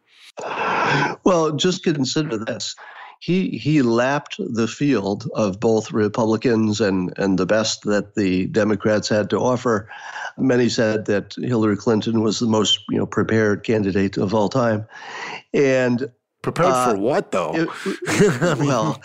Well, 1.23 1.53
just 1.53 1.85
consider 1.85 2.37
this 2.37 2.75
he 3.21 3.51
he 3.51 3.83
lapped 3.83 4.37
the 4.39 4.69
field 4.69 5.29
of 5.35 5.61
both 5.61 5.93
Republicans 5.93 6.81
and 6.81 7.13
and 7.17 7.39
the 7.39 7.47
best 7.47 7.83
that 7.85 8.15
the 8.15 8.47
Democrats 8.47 9.09
had 9.09 9.31
to 9.31 9.39
offer. 9.39 9.89
Many 10.39 10.69
said 10.69 11.07
that 11.07 11.35
Hillary 11.35 11.77
Clinton 11.77 12.21
was 12.21 12.39
the 12.39 12.47
most 12.47 12.81
you 12.91 12.99
know 12.99 13.07
prepared 13.07 13.65
candidate 13.65 14.17
of 14.17 14.35
all 14.35 14.49
time, 14.49 14.87
and 15.55 16.11
prepared 16.43 16.73
uh, 16.73 16.93
for 16.93 16.99
what 16.99 17.33
though? 17.33 17.53
It, 18.07 18.59
well. 18.59 19.01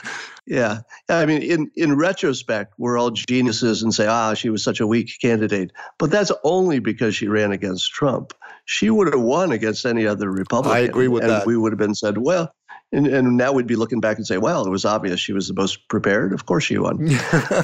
Yeah, 0.48 0.80
I 1.08 1.28
mean, 1.28 1.44
in 1.44 1.72
in 1.76 1.96
retrospect, 1.96 2.74
we're 2.80 2.98
all 2.98 3.12
geniuses 3.12 3.84
and 3.84 3.94
say, 3.94 4.08
"Ah, 4.08 4.34
she 4.34 4.50
was 4.50 4.64
such 4.64 4.80
a 4.80 4.88
weak 4.88 5.12
candidate." 5.22 5.72
But 6.00 6.10
that's 6.10 6.32
only 6.44 6.80
because 6.80 7.16
she 7.16 7.28
ran 7.28 7.52
against 7.52 7.92
Trump. 7.92 8.34
She 8.66 8.90
would 8.90 9.14
have 9.14 9.22
won 9.22 9.52
against 9.52 9.86
any 9.86 10.08
other 10.08 10.32
Republican. 10.32 10.76
I 10.76 10.80
agree 10.80 11.08
with 11.08 11.24
and 11.24 11.32
that. 11.32 11.46
We 11.46 11.58
would 11.58 11.72
have 11.72 11.80
been 11.80 11.94
said, 11.94 12.18
"Well, 12.18 12.52
and, 12.92 13.08
and 13.08 13.38
now 13.38 13.52
we'd 13.52 13.68
be 13.68 13.76
looking 13.76 14.00
back 14.00 14.18
and 14.18 14.28
say, 14.28 14.38
well, 14.38 14.66
it 14.66 14.70
was 14.70 14.86
obvious 14.86 15.20
she 15.20 15.34
was 15.34 15.48
the 15.48 15.54
most 15.54 15.88
prepared. 15.88 16.34
Of 16.34 16.46
course 16.46 16.66
she 16.66 16.78
won. 16.78 17.10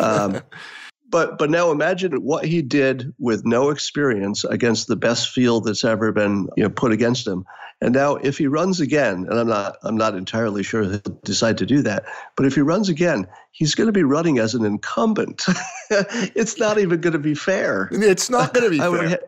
um, 0.01 0.41
but 1.09 1.37
but 1.37 1.49
now 1.49 1.71
imagine 1.71 2.13
what 2.23 2.45
he 2.45 2.61
did 2.61 3.13
with 3.19 3.45
no 3.45 3.69
experience 3.69 4.43
against 4.43 4.87
the 4.87 4.95
best 4.95 5.29
field 5.29 5.65
that's 5.65 5.83
ever 5.83 6.11
been 6.11 6.49
you 6.57 6.63
know 6.63 6.69
put 6.69 6.91
against 6.91 7.27
him. 7.27 7.45
And 7.79 7.93
now 7.93 8.15
if 8.15 8.37
he 8.37 8.47
runs 8.47 8.79
again, 8.79 9.27
and 9.29 9.39
I'm 9.39 9.47
not 9.47 9.77
I'm 9.83 9.97
not 9.97 10.15
entirely 10.15 10.63
sure 10.63 10.83
he'll 10.83 10.99
decide 11.23 11.57
to 11.59 11.65
do 11.65 11.81
that, 11.83 12.05
but 12.35 12.45
if 12.45 12.55
he 12.55 12.61
runs 12.61 12.89
again, 12.89 13.27
he's 13.51 13.75
going 13.75 13.87
to 13.87 13.93
be 13.93 14.03
running 14.03 14.39
as 14.39 14.55
an 14.55 14.65
incumbent. 14.65 15.45
it's 15.89 16.57
not 16.57 16.79
even 16.79 17.01
going 17.01 17.13
to 17.13 17.19
be 17.19 17.35
fair. 17.35 17.89
It's 17.91 18.29
not 18.29 18.53
going 18.53 18.63
to 18.63 18.71
be 18.71 18.81
I 18.81 18.89
fair. 18.89 19.09
Would, 19.09 19.19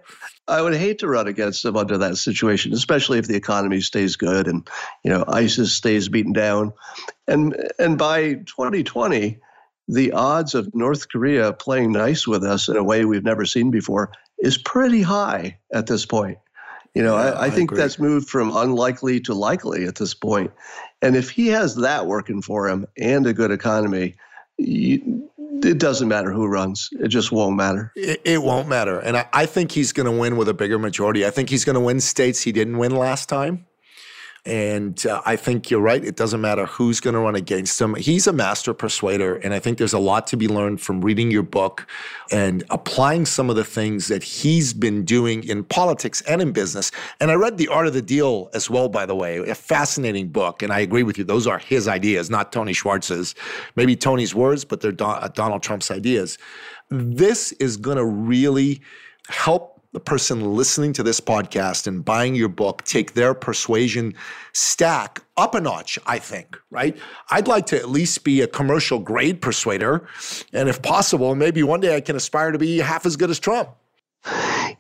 I 0.47 0.62
would 0.64 0.74
hate 0.74 0.97
to 1.00 1.08
run 1.08 1.28
against 1.28 1.64
him 1.64 1.78
under 1.78 2.00
that 2.00 2.18
situation, 2.18 2.74
especially 2.74 3.20
if 3.20 3.28
the 3.28 3.36
economy 3.36 3.82
stays 3.82 4.16
good 4.16 4.47
and 4.47 4.68
you 5.04 5.12
know 5.12 5.24
ISIS 5.28 5.74
stays 5.74 6.10
beaten 6.10 6.34
down, 6.34 6.74
and 7.28 7.56
and 7.78 8.00
by 8.00 8.34
2020, 8.34 9.38
the 9.88 10.12
odds 10.12 10.56
of 10.56 10.74
North 10.74 11.10
Korea 11.10 11.54
playing 11.54 11.91
nice 11.91 12.28
with 12.28 12.43
us 12.43 12.68
in 12.68 12.78
a 12.78 12.84
way 12.84 13.06
we've 13.06 13.24
never 13.24 13.45
seen 13.45 13.70
before 13.70 14.12
is 14.39 14.58
pretty 14.58 15.04
high 15.04 15.60
at 15.72 15.86
this 15.86 16.06
point. 16.06 16.39
You 16.96 17.04
know, 17.04 17.16
yeah, 17.16 17.24
I, 17.24 17.30
I, 17.30 17.46
I, 17.46 17.50
think 17.50 17.72
agree. 17.72 17.82
that's 17.82 18.00
moved 18.00 18.30
from 18.30 18.56
unlikely 18.56 19.20
to 19.22 19.34
likely 19.34 19.86
at 19.86 19.96
this 19.96 20.14
point. 20.14 20.52
And 21.02 21.16
if 21.16 21.30
he 21.30 21.48
has 21.48 21.76
that 21.76 22.08
working 22.08 22.42
for 22.42 22.68
him 22.68 22.86
and 22.98 23.26
a 23.28 23.34
good 23.34 23.52
economy, 23.52 24.16
you, 24.58 25.30
it 25.64 25.78
doesn't 25.78 26.08
matter 26.08 26.32
who 26.32 26.48
runs. 26.48 26.90
It 26.94 27.10
just 27.10 27.32
won't 27.32 27.56
matter. 27.56 27.92
It, 27.96 28.22
it 28.26 28.42
won't 28.42 28.68
matter. 28.68 29.00
And 29.00 29.18
I, 29.18 29.30
I 29.34 29.46
think 29.46 29.72
he's 29.72 29.92
going 29.92 30.06
to 30.06 30.18
win 30.18 30.36
with 30.38 30.50
a 30.50 30.54
bigger 30.54 30.80
majority. 30.80 31.26
I 31.26 31.30
think 31.30 31.50
he's 31.50 31.64
going 31.64 31.76
to 31.76 31.82
win 31.82 32.00
states 32.00 32.42
he 32.42 32.52
didn't 32.52 32.78
win 32.78 32.96
last 32.96 33.30
time. 33.30 33.66
And 34.46 35.06
uh, 35.06 35.22
I 35.26 35.36
think 35.36 35.70
you're 35.70 35.82
right. 35.82 36.04
It 36.04 36.16
doesn't 36.16 36.40
matter 36.40 36.66
who's 36.66 37.00
going 37.00 37.14
to 37.14 37.20
run 37.20 37.36
against 37.36 37.80
him. 37.80 37.96
He's 37.96 38.26
a 38.26 38.34
master 38.34 38.74
persuader. 38.74 39.36
And 39.36 39.54
I 39.54 39.60
think 39.60 39.78
there's 39.78 39.94
a 39.94 40.00
lot 40.00 40.28
to 40.28 40.38
be 40.38 40.48
learned 40.48 40.82
from 40.82 41.02
reading 41.02 41.30
your 41.30 41.44
book 41.44 41.86
and 42.32 42.64
applying 42.70 43.26
some 43.26 43.50
of 43.50 43.56
the 43.56 43.66
things 43.66 44.08
that 44.08 44.24
he's 44.24 44.74
been 44.74 45.04
doing 45.04 45.44
in 45.44 45.64
politics 45.66 46.22
and 46.22 46.42
in 46.42 46.52
business. 46.52 46.92
And 47.20 47.32
I 47.32 47.36
read 47.36 47.58
The 47.58 47.68
Art 47.68 47.88
of 47.88 47.94
the 47.94 48.02
Deal 48.02 48.50
as 48.54 48.70
well, 48.70 48.88
by 48.88 49.06
the 49.06 49.16
way, 49.16 49.38
a 49.40 49.56
fascinating 49.56 50.30
book. 50.30 50.64
And 50.64 50.72
I 50.72 50.80
agree 50.80 51.04
with 51.04 51.18
you. 51.18 51.24
Those 51.26 51.46
are 51.46 51.60
his 51.60 51.88
ideas, 51.88 52.30
not 52.30 52.52
Tony 52.52 52.74
Schwartz's. 52.74 53.36
Maybe 53.76 53.96
Tony's 53.96 54.34
words, 54.34 54.64
but 54.64 54.82
they're 54.82 54.92
Don- 54.92 55.22
uh, 55.22 55.28
Donald 55.28 55.64
Trump's 55.64 55.92
ideas. 55.92 56.38
This 56.90 57.52
is 57.54 57.78
going 57.78 57.98
to 57.98 58.06
really 58.06 58.82
help 59.28 59.79
the 59.92 60.00
person 60.00 60.54
listening 60.56 60.94
to 60.94 61.04
this 61.04 61.20
podcast 61.20 61.88
and 61.88 62.06
buying 62.06 62.36
your 62.36 62.50
book 62.50 62.84
take 62.84 63.14
their 63.14 63.34
persuasion 63.34 64.14
stack 64.54 65.24
up 65.36 65.56
a 65.56 65.62
notch, 65.62 65.98
I 66.06 66.20
think, 66.20 66.58
right? 66.70 66.98
I'd 67.32 67.48
like 67.48 67.66
to 67.68 67.78
at 67.78 67.90
least 67.90 68.24
be 68.24 68.42
a 68.42 68.48
commercial 68.48 69.00
grade 69.00 69.42
persuader. 69.42 70.08
And 70.54 70.70
if 70.70 70.82
possible, 70.82 71.34
maybe 71.34 71.64
one 71.64 71.80
day 71.80 71.96
I 71.96 72.02
can 72.02 72.16
aspire 72.16 72.52
to 72.52 72.60
be 72.60 72.78
half 72.78 73.06
as 73.06 73.16
good 73.16 73.30
as 73.30 73.40
Trump. 73.40 73.70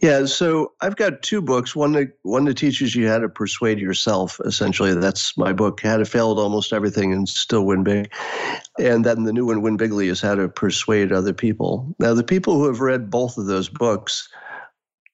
Yeah, 0.01 0.25
so 0.25 0.73
I've 0.81 0.95
got 0.95 1.21
two 1.21 1.41
books. 1.41 1.75
One 1.75 1.93
that 1.93 2.11
one 2.23 2.45
that 2.45 2.57
teaches 2.57 2.95
you 2.95 3.07
how 3.07 3.19
to 3.19 3.29
persuade 3.29 3.79
yourself. 3.79 4.39
Essentially, 4.45 4.93
that's 4.93 5.37
my 5.37 5.53
book, 5.53 5.81
How 5.81 5.97
to 5.97 6.05
Fail 6.05 6.31
at 6.31 6.37
Almost 6.37 6.73
Everything 6.73 7.13
and 7.13 7.27
Still 7.27 7.65
Win 7.65 7.83
Big. 7.83 8.11
And 8.79 9.05
then 9.05 9.23
the 9.23 9.33
new 9.33 9.45
one, 9.45 9.61
Win 9.61 9.77
Bigly, 9.77 10.09
is 10.09 10.21
How 10.21 10.35
to 10.35 10.49
Persuade 10.49 11.11
Other 11.11 11.33
People. 11.33 11.93
Now, 11.99 12.13
the 12.13 12.23
people 12.23 12.55
who 12.55 12.65
have 12.67 12.81
read 12.81 13.09
both 13.09 13.37
of 13.37 13.45
those 13.45 13.69
books 13.69 14.29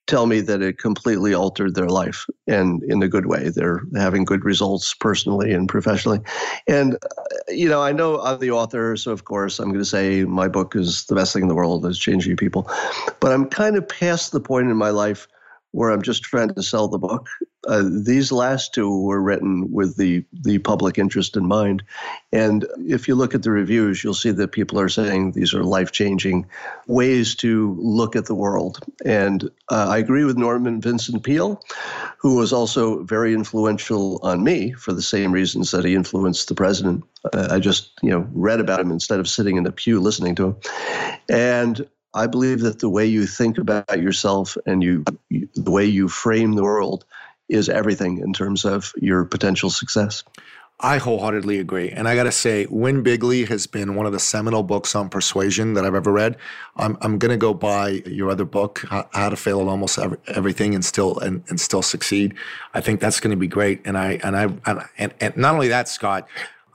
tell 0.07 0.27
me 0.27 0.39
that 0.41 0.61
it 0.61 0.77
completely 0.77 1.33
altered 1.33 1.75
their 1.75 1.89
life 1.89 2.27
and 2.47 2.83
in 2.83 3.01
a 3.01 3.07
good 3.07 3.25
way. 3.25 3.49
They're 3.49 3.81
having 3.95 4.23
good 4.23 4.45
results 4.45 4.93
personally 4.93 5.51
and 5.51 5.67
professionally. 5.67 6.19
And, 6.67 6.95
uh, 6.95 7.23
you 7.49 7.67
know, 7.67 7.81
I 7.81 7.91
know 7.91 8.21
I'm 8.21 8.39
the 8.39 8.51
author, 8.51 8.95
so 8.97 9.11
of 9.11 9.25
course 9.25 9.59
I'm 9.59 9.69
going 9.69 9.79
to 9.79 9.85
say 9.85 10.23
my 10.23 10.47
book 10.47 10.75
is 10.75 11.05
the 11.05 11.15
best 11.15 11.33
thing 11.33 11.43
in 11.43 11.47
the 11.47 11.55
world, 11.55 11.85
is 11.85 11.97
changing 11.97 12.37
people. 12.37 12.69
But 13.19 13.31
I'm 13.31 13.49
kind 13.49 13.75
of 13.75 13.87
past 13.87 14.31
the 14.31 14.39
point 14.39 14.69
in 14.69 14.77
my 14.77 14.91
life 14.91 15.27
where 15.75 15.89
I'm 15.89 16.01
just 16.01 16.23
trying 16.23 16.53
to 16.53 16.63
sell 16.63 16.87
the 16.87 16.97
book. 16.97 17.27
Uh, 17.67 17.83
these 17.83 18.31
last 18.31 18.73
two 18.73 19.01
were 19.01 19.21
written 19.21 19.73
with 19.73 19.97
the, 19.97 20.23
the 20.31 20.59
public 20.59 20.97
interest 20.97 21.35
in 21.35 21.45
mind. 21.45 21.83
And 22.31 22.65
if 22.77 23.07
you 23.07 23.15
look 23.15 23.35
at 23.35 23.43
the 23.43 23.51
reviews, 23.51 24.01
you'll 24.01 24.13
see 24.13 24.31
that 24.31 24.53
people 24.53 24.79
are 24.79 24.87
saying 24.87 25.31
these 25.31 25.53
are 25.53 25.63
life 25.63 25.91
changing 25.91 26.47
ways 26.87 27.35
to 27.35 27.75
look 27.77 28.15
at 28.15 28.25
the 28.25 28.35
world. 28.35 28.79
And 29.03 29.43
uh, 29.69 29.87
I 29.89 29.97
agree 29.97 30.23
with 30.23 30.37
Norman 30.37 30.79
Vincent 30.79 31.23
Peale, 31.23 31.61
who 32.19 32.37
was 32.37 32.53
also 32.53 33.03
very 33.03 33.33
influential 33.33 34.19
on 34.23 34.43
me 34.43 34.71
for 34.71 34.93
the 34.93 35.01
same 35.01 35.33
reasons 35.33 35.71
that 35.71 35.83
he 35.83 35.93
influenced 35.93 36.47
the 36.47 36.55
president. 36.55 37.03
Uh, 37.33 37.47
I 37.51 37.59
just, 37.59 37.91
you 38.01 38.11
know, 38.11 38.25
read 38.31 38.61
about 38.61 38.79
him 38.79 38.91
instead 38.91 39.19
of 39.19 39.27
sitting 39.27 39.57
in 39.57 39.65
a 39.65 39.71
pew 39.71 39.99
listening 39.99 40.35
to 40.35 40.45
him. 40.45 40.55
And 41.27 41.89
I 42.15 42.27
believe 42.27 42.61
that 42.61 42.79
the 42.79 42.89
way 42.89 43.05
you 43.05 43.27
think 43.27 43.57
about 43.57 44.01
yourself 44.01 44.57
and 44.65 44.81
you, 44.81 45.03
you, 45.29 45.47
the 45.53 45.71
way 45.71 45.85
you 45.85 46.07
frame 46.07 46.53
the 46.53 46.63
world 46.63 47.05
is 47.49 47.69
everything 47.69 48.19
in 48.19 48.33
terms 48.33 48.65
of 48.65 48.91
your 48.97 49.25
potential 49.25 49.69
success. 49.69 50.23
I 50.79 50.97
wholeheartedly 50.97 51.59
agree. 51.59 51.89
And 51.89 52.05
I 52.07 52.15
got 52.15 52.23
to 52.23 52.33
say, 52.33 52.65
Win 52.69 53.01
Bigly 53.01 53.47
has 53.47 53.65
been 53.65 53.95
one 53.95 54.05
of 54.05 54.11
the 54.11 54.19
seminal 54.19 54.61
books 54.61 54.93
on 54.93 55.07
persuasion 55.07 55.73
that 55.73 55.85
I've 55.85 55.95
ever 55.95 56.11
read. 56.11 56.35
I'm, 56.75 56.97
I'm 57.01 57.17
going 57.17 57.31
to 57.31 57.37
go 57.37 57.53
buy 57.53 58.01
your 58.05 58.29
other 58.29 58.43
book, 58.43 58.83
How 58.89 59.29
to 59.29 59.37
Fail 59.37 59.61
at 59.61 59.67
Almost 59.67 59.99
Everything 60.27 60.75
and 60.75 60.83
Still 60.83 61.17
and, 61.19 61.43
and 61.47 61.61
Still 61.61 61.81
Succeed. 61.81 62.33
I 62.73 62.81
think 62.81 62.99
that's 62.99 63.21
going 63.21 63.31
to 63.31 63.37
be 63.37 63.47
great. 63.47 63.81
And 63.85 63.97
I 63.97 64.19
and 64.21 64.35
I 64.35 64.47
and, 64.97 65.13
and 65.21 65.37
not 65.37 65.53
only 65.53 65.69
that, 65.69 65.87
Scott, 65.87 66.27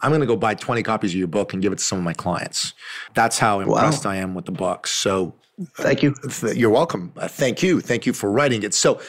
I'm 0.03 0.11
going 0.11 0.21
to 0.21 0.27
go 0.27 0.37
buy 0.37 0.55
20 0.55 0.83
copies 0.83 1.13
of 1.13 1.19
your 1.19 1.29
book 1.29 1.53
and 1.53 1.63
give 1.63 1.73
it 1.73 1.79
to 1.79 1.85
some 1.85 1.99
of 1.99 2.05
my 2.05 2.15
clients. 2.15 2.75
That's 3.15 3.39
how 3.39 3.61
impressed 3.61 4.05
wow. 4.05 4.11
I 4.13 4.17
am 4.17 4.35
with 4.35 4.47
the 4.47 4.53
book. 4.53 4.87
So 4.87 5.35
thank 5.77 6.03
you. 6.03 6.15
You're 6.55 6.71
welcome. 6.71 7.13
Uh, 7.17 7.29
thank 7.29 7.63
you. 7.63 7.81
Thank 7.81 8.07
you 8.07 8.13
for 8.13 8.31
writing 8.31 8.63
it. 8.63 8.75
So 8.75 9.01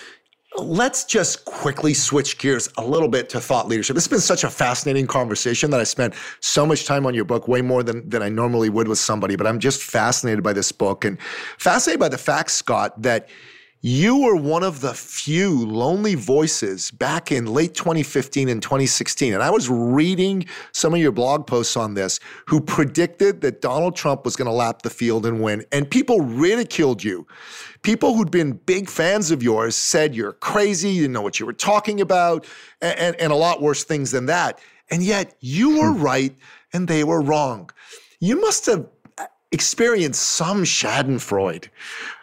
let's 0.57 1.05
just 1.05 1.45
quickly 1.45 1.93
switch 1.93 2.37
gears 2.37 2.69
a 2.77 2.85
little 2.85 3.07
bit 3.07 3.29
to 3.29 3.39
thought 3.39 3.69
leadership. 3.69 3.95
This 3.95 4.03
has 4.03 4.09
been 4.09 4.19
such 4.19 4.43
a 4.43 4.49
fascinating 4.49 5.07
conversation 5.07 5.71
that 5.71 5.79
I 5.79 5.83
spent 5.83 6.13
so 6.41 6.65
much 6.65 6.85
time 6.85 7.05
on 7.05 7.13
your 7.13 7.23
book, 7.23 7.47
way 7.47 7.61
more 7.61 7.83
than, 7.83 8.09
than 8.09 8.21
I 8.21 8.27
normally 8.27 8.69
would 8.69 8.87
with 8.87 8.99
somebody. 8.99 9.37
But 9.37 9.47
I'm 9.47 9.59
just 9.59 9.81
fascinated 9.81 10.43
by 10.43 10.51
this 10.53 10.71
book 10.71 11.05
and 11.05 11.21
fascinated 11.57 11.99
by 11.99 12.09
the 12.09 12.17
fact, 12.17 12.51
Scott, 12.51 13.01
that– 13.01 13.29
you 13.82 14.21
were 14.21 14.36
one 14.36 14.61
of 14.61 14.82
the 14.82 14.93
few 14.93 15.65
lonely 15.65 16.13
voices 16.13 16.91
back 16.91 17.32
in 17.32 17.47
late 17.47 17.73
2015 17.73 18.47
and 18.47 18.61
2016. 18.61 19.34
And 19.34 19.41
I 19.41 19.49
was 19.49 19.69
reading 19.69 20.45
some 20.71 20.93
of 20.93 20.99
your 20.99 21.11
blog 21.11 21.47
posts 21.47 21.75
on 21.75 21.95
this 21.95 22.19
who 22.45 22.61
predicted 22.61 23.41
that 23.41 23.61
Donald 23.61 23.95
Trump 23.95 24.23
was 24.23 24.36
going 24.36 24.45
to 24.45 24.51
lap 24.51 24.84
the 24.84 24.91
field 24.91 25.25
and 25.25 25.41
win. 25.41 25.65
And 25.71 25.89
people 25.89 26.21
ridiculed 26.21 27.03
you. 27.03 27.25
People 27.82 28.15
who'd 28.15 28.29
been 28.29 28.53
big 28.53 28.88
fans 28.88 29.32
of 29.32 29.41
yours 29.41 29.75
said 29.75 30.13
you're 30.13 30.34
crazy, 30.34 30.89
you 30.89 31.01
didn't 31.01 31.13
know 31.13 31.23
what 31.23 31.39
you 31.39 31.47
were 31.47 31.53
talking 31.53 32.01
about, 32.01 32.45
and, 32.82 32.97
and, 32.99 33.15
and 33.15 33.32
a 33.32 33.36
lot 33.36 33.63
worse 33.63 33.84
things 33.84 34.11
than 34.11 34.27
that. 34.27 34.59
And 34.91 35.01
yet 35.01 35.36
you 35.39 35.79
were 35.79 35.91
hmm. 35.91 36.03
right 36.03 36.36
and 36.71 36.88
they 36.88 37.03
were 37.03 37.21
wrong. 37.21 37.71
You 38.19 38.39
must 38.39 38.67
have 38.67 38.88
experienced 39.51 40.21
some 40.21 40.63
Schadenfreude 40.63 41.69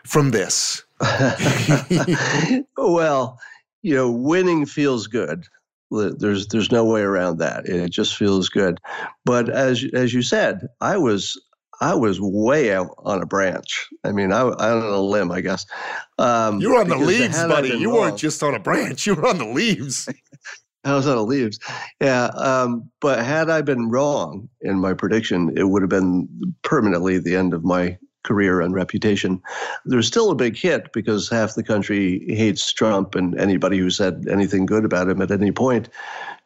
from 0.04 0.30
this. 0.30 0.84
well, 2.76 3.38
you 3.82 3.94
know, 3.94 4.10
winning 4.10 4.66
feels 4.66 5.06
good. 5.06 5.46
There's 5.90 6.48
there's 6.48 6.70
no 6.70 6.84
way 6.84 7.00
around 7.00 7.38
that. 7.38 7.66
It 7.66 7.90
just 7.90 8.16
feels 8.16 8.48
good. 8.48 8.78
But 9.24 9.48
as 9.48 9.84
as 9.94 10.12
you 10.12 10.22
said, 10.22 10.66
I 10.80 10.98
was 10.98 11.40
I 11.80 11.94
was 11.94 12.20
way 12.20 12.74
out 12.74 12.94
on 12.98 13.22
a 13.22 13.26
branch. 13.26 13.86
I 14.04 14.12
mean, 14.12 14.32
I, 14.32 14.40
I 14.40 14.70
on 14.70 14.82
a 14.82 15.00
limb, 15.00 15.30
I 15.30 15.40
guess. 15.40 15.64
Um, 16.18 16.60
you 16.60 16.72
were 16.72 16.80
on 16.80 16.88
the 16.88 16.96
leaves, 16.96 17.38
buddy. 17.38 17.70
You 17.70 17.90
wrong, 17.90 18.00
weren't 18.00 18.18
just 18.18 18.42
on 18.42 18.54
a 18.54 18.58
branch. 18.58 19.06
You 19.06 19.14
were 19.14 19.28
on 19.28 19.38
the 19.38 19.46
leaves. 19.46 20.08
I 20.84 20.94
was 20.94 21.06
on 21.06 21.16
the 21.16 21.24
leaves. 21.24 21.58
Yeah. 22.00 22.26
Um, 22.26 22.90
but 23.00 23.24
had 23.24 23.50
I 23.50 23.62
been 23.62 23.90
wrong 23.90 24.48
in 24.60 24.78
my 24.78 24.94
prediction, 24.94 25.52
it 25.56 25.64
would 25.64 25.82
have 25.82 25.90
been 25.90 26.28
permanently 26.62 27.18
the 27.18 27.36
end 27.36 27.52
of 27.52 27.64
my 27.64 27.98
career 28.28 28.60
and 28.60 28.74
reputation. 28.74 29.42
There's 29.86 30.06
still 30.06 30.30
a 30.30 30.34
big 30.44 30.56
hit 30.56 30.92
because 30.92 31.28
half 31.30 31.54
the 31.54 31.62
country 31.62 32.24
hates 32.28 32.72
Trump 32.72 33.14
and 33.14 33.38
anybody 33.40 33.78
who 33.78 33.90
said 33.90 34.26
anything 34.30 34.66
good 34.66 34.84
about 34.84 35.08
him 35.08 35.22
at 35.22 35.30
any 35.30 35.52
point. 35.52 35.88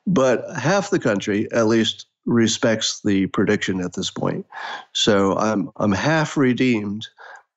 But 0.07 0.45
half 0.57 0.91
the 0.91 0.99
country, 0.99 1.51
at 1.53 1.67
least, 1.67 2.07
respects 2.25 3.01
the 3.03 3.27
prediction 3.27 3.81
at 3.81 3.95
this 3.95 4.11
point. 4.11 4.47
So 4.93 5.37
I'm 5.37 5.71
I'm 5.77 5.93
half 5.93 6.37
redeemed. 6.37 7.09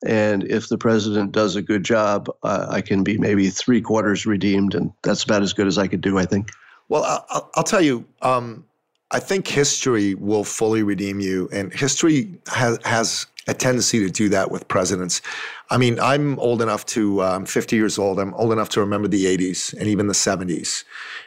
And 0.05 0.43
if 0.43 0.69
the 0.69 0.77
president 0.77 1.31
does 1.31 1.55
a 1.55 1.61
good 1.61 1.83
job, 1.83 2.29
uh, 2.43 2.67
I 2.69 2.81
can 2.81 3.03
be 3.03 3.17
maybe 3.17 3.49
three 3.49 3.81
quarters 3.81 4.25
redeemed, 4.25 4.75
and 4.75 4.91
that's 5.03 5.23
about 5.23 5.41
as 5.41 5.53
good 5.53 5.67
as 5.67 5.77
I 5.77 5.87
could 5.87 6.01
do, 6.01 6.19
I 6.19 6.25
think. 6.25 6.51
Well, 6.89 7.03
I'll, 7.29 7.49
I'll 7.55 7.63
tell 7.63 7.81
you, 7.81 8.05
um, 8.21 8.65
I 9.11 9.19
think 9.19 9.47
history 9.47 10.15
will 10.15 10.43
fully 10.43 10.83
redeem 10.83 11.19
you, 11.19 11.47
and 11.51 11.73
history 11.73 12.37
has 12.47 12.79
has 12.85 13.27
a 13.47 13.53
tendency 13.53 13.99
to 13.99 14.09
do 14.09 14.29
that 14.29 14.51
with 14.51 14.67
presidents. 14.67 15.21
I 15.69 15.77
mean, 15.77 15.99
I'm 15.99 16.39
old 16.39 16.61
enough 16.61 16.85
to, 16.87 17.21
I'm 17.21 17.45
50 17.45 17.75
years 17.75 17.99
old. 17.99 18.19
I'm 18.19 18.33
old 18.33 18.51
enough 18.51 18.69
to 18.69 18.79
remember 18.79 19.07
the 19.07 19.25
80s 19.25 19.73
and 19.73 19.87
even 19.87 20.07
the 20.07 20.13
70s. 20.13 20.83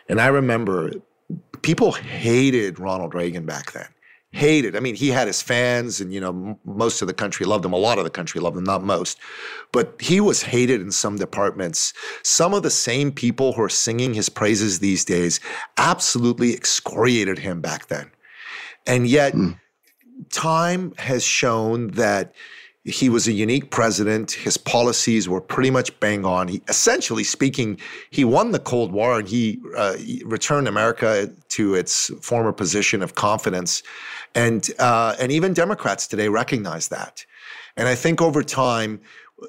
And 0.09 0.21
I 0.21 0.27
remember 0.27 0.91
people 1.63 1.93
hated 1.93 2.81
Ronald 2.81 3.15
Reagan 3.15 3.47
back 3.47 3.73
then. 3.73 3.87
Hated. 4.31 4.77
I 4.77 4.81
mean, 4.81 4.95
he 4.95 5.09
had 5.09 5.27
his 5.27 5.41
fans, 5.41 6.01
and 6.01 6.13
you 6.13 6.21
know, 6.21 6.29
m- 6.29 6.59
most 6.65 7.01
of 7.01 7.09
the 7.09 7.15
country 7.15 7.47
loved 7.47 7.65
him. 7.65 7.73
A 7.73 7.79
lot 7.79 7.99
of 7.99 8.05
the 8.05 8.11
country 8.11 8.41
loved 8.41 8.59
him, 8.59 8.65
not 8.65 8.85
most, 8.85 9.19
but 9.73 9.97
he 10.01 10.21
was 10.21 10.43
hated 10.43 10.83
in 10.83 10.91
some 10.93 11.17
departments. 11.17 11.95
Some 12.23 12.53
of 12.53 12.63
the 12.63 12.71
same 12.71 13.11
people 13.11 13.55
who 13.55 13.63
are 13.63 13.71
singing 13.71 14.13
his 14.13 14.29
praises 14.29 14.81
these 14.81 15.05
days 15.05 15.41
absolutely 15.79 16.53
excoriated 16.53 17.39
him 17.39 17.61
back 17.61 17.89
then, 17.89 18.11
and 18.87 19.07
yet. 19.07 19.33
Mm 19.33 19.59
time 20.31 20.93
has 20.99 21.23
shown 21.25 21.89
that 21.89 22.35
he 22.85 23.09
was 23.09 23.29
a 23.29 23.33
unique 23.33 23.71
president. 23.71 24.33
His 24.33 24.57
policies 24.57 25.29
were 25.29 25.41
pretty 25.41 25.71
much 25.71 25.99
bang 26.01 26.25
on. 26.25 26.49
He, 26.49 26.63
essentially 26.69 27.25
speaking, 27.25 27.79
he 28.11 28.25
won 28.25 28.53
the 28.53 28.59
Cold 28.59 28.93
War 28.93 29.19
and 29.19 29.29
he, 29.29 29.61
uh, 29.77 29.95
he 29.95 30.23
returned 30.25 30.69
America 30.69 31.31
to 31.51 31.75
its 31.75 32.11
former 32.23 32.53
position 32.53 33.03
of 33.03 33.15
confidence. 33.15 33.83
And 34.35 34.69
uh, 34.79 35.17
and 35.19 35.33
even 35.33 35.53
Democrats 35.53 36.07
today 36.07 36.29
recognize 36.29 36.89
that. 36.89 37.25
And 37.77 37.89
I 37.89 37.95
think 37.95 38.21
over 38.21 38.43
time, 38.43 39.01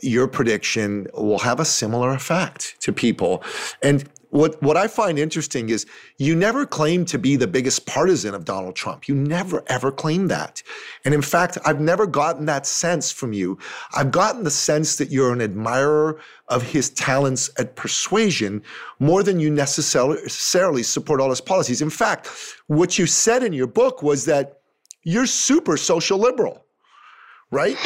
your 0.02 0.28
prediction 0.28 1.08
will 1.14 1.40
have 1.40 1.60
a 1.60 1.66
similar 1.66 2.12
effect 2.12 2.80
to 2.82 2.94
people. 2.94 3.44
And 3.82 4.08
what 4.32 4.62
what 4.62 4.78
I 4.78 4.88
find 4.88 5.18
interesting 5.18 5.70
is 5.70 5.88
you 6.18 6.36
never 6.36 6.66
claim 6.66 7.04
to 7.06 7.18
be 7.18 7.36
the 7.36 7.48
biggest 7.48 7.88
partisan 7.88 8.36
of 8.36 8.46
Donald 8.46 8.76
Trump. 8.76 9.08
You 9.08 9.16
never 9.16 9.64
ever 9.68 9.92
claim 9.92 10.28
that. 10.28 10.62
And 11.04 11.14
in 11.14 11.22
fact, 11.22 11.58
I've 11.66 11.82
never 11.82 12.06
gotten 12.06 12.46
that 12.46 12.68
sense 12.68 13.12
from 13.12 13.34
you. 13.34 13.58
I've 13.96 14.12
gotten 14.12 14.44
the 14.44 14.52
sense 14.52 14.98
that 14.98 15.10
you're 15.10 15.34
an 15.34 15.42
admirer 15.42 16.20
of 16.48 16.62
his 16.62 16.92
talents 16.92 17.50
at 17.58 17.76
persuasion 17.76 18.62
more 19.00 19.24
than 19.24 19.40
you 19.40 19.50
necessarily 19.50 20.84
support 20.84 21.22
all 21.22 21.30
his 21.30 21.42
policies. 21.42 21.82
In 21.82 21.90
fact, 21.90 22.30
what 22.68 23.00
you 23.00 23.08
said 23.08 23.42
in 23.42 23.54
your 23.54 23.68
book 23.68 24.04
was 24.04 24.26
that 24.26 24.59
you're 25.04 25.26
super 25.26 25.78
social 25.78 26.20
liberal, 26.20 26.66
right? 27.52 27.78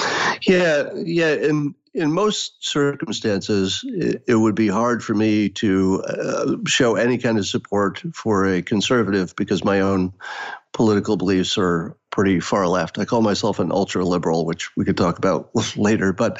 Yeah, 0.47 0.89
yeah, 0.95 1.33
and 1.33 1.75
in 1.93 2.11
most 2.11 2.55
circumstances, 2.59 3.81
it, 3.85 4.23
it, 4.27 4.35
would 4.35 4.55
be 4.55 4.67
hard 4.67 5.03
for 5.03 5.13
me 5.13 5.49
to 5.49 6.03
uh, 6.07 6.55
show 6.65 6.95
any 6.95 7.17
kind 7.17 7.37
of 7.37 7.45
support 7.45 8.01
for 8.13 8.45
a 8.45 8.61
conservative 8.61 9.35
because 9.35 9.63
my 9.63 9.79
own 9.79 10.11
political 10.73 11.17
beliefs 11.17 11.55
are 11.57 11.95
pretty 12.09 12.39
far 12.39 12.67
left. 12.67 12.97
I 12.97 13.05
call 13.05 13.21
myself 13.21 13.59
an 13.59 13.71
ultra 13.71 14.03
liberal, 14.03 14.45
which 14.45 14.75
we 14.75 14.85
could 14.85 14.97
talk 14.97 15.17
about 15.17 15.51
later. 15.77 16.13
But 16.13 16.39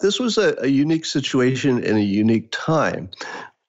this 0.00 0.18
was 0.18 0.38
a, 0.38 0.56
a 0.60 0.68
unique 0.68 1.04
situation 1.04 1.82
in 1.82 1.96
a 1.96 2.00
unique 2.00 2.48
time. 2.50 3.10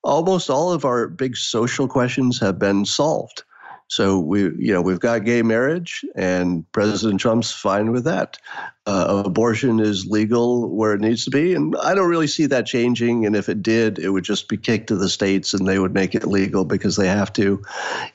Almost 0.03 0.49
all 0.49 0.71
of 0.71 0.85
our 0.85 1.07
big 1.07 1.35
social 1.35 1.87
questions 1.87 2.39
have 2.39 2.57
been 2.57 2.85
solved. 2.85 3.43
So 3.89 4.19
we, 4.19 4.41
you 4.41 4.73
know, 4.73 4.81
we've 4.81 4.99
got 4.99 5.23
gay 5.23 5.41
marriage, 5.41 6.03
and 6.15 6.69
President 6.73 7.21
Trump's 7.21 7.51
fine 7.51 7.91
with 7.91 8.03
that. 8.03 8.37
Uh, 8.85 9.23
abortion 9.25 9.79
is 9.79 10.05
legal 10.05 10.69
where 10.69 10.93
it 10.93 11.01
needs 11.01 11.23
to 11.25 11.31
be, 11.31 11.53
and 11.53 11.75
I 11.81 11.95
don't 11.95 12.09
really 12.09 12.27
see 12.27 12.47
that 12.47 12.65
changing. 12.65 13.25
And 13.25 13.35
if 13.35 13.47
it 13.47 13.63
did, 13.63 13.97
it 13.97 14.09
would 14.09 14.25
just 14.25 14.49
be 14.49 14.57
kicked 14.57 14.87
to 14.87 14.97
the 14.97 15.09
states, 15.09 15.53
and 15.53 15.67
they 15.67 15.79
would 15.79 15.93
make 15.93 16.15
it 16.15 16.25
legal 16.25 16.65
because 16.65 16.97
they 16.97 17.07
have 17.07 17.31
to. 17.33 17.63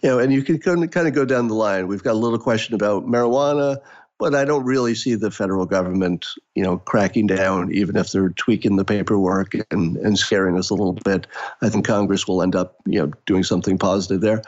You 0.03 0.09
know, 0.09 0.19
and 0.19 0.33
you 0.33 0.43
can 0.43 0.59
kind 0.59 1.09
of 1.09 1.15
go 1.15 1.25
down 1.25 1.49
the 1.49 1.55
line. 1.55 1.89
We've 1.89 2.03
got 2.03 2.13
a 2.13 2.19
little 2.19 2.39
question 2.39 2.75
about 2.75 3.07
marijuana 3.07 3.79
but 4.23 4.37
I 4.37 4.45
don't 4.45 4.65
really 4.65 4.95
see 4.95 5.17
the 5.17 5.33
federal 5.33 5.67
government, 5.67 6.29
you 6.55 6.63
know, 6.63 6.79
cracking 6.79 7.27
down, 7.27 7.73
even 7.73 7.97
if 7.97 8.13
they're 8.13 8.29
tweaking 8.29 8.77
the 8.77 8.85
paperwork 8.85 9.55
and, 9.73 9.97
and 9.97 10.17
scaring 10.17 10.57
us 10.57 10.71
a 10.71 10.75
little 10.75 10.93
bit. 10.93 11.27
I 11.61 11.69
think 11.69 11.85
Congress 11.85 12.29
will 12.29 12.41
end 12.41 12.55
up, 12.55 12.77
you 12.87 13.01
know, 13.01 13.11
doing 13.27 13.43
something 13.43 13.79
positive 13.79 14.21
there. 14.21 14.41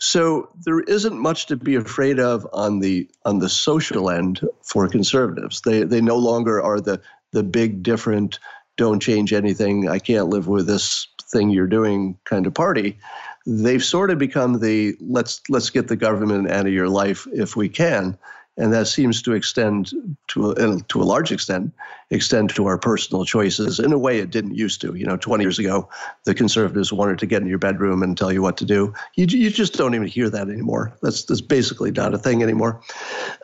So 0.00 0.48
there 0.64 0.80
isn't 0.80 1.16
much 1.16 1.46
to 1.46 1.54
be 1.54 1.76
afraid 1.76 2.18
of 2.18 2.44
on 2.52 2.80
the 2.80 3.08
on 3.24 3.38
the 3.38 3.48
social 3.48 4.10
end 4.10 4.40
for 4.62 4.88
conservatives. 4.88 5.60
They 5.60 5.84
they 5.84 6.00
no 6.00 6.16
longer 6.16 6.60
are 6.60 6.80
the 6.80 7.00
the 7.30 7.44
big 7.44 7.84
different 7.84 8.40
don't 8.76 8.98
change 8.98 9.32
anything. 9.32 9.88
I 9.88 10.00
can't 10.00 10.26
live 10.26 10.48
with 10.48 10.66
this 10.66 11.06
thing 11.30 11.50
you're 11.50 11.68
doing 11.68 12.18
kind 12.24 12.48
of 12.48 12.54
party, 12.54 12.98
they've 13.46 13.84
sort 13.84 14.10
of 14.10 14.18
become 14.18 14.58
the 14.58 14.96
let's 15.00 15.40
let's 15.48 15.70
get 15.70 15.86
the 15.86 15.94
government 15.94 16.50
out 16.50 16.66
of 16.66 16.72
your 16.72 16.88
life 16.88 17.28
if 17.32 17.54
we 17.54 17.68
can 17.68 18.18
and 18.56 18.72
that 18.72 18.86
seems 18.86 19.20
to 19.22 19.32
extend 19.32 19.92
to 20.28 20.52
a, 20.52 20.80
to 20.82 21.02
a 21.02 21.04
large 21.04 21.32
extent 21.32 21.72
extend 22.10 22.54
to 22.54 22.66
our 22.66 22.78
personal 22.78 23.24
choices 23.24 23.80
in 23.80 23.92
a 23.92 23.98
way 23.98 24.18
it 24.18 24.30
didn't 24.30 24.54
used 24.54 24.80
to. 24.80 24.94
You 24.94 25.06
know 25.06 25.16
20 25.16 25.42
years 25.42 25.58
ago 25.58 25.88
the 26.24 26.34
conservatives 26.34 26.92
wanted 26.92 27.18
to 27.18 27.26
get 27.26 27.42
in 27.42 27.48
your 27.48 27.58
bedroom 27.58 28.02
and 28.02 28.16
tell 28.16 28.32
you 28.32 28.42
what 28.42 28.56
to 28.58 28.64
do. 28.64 28.94
You, 29.16 29.26
you 29.26 29.50
just 29.50 29.74
don't 29.74 29.94
even 29.94 30.06
hear 30.06 30.30
that 30.30 30.48
anymore. 30.48 30.96
That's, 31.02 31.24
that's 31.24 31.40
basically 31.40 31.90
not 31.90 32.14
a 32.14 32.18
thing 32.18 32.42
anymore. 32.42 32.82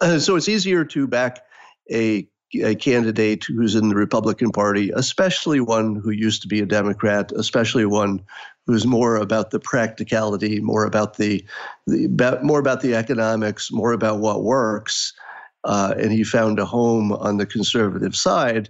Uh, 0.00 0.18
so 0.18 0.36
it's 0.36 0.48
easier 0.48 0.84
to 0.86 1.06
back 1.06 1.44
a 1.90 2.28
a 2.62 2.74
candidate 2.74 3.44
who's 3.44 3.76
in 3.76 3.88
the 3.88 3.94
Republican 3.94 4.50
Party, 4.50 4.90
especially 4.94 5.60
one 5.60 5.94
who 5.94 6.10
used 6.10 6.42
to 6.42 6.48
be 6.48 6.60
a 6.60 6.66
Democrat, 6.66 7.30
especially 7.32 7.86
one 7.86 8.24
who's 8.70 8.86
more 8.86 9.16
about 9.16 9.50
the 9.50 9.58
practicality, 9.58 10.60
more 10.60 10.84
about 10.84 11.16
the, 11.16 11.44
the 11.88 12.04
about, 12.04 12.44
more 12.44 12.60
about 12.60 12.82
the 12.82 12.94
economics, 12.94 13.72
more 13.72 13.92
about 13.92 14.20
what 14.20 14.44
works. 14.44 15.12
Uh, 15.64 15.92
and 15.98 16.12
he 16.12 16.22
found 16.22 16.60
a 16.60 16.64
home 16.64 17.12
on 17.12 17.36
the 17.36 17.46
conservative 17.46 18.14
side. 18.14 18.68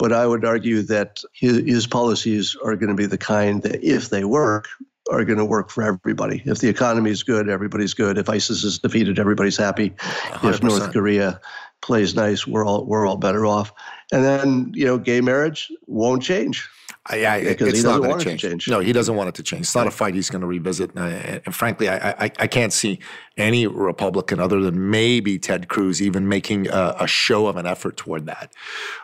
But 0.00 0.12
I 0.12 0.26
would 0.26 0.44
argue 0.44 0.82
that 0.82 1.22
his, 1.32 1.58
his 1.58 1.86
policies 1.86 2.56
are 2.64 2.74
going 2.74 2.90
to 2.90 2.96
be 2.96 3.06
the 3.06 3.16
kind 3.16 3.62
that, 3.62 3.82
if 3.84 4.10
they 4.10 4.24
work, 4.24 4.66
are 5.12 5.24
going 5.24 5.38
to 5.38 5.44
work 5.44 5.70
for 5.70 5.84
everybody. 5.84 6.42
If 6.44 6.58
the 6.58 6.68
economy 6.68 7.12
is 7.12 7.22
good, 7.22 7.48
everybody's 7.48 7.94
good. 7.94 8.18
If 8.18 8.28
ISIS 8.28 8.64
is 8.64 8.80
defeated, 8.80 9.20
everybody's 9.20 9.56
happy. 9.56 9.90
100%. 9.90 10.54
If 10.54 10.62
North 10.64 10.92
Korea 10.92 11.40
plays 11.82 12.16
nice, 12.16 12.48
we're 12.48 12.66
all 12.66 12.84
we're 12.84 13.06
all 13.06 13.16
better 13.16 13.46
off. 13.46 13.72
And 14.12 14.24
then 14.24 14.72
you 14.74 14.86
know, 14.86 14.98
gay 14.98 15.20
marriage 15.20 15.70
won't 15.86 16.22
change. 16.22 16.68
Yeah, 17.14 17.38
because 17.38 17.68
it's 17.68 17.82
not 17.84 18.02
going 18.02 18.18
to 18.18 18.24
change. 18.24 18.42
change. 18.42 18.68
No, 18.68 18.80
he 18.80 18.92
doesn't 18.92 19.14
want 19.14 19.28
it 19.28 19.34
to 19.36 19.42
change. 19.42 19.62
It's 19.62 19.74
not 19.74 19.86
a 19.86 19.90
fight 19.90 20.14
he's 20.14 20.30
going 20.30 20.40
to 20.40 20.46
revisit. 20.46 20.96
Uh, 20.96 21.00
and 21.44 21.54
frankly, 21.54 21.88
I, 21.88 22.10
I, 22.10 22.30
I 22.38 22.46
can't 22.46 22.72
see 22.72 22.98
any 23.36 23.66
Republican 23.66 24.40
other 24.40 24.60
than 24.60 24.90
maybe 24.90 25.38
Ted 25.38 25.68
Cruz 25.68 26.02
even 26.02 26.28
making 26.28 26.68
a, 26.68 26.96
a 27.00 27.06
show 27.06 27.46
of 27.46 27.56
an 27.56 27.66
effort 27.66 27.96
toward 27.96 28.26
that. 28.26 28.52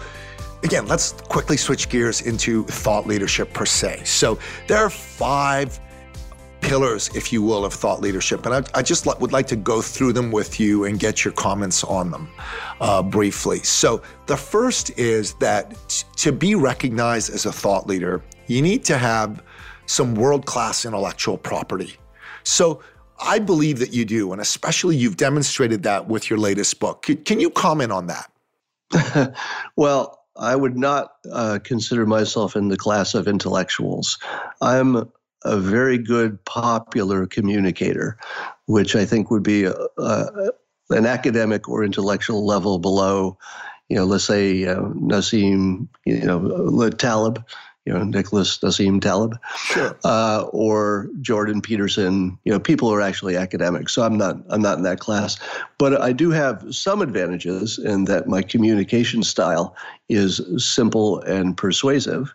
again, 0.63 0.87
let's 0.87 1.13
quickly 1.13 1.57
switch 1.57 1.89
gears 1.89 2.23
into 2.23 2.65
thought 2.65 3.07
leadership 3.07 3.53
per 3.53 3.67
se. 3.67 4.03
So 4.05 4.39
there 4.67 4.79
are 4.79 4.91
five 4.91 5.81
pillars, 6.63 7.11
if 7.15 7.33
you 7.33 7.43
will, 7.43 7.65
of 7.65 7.75
thought 7.75 8.01
leadership. 8.01 8.47
And 8.47 8.55
I, 8.55 8.79
I 8.79 8.83
just 8.83 9.07
would 9.21 9.33
like 9.33 9.47
to 9.49 9.57
go 9.57 9.83
through 9.83 10.15
them 10.15 10.31
with 10.31 10.59
you 10.59 10.85
and 10.85 10.99
get 10.99 11.25
your 11.25 11.35
comments 11.35 11.85
on 11.85 12.11
them 12.11 12.29
uh, 12.81 13.03
briefly. 13.03 13.59
So, 13.59 14.03
the 14.27 14.37
first 14.37 14.97
is 14.99 15.35
that 15.35 15.77
t- 15.89 16.07
to 16.17 16.33
be 16.33 16.55
recognized 16.55 17.31
as 17.31 17.45
a 17.45 17.53
thought 17.53 17.87
leader, 17.87 18.23
you 18.47 18.63
need 18.63 18.85
to 18.85 18.97
have 18.97 19.43
some 19.87 20.15
world 20.15 20.47
class 20.47 20.87
intellectual 20.87 21.37
property. 21.37 21.97
So, 22.45 22.81
I 23.21 23.39
believe 23.39 23.79
that 23.81 23.93
you 23.93 24.05
do, 24.05 24.33
and 24.33 24.41
especially 24.41 24.97
you've 24.97 25.17
demonstrated 25.17 25.83
that 25.83 26.09
with 26.09 26.31
your 26.31 26.39
latest 26.39 26.81
book. 26.81 27.07
C- 27.07 27.17
can 27.17 27.41
you 27.41 27.51
comment 27.51 27.93
on 27.93 28.07
that? 28.07 29.35
well, 29.77 30.22
I 30.37 30.57
would 30.57 30.77
not 30.77 31.13
uh, 31.31 31.59
consider 31.63 32.07
myself 32.07 32.57
in 32.57 32.69
the 32.69 32.77
class 32.77 33.15
of 33.15 33.29
intellectuals. 33.29 34.19
I'm 34.61 35.11
a 35.45 35.59
very 35.59 35.99
good 35.99 36.43
popular 36.45 37.27
communicator, 37.27 38.19
which 38.67 38.95
I 38.97 39.05
think 39.05 39.31
would 39.31 39.43
be 39.43 39.65
a, 39.65 39.75
a, 39.99 40.53
an 40.91 41.07
academic 41.07 41.69
or 41.69 41.85
intellectual 41.85 42.47
level 42.47 42.79
below, 42.79 43.39
you 43.89 43.97
know, 43.97 44.05
let's 44.05 44.25
say 44.25 44.65
uh, 44.65 44.81
Nassim, 44.81 45.89
you 46.07 46.21
know, 46.21 46.91
Taleb, 46.91 47.45
you 47.85 47.93
know, 47.93 48.05
Nicholas 48.05 48.59
Nassim 48.59 49.01
Taleb, 49.01 49.37
sure. 49.57 49.99
uh, 50.05 50.45
or 50.53 51.09
Jordan 51.21 51.61
Peterson. 51.61 52.39
You 52.45 52.53
know, 52.53 52.61
people 52.61 52.93
are 52.93 53.01
actually 53.01 53.37
academics, 53.37 53.93
so 53.93 54.03
I'm 54.03 54.17
not 54.17 54.37
I'm 54.51 54.63
not 54.63 54.79
in 54.79 54.85
that 54.85 55.01
class. 55.01 55.37
But 55.79 56.01
I 56.01 56.13
do 56.13 56.31
have 56.31 56.65
some 56.71 57.03
advantages 57.03 57.79
in 57.79 58.05
that 58.05 58.29
my 58.29 58.43
communication 58.43 59.25
style 59.25 59.75
is 60.13 60.41
simple 60.57 61.21
and 61.21 61.57
persuasive 61.57 62.35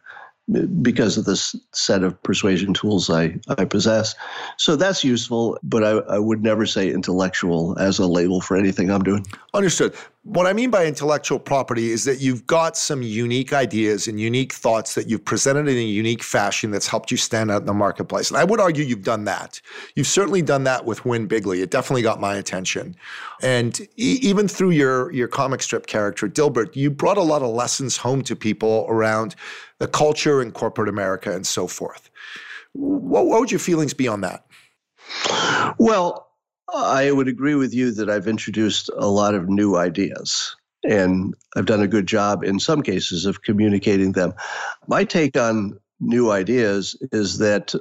because 0.82 1.18
of 1.18 1.26
this 1.26 1.56
set 1.74 2.04
of 2.04 2.22
persuasion 2.24 2.74
tools 2.74 3.10
I, 3.10 3.38
I 3.50 3.66
possess. 3.66 4.16
So 4.58 4.76
that's 4.78 5.04
useful, 5.04 5.58
but 5.62 5.84
I, 5.84 5.90
I 6.14 6.20
would 6.20 6.42
never 6.42 6.66
say 6.66 6.90
intellectual 6.90 7.78
as 7.78 8.00
a 8.00 8.08
label 8.08 8.40
for 8.40 8.56
anything 8.56 8.90
I'm 8.90 9.04
doing. 9.04 9.26
Understood. 9.54 9.94
What 10.28 10.46
I 10.46 10.52
mean 10.52 10.70
by 10.70 10.86
intellectual 10.86 11.40
property 11.40 11.90
is 11.90 12.04
that 12.04 12.20
you've 12.20 12.46
got 12.48 12.76
some 12.76 13.02
unique 13.02 13.54
ideas 13.54 14.10
and 14.10 14.20
unique 14.20 14.52
thoughts 14.52 14.94
that 14.96 15.10
you've 15.10 15.24
presented 15.24 15.70
in 15.70 15.78
a 15.78 15.82
unique 15.82 16.22
fashion 16.22 16.70
that's 16.70 16.86
helped 16.86 17.12
you 17.12 17.16
stand 17.16 17.50
out 17.50 17.62
in 17.62 17.66
the 17.66 17.74
marketplace. 17.74 18.30
And 18.30 18.38
I 18.38 18.44
would 18.44 18.60
argue 18.60 18.84
you've 18.84 19.06
done 19.06 19.24
that. 19.24 19.62
You've 19.96 20.06
certainly 20.06 20.42
done 20.42 20.66
that 20.66 20.84
with 20.84 21.06
Win 21.06 21.30
Bigly. 21.30 21.62
It 21.62 21.72
definitely 21.72 22.02
got 22.02 22.20
my 22.20 22.36
attention. 22.36 22.94
And 23.42 23.80
e- 23.96 24.20
even 24.22 24.50
through 24.50 24.72
your, 24.72 25.14
your 25.14 25.30
comic 25.30 25.62
strip 25.62 25.88
character, 25.88 26.28
Dilbert, 26.28 26.76
you 26.76 26.92
brought 26.92 27.18
a 27.18 27.22
lot 27.22 27.42
of 27.42 27.50
lessons 27.50 27.96
home 27.96 28.22
to 28.24 28.36
people 28.36 28.86
around 28.90 29.34
the 29.80 29.88
culture 29.88 30.42
in 30.42 30.52
corporate 30.52 30.90
America 30.90 31.34
and 31.34 31.48
so 31.48 31.68
forth. 31.68 32.10
What, 32.74 33.28
what 33.28 33.40
would 33.40 33.52
your 33.52 33.60
feelings 33.60 33.94
be 33.94 34.10
on 34.10 34.20
that? 34.22 34.46
Well, 35.80 36.27
I 36.74 37.12
would 37.12 37.28
agree 37.28 37.56
with 37.56 37.74
you 37.74 37.92
that 37.92 38.10
I've 38.10 38.28
introduced 38.28 38.90
a 38.98 39.08
lot 39.08 39.36
of 39.36 39.48
new 39.48 39.78
ideas 39.78 40.56
and 40.84 41.34
I've 41.56 41.66
done 41.66 41.82
a 41.82 41.88
good 41.88 42.08
job 42.08 42.44
in 42.44 42.60
some 42.60 42.82
cases 42.82 43.26
of 43.26 43.42
communicating 43.42 44.12
them. 44.12 44.34
My 44.88 45.04
take 45.04 45.38
on 45.38 45.80
new 46.00 46.32
ideas 46.32 46.96
is 47.12 47.40
that 47.40 47.74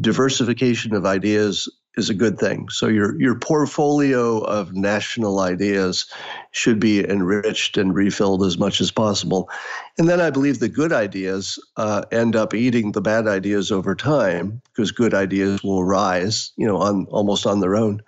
diversification 0.00 0.94
of 0.94 1.06
ideas 1.06 1.68
is 1.96 2.08
a 2.08 2.14
good 2.14 2.38
thing. 2.38 2.68
So 2.70 2.88
your 2.88 3.20
your 3.20 3.38
portfolio 3.38 4.38
of 4.38 4.74
national 4.74 5.40
ideas 5.40 6.06
should 6.52 6.80
be 6.80 7.08
enriched 7.08 7.76
and 7.76 7.94
refilled 7.94 8.44
as 8.44 8.58
much 8.58 8.80
as 8.80 8.90
possible. 8.90 9.50
And 9.98 10.08
then 10.08 10.20
I 10.20 10.30
believe 10.30 10.58
the 10.58 10.68
good 10.68 10.92
ideas 10.92 11.58
uh, 11.76 12.02
end 12.10 12.34
up 12.34 12.54
eating 12.54 12.92
the 12.92 13.02
bad 13.02 13.26
ideas 13.26 13.70
over 13.70 13.94
time 13.94 14.62
because 14.64 14.90
good 14.90 15.12
ideas 15.12 15.62
will 15.62 15.84
rise, 15.84 16.52
you 16.56 16.66
know, 16.66 16.78
on 16.78 17.06
almost 17.10 17.46
on 17.46 17.60
their 17.60 17.76
own. 17.76 18.02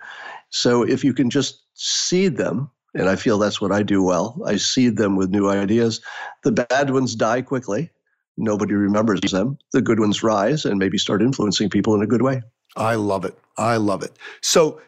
So 0.49 0.83
if 0.83 1.03
you 1.03 1.13
can 1.13 1.29
just 1.29 1.63
seed 1.73 2.37
them, 2.37 2.71
and 2.95 3.09
I 3.09 3.15
feel 3.17 3.37
that's 3.37 3.59
what 3.59 3.71
I 3.71 3.83
do 3.83 4.01
well, 4.01 4.41
I 4.45 4.55
seed 4.55 4.97
them 4.97 5.15
with 5.15 5.29
new 5.29 5.49
ideas. 5.49 6.01
The 6.43 6.51
bad 6.51 6.91
ones 6.91 7.13
die 7.13 7.41
quickly. 7.41 7.91
Nobody 8.37 8.73
remembers 8.73 9.31
them. 9.31 9.57
The 9.73 9.81
good 9.81 9.99
ones 9.99 10.23
rise 10.23 10.65
and 10.65 10.79
maybe 10.79 10.97
start 10.97 11.21
influencing 11.21 11.69
people 11.69 11.93
in 11.93 12.01
a 12.01 12.07
good 12.07 12.21
way. 12.21 12.41
I 12.75 12.95
love 12.95 13.25
it. 13.25 13.37
I 13.57 13.77
love 13.77 14.03
it. 14.03 14.17
So 14.41 14.81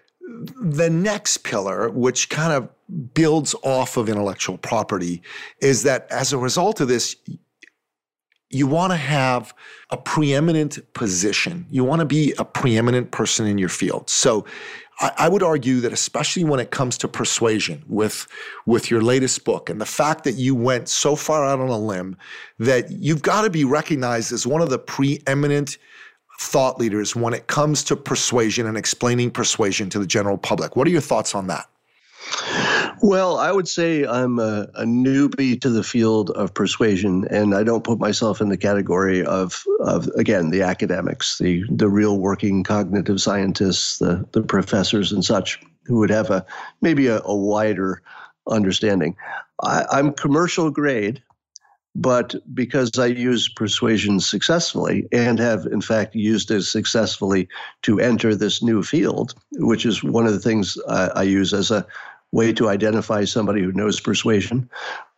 the 0.62 0.90
next 0.90 1.38
pillar, 1.38 1.90
which 1.90 2.30
kind 2.30 2.52
of 2.52 2.70
builds 3.14 3.56
off 3.64 3.98
of 3.98 4.10
intellectual 4.10 4.58
property, 4.58 5.22
is 5.62 5.84
that 5.84 6.08
as 6.12 6.34
a 6.34 6.38
result 6.38 6.82
of 6.82 6.88
this, 6.88 7.16
you 8.50 8.68
want 8.68 8.92
to 8.92 8.98
have 8.98 9.54
a 9.90 9.98
preeminent 9.98 10.94
position. 10.94 11.66
You 11.70 11.84
want 11.84 12.00
to 12.00 12.06
be 12.06 12.34
a 12.38 12.46
preeminent 12.46 13.12
person 13.12 13.46
in 13.46 13.58
your 13.58 13.70
field. 13.70 14.10
So 14.10 14.46
I, 15.00 15.12
I, 15.18 15.30
would 15.30 15.44
argue 15.44 15.82
that 15.82 15.92
especially 15.92 16.46
when 16.46 16.60
it 16.62 16.72
comes 16.72 16.98
to 17.00 17.08
persuasion 17.10 17.84
with, 17.88 18.26
with 18.66 18.90
your 18.90 19.02
latest 19.02 19.44
book 19.44 19.70
and 19.70 19.82
the 19.82 19.86
fact 19.86 20.24
that 20.24 20.34
you 20.34 20.56
went 20.56 20.88
so 20.88 21.16
far 21.16 21.46
out 21.46 21.60
on 21.60 21.68
a 21.68 21.78
limb 21.78 22.18
that 22.60 22.90
you've 22.90 23.22
got 23.22 23.42
to 23.42 23.50
be 23.50 23.66
recognized 23.66 24.32
as 24.32 24.48
one 24.48 24.62
of 24.62 24.70
the 24.70 24.80
preeminent 24.80 25.78
thought 26.40 26.80
leaders 26.80 27.16
when 27.16 27.34
it 27.34 27.48
comes 27.48 27.84
to 27.86 27.96
persuasion 27.96 28.68
and 28.68 28.78
explaining 28.78 29.32
persuasion 29.32 29.90
to 29.90 30.00
the 30.00 30.06
general 30.06 30.38
public. 30.38 30.76
What 30.76 30.88
are 30.88 30.92
your 30.92 31.02
thoughts 31.02 31.34
on 31.34 31.48
that? 31.48 31.68
Well, 33.02 33.38
I 33.38 33.52
would 33.52 33.68
say 33.68 34.06
I'm 34.06 34.40
a, 34.40 34.68
a, 34.76 34.84
newbie 34.84 35.60
to 35.62 35.70
the 35.70 35.84
field 35.84 36.32
of 36.32 36.54
persuasion, 36.54 37.28
and 37.30 37.54
I 37.54 37.64
don't 37.64 37.84
put 37.84 38.00
myself 38.00 38.42
in 38.42 38.50
the 38.50 38.58
category 38.58 39.24
of, 39.24 39.64
of 39.82 40.08
again, 40.18 40.50
the 40.50 40.64
academics, 40.64 41.38
the, 41.38 41.64
the 41.70 41.90
real 41.90 42.18
working 42.18 42.64
cognitive 42.64 43.22
scientists, 43.22 44.00
the, 44.00 44.28
the 44.32 44.42
professors 44.42 45.12
and 45.12 45.24
such, 45.24 45.62
who 45.86 46.00
would 46.00 46.10
have 46.10 46.32
a 46.32 46.46
maybe 46.82 47.08
a, 47.08 47.22
a 47.24 47.36
wider 47.36 48.02
understanding. 48.50 49.16
I, 49.62 49.86
I'm 49.92 50.12
commercial 50.12 50.72
grade, 50.72 51.22
but 51.98 52.36
because 52.54 52.92
I 53.00 53.08
use 53.08 53.50
persuasion 53.50 54.20
successfully 54.20 55.08
and 55.12 55.40
have, 55.40 55.66
in 55.66 55.82
fact, 55.82 56.14
used 56.14 56.52
it 56.52 56.62
successfully 56.62 57.50
to 57.82 58.00
enter 58.00 58.36
this 58.36 58.62
new 58.62 58.84
field, 58.84 59.34
which 59.54 59.84
is 59.84 60.04
one 60.04 60.28
of 60.28 60.34
the 60.34 60.40
things 60.40 60.78
I, 60.88 61.08
I 61.16 61.24
use 61.24 61.54
as 61.54 61.72
a 61.72 61.86
way 62.32 62.54
to 62.54 62.70
identify 62.70 63.24
somebody 63.24 63.64
who 63.64 63.72
knows 63.72 64.00
persuasion. 64.00 64.70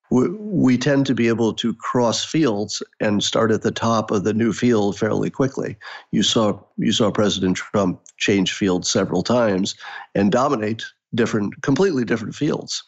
We, 0.10 0.30
we 0.30 0.78
tend 0.78 1.06
to 1.08 1.14
be 1.14 1.28
able 1.28 1.54
to 1.56 1.74
cross 1.76 2.24
fields 2.24 2.82
and 3.02 3.22
start 3.22 3.52
at 3.52 3.62
the 3.62 3.72
top 3.72 4.10
of 4.10 4.24
the 4.24 4.34
new 4.34 4.54
field 4.54 4.98
fairly 4.98 5.30
quickly. 5.30 5.76
You 6.12 6.24
saw 6.24 6.60
you 6.78 6.94
saw 6.94 7.12
President 7.12 7.58
Trump 7.58 8.00
change 8.18 8.54
fields 8.54 8.90
several 8.90 9.22
times 9.22 9.76
and 10.16 10.32
dominate 10.32 10.86
different, 11.16 11.62
completely 11.62 12.06
different 12.06 12.36
fields. 12.36 12.84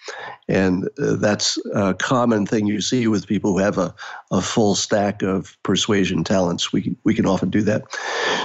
And 0.47 0.87
uh, 1.01 1.15
that's 1.15 1.57
a 1.73 1.93
common 1.93 2.45
thing 2.45 2.67
you 2.67 2.81
see 2.81 3.07
with 3.07 3.27
people 3.27 3.51
who 3.51 3.59
have 3.59 3.77
a, 3.77 3.93
a 4.31 4.41
full 4.41 4.75
stack 4.75 5.23
of 5.23 5.57
persuasion 5.63 6.23
talents. 6.23 6.71
We, 6.71 6.95
we 7.03 7.13
can 7.13 7.25
often 7.25 7.49
do 7.49 7.61
that. 7.63 7.83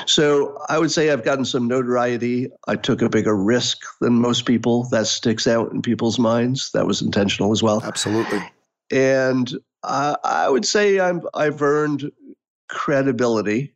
So 0.07 0.59
I 0.69 0.79
would 0.79 0.91
say 0.91 1.11
I've 1.11 1.25
gotten 1.25 1.45
some 1.45 1.69
notoriety. 1.69 2.49
I 2.67 2.77
took 2.77 3.03
a 3.03 3.09
bigger 3.09 3.37
risk 3.37 3.79
than 4.01 4.15
most 4.15 4.47
people. 4.47 4.85
That 4.91 5.07
sticks 5.07 5.47
out 5.47 5.73
in 5.73 5.83
people's 5.83 6.19
minds. 6.19 6.71
That 6.73 6.87
was 6.87 7.03
intentional 7.03 7.53
as 7.53 7.63
well. 7.63 7.83
Absolutely. 7.85 8.41
And 8.91 9.53
I, 9.83 10.17
I 10.25 10.49
would 10.49 10.65
say 10.65 11.01
I'm, 11.01 11.23
I've 11.35 11.61
earned 11.61 12.11
credibility 12.69 13.76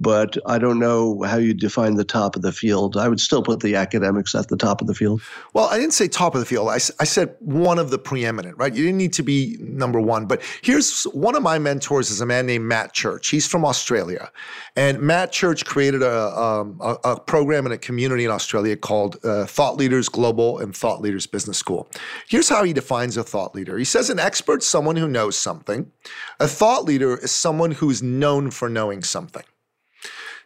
but 0.00 0.36
I 0.46 0.58
don't 0.58 0.78
know 0.78 1.22
how 1.22 1.38
you 1.38 1.54
define 1.54 1.94
the 1.94 2.04
top 2.04 2.36
of 2.36 2.42
the 2.42 2.52
field. 2.52 2.96
I 2.96 3.08
would 3.08 3.20
still 3.20 3.42
put 3.42 3.60
the 3.60 3.74
academics 3.74 4.34
at 4.34 4.48
the 4.48 4.56
top 4.56 4.80
of 4.80 4.86
the 4.86 4.94
field. 4.94 5.20
Well, 5.54 5.66
I 5.66 5.78
didn't 5.78 5.92
say 5.92 6.06
top 6.06 6.34
of 6.34 6.40
the 6.40 6.46
field. 6.46 6.68
I, 6.68 6.74
I 6.74 7.04
said 7.04 7.34
one 7.40 7.78
of 7.78 7.90
the 7.90 7.98
preeminent, 7.98 8.56
right? 8.58 8.72
You 8.72 8.84
didn't 8.84 8.98
need 8.98 9.12
to 9.14 9.24
be 9.24 9.56
number 9.60 10.00
one. 10.00 10.26
But 10.26 10.42
here's 10.62 11.02
one 11.04 11.34
of 11.34 11.42
my 11.42 11.58
mentors 11.58 12.10
is 12.10 12.20
a 12.20 12.26
man 12.26 12.46
named 12.46 12.64
Matt 12.64 12.92
Church. 12.92 13.28
He's 13.28 13.46
from 13.46 13.64
Australia. 13.64 14.30
And 14.76 15.00
Matt 15.00 15.32
Church 15.32 15.64
created 15.64 16.02
a, 16.02 16.38
um, 16.38 16.78
a, 16.80 16.96
a 17.04 17.20
program 17.20 17.66
in 17.66 17.72
a 17.72 17.78
community 17.78 18.24
in 18.24 18.30
Australia 18.30 18.76
called 18.76 19.16
uh, 19.24 19.46
Thought 19.46 19.76
Leaders 19.76 20.08
Global 20.08 20.60
and 20.60 20.76
Thought 20.76 21.00
Leaders 21.00 21.26
Business 21.26 21.58
School. 21.58 21.88
Here's 22.28 22.48
how 22.48 22.62
he 22.62 22.72
defines 22.72 23.16
a 23.16 23.24
thought 23.24 23.54
leader. 23.54 23.76
He 23.76 23.84
says 23.84 24.10
an 24.10 24.20
expert 24.20 24.62
someone 24.62 24.94
who 24.94 25.08
knows 25.08 25.36
something. 25.36 25.90
A 26.38 26.46
thought 26.46 26.84
leader 26.84 27.16
is 27.16 27.32
someone 27.32 27.72
who's 27.72 28.00
known 28.00 28.52
for 28.52 28.68
knowing 28.68 29.02
something. 29.02 29.42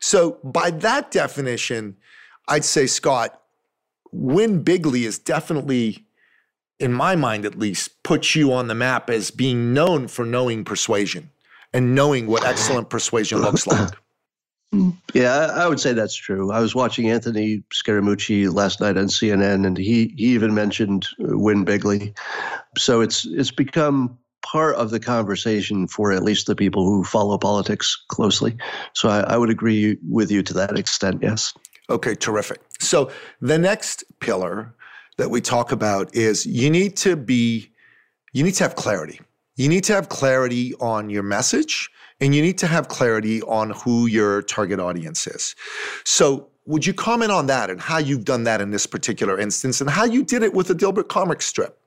So, 0.02 0.38
by 0.42 0.72
that 0.72 1.12
definition, 1.12 1.96
I'd 2.48 2.64
say, 2.64 2.88
Scott, 2.88 3.40
Win 4.10 4.64
Bigly 4.64 5.04
is 5.06 5.16
definitely, 5.16 6.04
in 6.80 6.92
my 6.92 7.14
mind 7.14 7.46
at 7.46 7.56
least, 7.56 8.02
puts 8.02 8.34
you 8.34 8.52
on 8.52 8.66
the 8.66 8.74
map 8.74 9.08
as 9.08 9.30
being 9.30 9.72
known 9.72 10.08
for 10.08 10.24
knowing 10.24 10.64
persuasion 10.64 11.30
and 11.72 11.94
knowing 11.94 12.26
what 12.26 12.44
excellent 12.44 12.90
persuasion 12.90 13.40
looks 13.40 13.66
like. 13.66 13.90
Yeah, 15.12 15.50
I 15.54 15.68
would 15.68 15.80
say 15.80 15.92
that's 15.92 16.14
true. 16.14 16.50
I 16.50 16.60
was 16.60 16.74
watching 16.74 17.10
Anthony 17.10 17.62
Scaramucci 17.74 18.50
last 18.50 18.80
night 18.80 18.96
on 18.96 19.08
CNN, 19.08 19.66
and 19.66 19.76
he, 19.76 20.14
he 20.16 20.28
even 20.28 20.54
mentioned 20.54 21.06
uh, 21.20 21.36
Win 21.36 21.66
Bigly. 21.66 22.16
So 22.78 23.02
it's 23.02 23.26
it's 23.26 23.50
become 23.50 24.18
part 24.42 24.76
of 24.76 24.90
the 24.90 25.00
conversation 25.00 25.86
for 25.86 26.12
at 26.12 26.22
least 26.22 26.46
the 26.46 26.56
people 26.56 26.84
who 26.84 27.04
follow 27.04 27.38
politics 27.38 27.96
closely. 28.08 28.56
So 28.92 29.08
I, 29.08 29.20
I 29.20 29.36
would 29.36 29.50
agree 29.50 29.98
with 30.08 30.30
you 30.30 30.42
to 30.42 30.54
that 30.54 30.78
extent, 30.78 31.20
yes. 31.22 31.54
Okay, 31.90 32.14
terrific. 32.14 32.60
So 32.80 33.10
the 33.40 33.58
next 33.58 34.04
pillar 34.20 34.74
that 35.18 35.30
we 35.30 35.40
talk 35.40 35.72
about 35.72 36.14
is 36.14 36.46
you 36.46 36.70
need 36.70 36.96
to 36.98 37.16
be, 37.16 37.70
you 38.32 38.42
need 38.44 38.54
to 38.54 38.64
have 38.64 38.76
clarity. 38.76 39.20
You 39.56 39.68
need 39.68 39.84
to 39.84 39.94
have 39.94 40.08
clarity 40.08 40.74
on 40.80 41.10
your 41.10 41.22
message 41.22 41.90
and 42.20 42.34
you 42.34 42.40
need 42.40 42.58
to 42.58 42.66
have 42.66 42.88
clarity 42.88 43.42
on 43.42 43.70
who 43.70 44.06
your 44.06 44.42
target 44.42 44.80
audience 44.80 45.26
is. 45.26 45.54
So 46.04 46.48
would 46.66 46.86
you 46.86 46.94
comment 46.94 47.32
on 47.32 47.46
that 47.46 47.68
and 47.68 47.80
how 47.80 47.98
you've 47.98 48.24
done 48.24 48.44
that 48.44 48.60
in 48.60 48.70
this 48.70 48.86
particular 48.86 49.38
instance 49.38 49.80
and 49.80 49.90
how 49.90 50.04
you 50.04 50.24
did 50.24 50.42
it 50.42 50.54
with 50.54 50.68
the 50.68 50.74
Dilbert 50.74 51.08
comic 51.08 51.42
strip? 51.42 51.78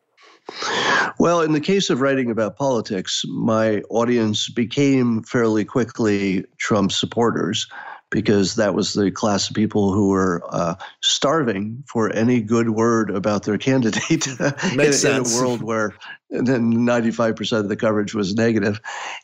Well, 1.18 1.42
in 1.42 1.54
the 1.54 1.62
case 1.62 1.90
of 1.90 2.02
writing 2.02 2.30
about 2.30 2.58
politics, 2.58 3.24
my 3.28 3.82
audience 3.90 4.50
became 4.50 5.24
fairly 5.24 5.66
quickly 5.66 6.46
Trump 6.58 6.92
supporters 6.92 7.68
because 8.12 8.56
that 8.56 8.76
was 8.76 8.94
the 8.94 9.12
class 9.12 9.50
of 9.50 9.56
people 9.56 9.92
who 9.92 10.10
were 10.10 10.42
uh, 10.50 10.76
starving 11.02 11.84
for 11.88 12.14
any 12.14 12.42
good 12.42 12.70
word 12.70 13.10
about 13.10 13.44
their 13.44 13.58
candidate 13.70 14.28
in, 14.28 14.80
in, 14.80 15.06
a 15.06 15.24
world 15.36 15.62
where 15.62 15.94
then 16.30 16.74
95% 16.74 17.60
of 17.60 17.70
the 17.70 17.76
coverage 17.76 18.14
was 18.14 18.36
negative. 18.36 18.80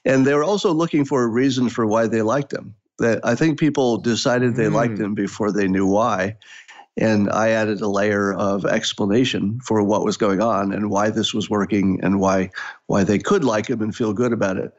And 0.06 0.26
they 0.26 0.34
were 0.34 0.44
also 0.44 0.74
looking 0.74 1.06
for 1.06 1.24
a 1.24 1.28
reason 1.28 1.70
for 1.70 1.86
why 1.86 2.08
they 2.08 2.22
liked 2.22 2.52
him. 2.52 2.76
That 3.00 3.26
I 3.26 3.36
think 3.36 3.60
people 3.60 3.98
decided 3.98 4.56
they 4.56 4.66
mm. 4.66 4.74
liked 4.74 5.00
him 5.00 5.16
before 5.16 5.52
they 5.52 5.68
knew 5.68 5.88
why. 5.88 6.36
And 6.98 7.30
I 7.32 7.50
added 7.50 7.80
a 7.80 7.88
layer 7.88 8.34
of 8.34 8.66
explanation 8.66 9.60
for 9.62 9.82
what 9.82 10.04
was 10.04 10.18
going 10.18 10.42
on 10.42 10.74
and 10.74 10.90
why 10.90 11.10
this 11.10 11.34
was 11.34 11.50
working 11.50 12.00
and 12.04 12.20
why 12.20 12.50
why 12.88 13.06
they 13.06 13.18
could 13.18 13.46
like 13.46 13.70
him 13.70 13.82
and 13.82 13.96
feel 13.96 14.12
good 14.12 14.34
about 14.34 14.58
it. 14.58 14.74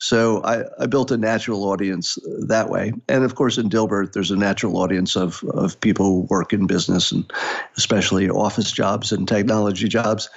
So 0.00 0.42
I, 0.42 0.64
I 0.80 0.86
built 0.86 1.12
a 1.12 1.16
natural 1.16 1.64
audience 1.64 2.18
that 2.48 2.68
way. 2.68 2.92
And 3.08 3.22
of 3.22 3.36
course, 3.36 3.58
in 3.58 3.68
Dilbert, 3.68 4.12
there's 4.12 4.32
a 4.32 4.36
natural 4.36 4.76
audience 4.78 5.14
of, 5.14 5.44
of 5.54 5.80
people 5.80 6.06
who 6.06 6.26
work 6.28 6.52
in 6.52 6.66
business 6.66 7.12
and 7.12 7.30
especially 7.76 8.28
office 8.28 8.72
jobs 8.72 9.12
and 9.12 9.28
technology 9.28 9.86
jobs. 9.86 10.28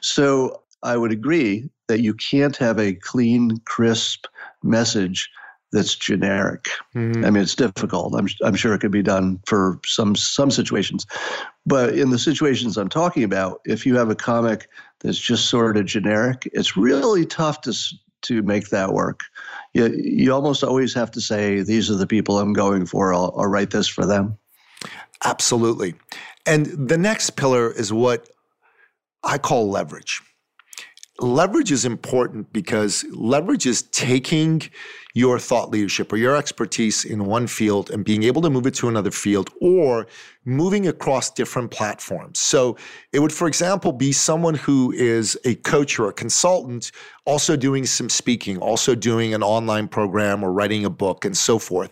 So 0.00 0.62
I 0.84 0.96
would 0.96 1.10
agree 1.10 1.68
that 1.88 2.00
you 2.00 2.14
can't 2.14 2.56
have 2.58 2.78
a 2.78 2.94
clean, 2.94 3.58
crisp 3.64 4.26
message 4.62 5.28
that's 5.72 5.94
generic. 5.94 6.68
Mm-hmm. 6.94 7.24
I 7.24 7.30
mean, 7.30 7.42
it's 7.42 7.54
difficult. 7.54 8.14
I'm, 8.14 8.28
I'm 8.42 8.54
sure 8.54 8.74
it 8.74 8.80
could 8.80 8.90
be 8.90 9.02
done 9.02 9.40
for 9.46 9.80
some 9.84 10.16
some 10.16 10.50
situations, 10.50 11.06
but 11.66 11.94
in 11.94 12.10
the 12.10 12.18
situations 12.18 12.76
I'm 12.76 12.88
talking 12.88 13.22
about, 13.22 13.60
if 13.64 13.84
you 13.84 13.96
have 13.96 14.10
a 14.10 14.14
comic 14.14 14.68
that's 15.00 15.18
just 15.18 15.46
sort 15.46 15.76
of 15.76 15.86
generic, 15.86 16.48
it's 16.52 16.76
really 16.76 17.26
tough 17.26 17.60
to 17.62 17.74
to 18.22 18.42
make 18.42 18.70
that 18.70 18.92
work. 18.92 19.20
You 19.74 19.88
you 19.88 20.32
almost 20.32 20.64
always 20.64 20.94
have 20.94 21.10
to 21.12 21.20
say, 21.20 21.62
"These 21.62 21.90
are 21.90 21.96
the 21.96 22.06
people 22.06 22.38
I'm 22.38 22.52
going 22.52 22.86
for. 22.86 23.12
I'll, 23.12 23.34
I'll 23.36 23.46
write 23.46 23.70
this 23.70 23.88
for 23.88 24.06
them." 24.06 24.38
Absolutely, 25.24 25.94
and 26.46 26.66
the 26.66 26.98
next 26.98 27.30
pillar 27.30 27.70
is 27.70 27.92
what 27.92 28.28
I 29.24 29.36
call 29.36 29.68
leverage 29.68 30.22
leverage 31.20 31.72
is 31.72 31.84
important 31.84 32.52
because 32.52 33.04
leverage 33.10 33.66
is 33.66 33.82
taking 33.82 34.62
your 35.14 35.38
thought 35.38 35.70
leadership 35.70 36.12
or 36.12 36.16
your 36.16 36.36
expertise 36.36 37.04
in 37.04 37.24
one 37.24 37.46
field 37.46 37.90
and 37.90 38.04
being 38.04 38.22
able 38.22 38.40
to 38.40 38.50
move 38.50 38.66
it 38.66 38.74
to 38.74 38.88
another 38.88 39.10
field 39.10 39.50
or 39.60 40.06
moving 40.44 40.86
across 40.86 41.30
different 41.30 41.72
platforms. 41.72 42.38
So 42.38 42.76
it 43.12 43.18
would, 43.18 43.32
for 43.32 43.48
example, 43.48 43.90
be 43.92 44.12
someone 44.12 44.54
who 44.54 44.92
is 44.92 45.36
a 45.44 45.56
coach 45.56 45.98
or 45.98 46.08
a 46.08 46.12
consultant, 46.12 46.92
also 47.24 47.56
doing 47.56 47.84
some 47.84 48.08
speaking, 48.08 48.58
also 48.58 48.94
doing 48.94 49.34
an 49.34 49.42
online 49.42 49.88
program 49.88 50.44
or 50.44 50.52
writing 50.52 50.84
a 50.84 50.90
book 50.90 51.24
and 51.24 51.36
so 51.36 51.58
forth. 51.58 51.90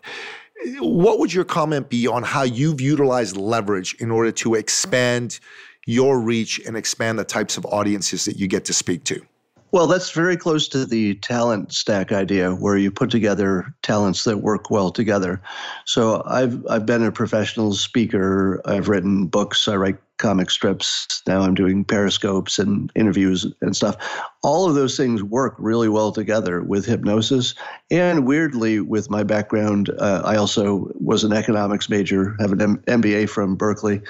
What 0.79 1.19
would 1.19 1.33
your 1.33 1.45
comment 1.45 1.91
be 1.91 2.07
on 2.07 2.23
how 2.23 2.43
you've 2.43 2.81
utilized 2.81 3.37
leverage 3.37 3.95
in 3.99 4.11
order 4.11 4.33
to 4.33 4.55
expand 4.55 5.41
your 5.87 6.21
reach 6.21 6.61
and 6.67 6.77
expand 6.77 7.19
the 7.19 7.25
types 7.25 7.57
of 7.57 7.65
audiences 7.67 8.25
that 8.27 8.37
you 8.37 8.47
get 8.47 8.65
to 8.67 8.73
speak 8.73 9.05
to? 9.05 9.25
Well, 9.73 9.87
that's 9.87 10.11
very 10.11 10.37
close 10.37 10.69
to 10.69 10.87
the 10.87 11.15
talent 11.17 11.73
stack 11.73 12.13
idea 12.13 12.55
where 12.55 12.77
you 12.77 12.91
put 12.91 13.11
together 13.11 13.75
talents 13.83 14.25
that 14.25 14.39
work 14.39 14.71
well 14.71 14.91
together. 14.91 15.43
So 15.85 16.23
I've 16.27 16.65
I've 16.69 16.87
been 16.87 17.03
a 17.03 17.13
professional 17.13 17.73
speaker. 17.75 18.61
I've 18.65 18.89
written 18.89 19.27
books. 19.27 19.67
I 19.69 19.77
write 19.77 19.99
comic 20.19 20.51
strips. 20.51 21.23
Now 21.27 21.43
I'm 21.43 21.55
doing 21.55 21.85
periscopes 21.85 22.59
and 22.59 22.91
interviews 22.95 23.47
and 23.61 23.77
stuff. 23.77 23.97
All 24.43 24.69
of 24.69 24.75
those 24.75 24.97
things 24.97 25.23
work 25.23 25.55
really 25.59 25.89
well 25.89 26.13
together 26.13 26.63
with 26.63 26.87
hypnosis. 26.87 27.55
And 27.91 28.27
weirdly, 28.27 28.81
with 28.81 29.11
my 29.11 29.23
background, 29.23 29.91
uh, 29.99 30.23
I 30.25 30.37
also 30.37 30.91
was 30.95 31.25
an 31.25 31.33
economics 31.33 31.89
major, 31.89 32.37
have 32.41 32.53
an 32.53 32.61
M- 32.61 32.83
MBA 32.87 33.29
from 33.29 33.57
Berkeley, 33.57 34.01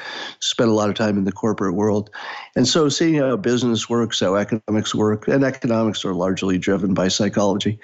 spent 0.41 0.71
a 0.71 0.75
lot 0.75 0.89
of 0.89 0.95
time 0.95 1.19
in 1.19 1.25
the 1.25 1.33
corporate 1.33 1.75
world. 1.75 2.11
And 2.55 2.69
so 2.69 2.89
seeing 2.89 3.17
how 3.17 3.37
business 3.37 3.89
works, 3.89 4.21
how 4.21 4.37
economics 4.37 4.95
work, 4.95 5.27
and 5.27 5.45
economics 5.45 6.05
are 6.05 6.15
largely 6.15 6.59
driven 6.59 6.95
by 6.95 7.09
psychology, 7.09 7.79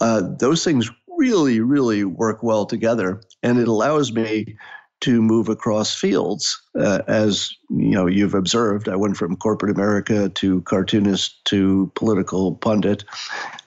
uh, 0.00 0.22
those 0.38 0.64
things 0.64 0.90
really, 1.18 1.60
really 1.60 2.02
work 2.04 2.42
well 2.42 2.64
together. 2.64 3.20
And 3.42 3.58
it 3.58 3.68
allows 3.68 4.10
me 4.10 4.56
to 5.00 5.22
move 5.22 5.48
across 5.48 5.94
fields. 5.94 6.60
Uh, 6.78 7.00
as 7.08 7.50
you 7.70 7.90
know, 7.90 8.06
you've 8.06 8.34
observed, 8.34 8.88
I 8.88 8.96
went 8.96 9.16
from 9.16 9.36
corporate 9.36 9.74
America 9.74 10.28
to 10.28 10.62
cartoonist 10.62 11.44
to 11.46 11.90
political 11.94 12.54
pundit. 12.56 13.04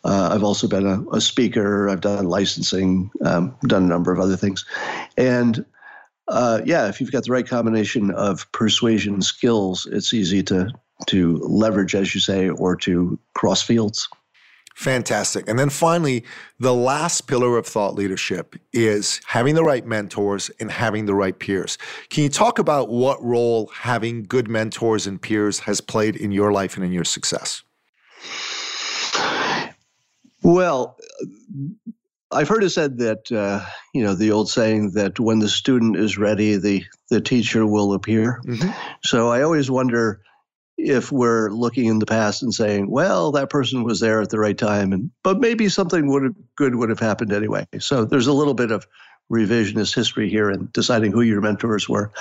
Uh, 0.03 0.29
I've 0.31 0.43
also 0.43 0.67
been 0.67 0.86
a, 0.86 1.03
a, 1.11 1.21
speaker. 1.21 1.89
I've 1.89 2.01
done 2.01 2.25
licensing, 2.25 3.09
um, 3.25 3.55
done 3.63 3.84
a 3.84 3.88
number 3.88 4.11
of 4.11 4.19
other 4.19 4.38
things, 4.38 4.65
and 5.17 5.65
uh, 6.27 6.61
yeah, 6.65 6.88
if 6.88 7.01
you've 7.01 7.11
got 7.11 7.25
the 7.25 7.31
right 7.31 7.47
combination 7.47 8.11
of 8.11 8.49
persuasion 8.51 9.21
skills, 9.21 9.88
it's 9.91 10.13
easy 10.13 10.43
to 10.43 10.71
to 11.07 11.38
leverage, 11.38 11.95
as 11.95 12.13
you 12.13 12.21
say, 12.21 12.49
or 12.49 12.75
to 12.77 13.19
cross 13.34 13.61
fields. 13.61 14.07
Fantastic. 14.76 15.47
And 15.47 15.59
then 15.59 15.69
finally, 15.69 16.24
the 16.59 16.74
last 16.74 17.28
pillar 17.28 17.57
of 17.57 17.65
thought 17.65 17.93
leadership 17.95 18.55
is 18.71 19.21
having 19.26 19.55
the 19.55 19.63
right 19.63 19.86
mentors 19.86 20.49
and 20.59 20.71
having 20.71 21.05
the 21.05 21.13
right 21.13 21.38
peers. 21.38 21.78
Can 22.09 22.24
you 22.24 22.30
talk 22.30 22.57
about 22.57 22.89
what 22.89 23.24
role 23.24 23.67
having 23.74 24.24
good 24.24 24.47
mentors 24.47 25.05
and 25.05 25.21
peers 25.21 25.59
has 25.59 25.80
played 25.80 26.15
in 26.15 26.32
your 26.32 26.51
life 26.51 26.76
and 26.76 26.84
in 26.84 26.91
your 26.91 27.03
success? 27.03 27.63
Well, 30.41 30.97
I've 32.32 32.49
heard 32.49 32.63
it 32.63 32.71
said 32.71 32.97
that 32.97 33.32
uh, 33.32 33.63
you 33.93 34.03
know 34.03 34.15
the 34.15 34.32
old 34.32 34.49
saying 34.49 34.91
that 34.91 35.19
when 35.19 35.39
the 35.39 35.47
student 35.47 35.95
is 35.95 36.17
ready, 36.17 36.57
the 36.57 36.84
the 37.09 37.21
teacher 37.21 37.65
will 37.65 37.93
appear. 37.93 38.41
Mm-hmm. 38.45 38.71
So 39.03 39.30
I 39.30 39.43
always 39.43 39.69
wonder 39.69 40.21
if 40.78 41.11
we're 41.11 41.49
looking 41.49 41.86
in 41.86 41.99
the 41.99 42.05
past 42.05 42.41
and 42.41 42.53
saying, 42.53 42.89
well, 42.89 43.32
that 43.32 43.49
person 43.49 43.84
was 43.84 43.99
there 43.99 44.21
at 44.21 44.30
the 44.30 44.39
right 44.39 44.57
time, 44.57 44.91
and 44.91 45.11
but 45.24 45.39
maybe 45.39 45.69
something 45.69 46.07
would 46.07 46.24
have, 46.24 46.36
good 46.55 46.76
would 46.76 46.89
have 46.89 46.99
happened 46.99 47.32
anyway. 47.32 47.65
So 47.80 48.05
there's 48.05 48.28
a 48.28 48.34
little 48.34 48.53
bit 48.53 48.71
of 48.71 48.88
revisionist 49.32 49.95
history 49.95 50.30
here 50.30 50.49
in 50.49 50.69
deciding 50.74 51.11
who 51.11 51.21
your 51.21 51.41
mentors 51.41 51.88
were. 51.88 52.11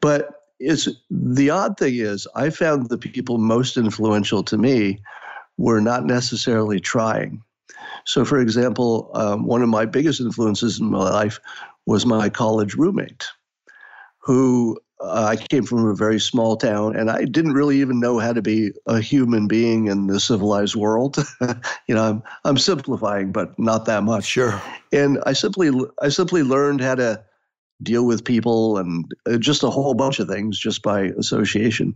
But 0.00 0.42
it's 0.58 0.88
the 1.10 1.50
odd 1.50 1.76
thing 1.78 1.96
is 1.96 2.26
I 2.34 2.50
found 2.50 2.88
the 2.88 2.98
people 2.98 3.38
most 3.38 3.76
influential 3.76 4.42
to 4.44 4.56
me 4.56 5.00
were 5.58 5.80
not 5.80 6.04
necessarily 6.04 6.80
trying. 6.80 7.42
So, 8.04 8.24
for 8.24 8.40
example, 8.40 9.10
um, 9.14 9.46
one 9.46 9.62
of 9.62 9.68
my 9.68 9.84
biggest 9.84 10.20
influences 10.20 10.78
in 10.78 10.86
my 10.86 11.10
life 11.10 11.40
was 11.86 12.06
my 12.06 12.28
college 12.28 12.74
roommate, 12.74 13.26
who 14.18 14.78
uh, 15.00 15.26
I 15.30 15.36
came 15.36 15.64
from 15.64 15.86
a 15.86 15.94
very 15.94 16.18
small 16.18 16.56
town, 16.56 16.96
and 16.96 17.10
I 17.10 17.24
didn't 17.24 17.52
really 17.52 17.80
even 17.80 18.00
know 18.00 18.18
how 18.18 18.32
to 18.32 18.40
be 18.40 18.72
a 18.86 19.00
human 19.00 19.46
being 19.46 19.88
in 19.88 20.06
the 20.06 20.18
civilized 20.18 20.74
world. 20.74 21.16
you 21.86 21.94
know, 21.94 22.02
I'm 22.02 22.22
I'm 22.44 22.58
simplifying, 22.58 23.32
but 23.32 23.58
not 23.58 23.84
that 23.86 24.04
much. 24.04 24.24
Sure. 24.24 24.60
And 24.92 25.18
I 25.26 25.32
simply 25.34 25.70
I 26.00 26.08
simply 26.08 26.42
learned 26.42 26.80
how 26.80 26.94
to 26.94 27.22
deal 27.82 28.06
with 28.06 28.24
people 28.24 28.78
and 28.78 29.14
uh, 29.26 29.36
just 29.36 29.62
a 29.62 29.68
whole 29.68 29.92
bunch 29.92 30.18
of 30.18 30.28
things 30.28 30.58
just 30.58 30.82
by 30.82 31.02
association. 31.18 31.94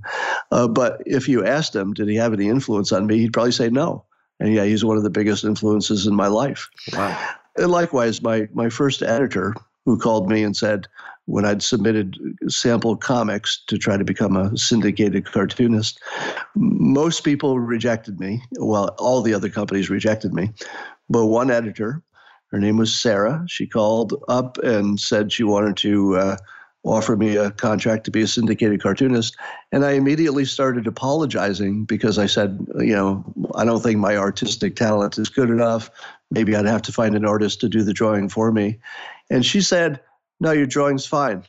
Uh, 0.50 0.68
but 0.68 1.02
if 1.06 1.26
you 1.26 1.44
asked 1.44 1.74
him, 1.74 1.94
did 1.94 2.06
he 2.06 2.16
have 2.16 2.34
any 2.34 2.48
influence 2.48 2.92
on 2.92 3.06
me? 3.06 3.18
He'd 3.18 3.32
probably 3.32 3.52
say 3.52 3.70
no. 3.70 4.04
And 4.40 4.52
yeah, 4.52 4.64
he's 4.64 4.84
one 4.84 4.98
of 4.98 5.04
the 5.04 5.10
biggest 5.10 5.42
influences 5.42 6.06
in 6.06 6.14
my 6.14 6.26
life. 6.26 6.68
Wow. 6.92 7.34
And 7.56 7.70
likewise, 7.70 8.22
my 8.22 8.48
my 8.52 8.68
first 8.68 9.02
editor 9.02 9.54
who 9.84 9.98
called 9.98 10.28
me 10.28 10.42
and 10.42 10.56
said, 10.56 10.86
when 11.30 11.44
I'd 11.44 11.62
submitted 11.62 12.18
sample 12.48 12.96
comics 12.96 13.62
to 13.68 13.78
try 13.78 13.96
to 13.96 14.02
become 14.04 14.36
a 14.36 14.56
syndicated 14.58 15.30
cartoonist, 15.30 16.00
most 16.56 17.22
people 17.22 17.60
rejected 17.60 18.18
me. 18.18 18.42
Well, 18.58 18.96
all 18.98 19.22
the 19.22 19.32
other 19.32 19.48
companies 19.48 19.88
rejected 19.88 20.34
me. 20.34 20.50
But 21.08 21.26
one 21.26 21.52
editor, 21.52 22.02
her 22.50 22.58
name 22.58 22.78
was 22.78 22.92
Sarah, 22.92 23.44
she 23.48 23.68
called 23.68 24.12
up 24.26 24.58
and 24.58 24.98
said 24.98 25.30
she 25.30 25.44
wanted 25.44 25.76
to 25.78 26.16
uh, 26.16 26.36
offer 26.82 27.16
me 27.16 27.36
a 27.36 27.52
contract 27.52 28.04
to 28.04 28.10
be 28.10 28.22
a 28.22 28.26
syndicated 28.26 28.82
cartoonist. 28.82 29.36
And 29.70 29.84
I 29.84 29.92
immediately 29.92 30.44
started 30.44 30.88
apologizing 30.88 31.84
because 31.84 32.18
I 32.18 32.26
said, 32.26 32.58
you 32.78 32.96
know, 32.96 33.24
I 33.54 33.64
don't 33.64 33.82
think 33.82 33.98
my 33.98 34.16
artistic 34.16 34.74
talent 34.74 35.16
is 35.16 35.28
good 35.28 35.50
enough. 35.50 35.90
Maybe 36.32 36.56
I'd 36.56 36.66
have 36.66 36.82
to 36.82 36.92
find 36.92 37.14
an 37.14 37.24
artist 37.24 37.60
to 37.60 37.68
do 37.68 37.84
the 37.84 37.92
drawing 37.92 38.28
for 38.28 38.50
me. 38.50 38.80
And 39.30 39.46
she 39.46 39.60
said, 39.60 40.00
no, 40.40 40.52
your 40.52 40.66
drawing's 40.66 41.06
fine. 41.06 41.44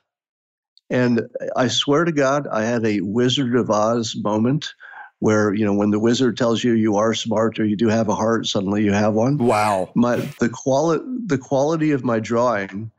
And 0.89 1.21
I 1.55 1.69
swear 1.69 2.03
to 2.03 2.11
God, 2.11 2.47
I 2.47 2.63
had 2.63 2.85
a 2.85 2.99
Wizard 3.01 3.55
of 3.55 3.69
Oz 3.69 4.15
moment 4.15 4.73
where 5.21 5.53
you 5.53 5.63
know 5.63 5.73
when 5.73 5.91
the 5.91 5.99
wizard 5.99 6.35
tells 6.35 6.63
you 6.63 6.73
you 6.73 6.97
are 6.97 7.13
smart 7.13 7.59
or 7.59 7.65
you 7.65 7.77
do 7.77 7.87
have 7.87 8.09
a 8.09 8.15
heart, 8.15 8.47
suddenly 8.47 8.83
you 8.83 8.91
have 8.91 9.13
one. 9.13 9.37
Wow! 9.37 9.89
My 9.95 10.17
the 10.39 10.49
quality 10.49 11.05
the 11.27 11.37
quality 11.37 11.91
of 11.91 12.03
my 12.03 12.19
drawing 12.19 12.91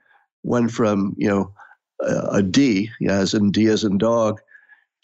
went 0.44 0.70
from 0.70 1.14
you 1.18 1.28
know 1.28 1.52
a, 2.00 2.36
a 2.38 2.42
D, 2.42 2.90
as 3.06 3.34
in 3.34 3.50
D 3.50 3.66
as 3.66 3.82
in 3.82 3.98
dog, 3.98 4.40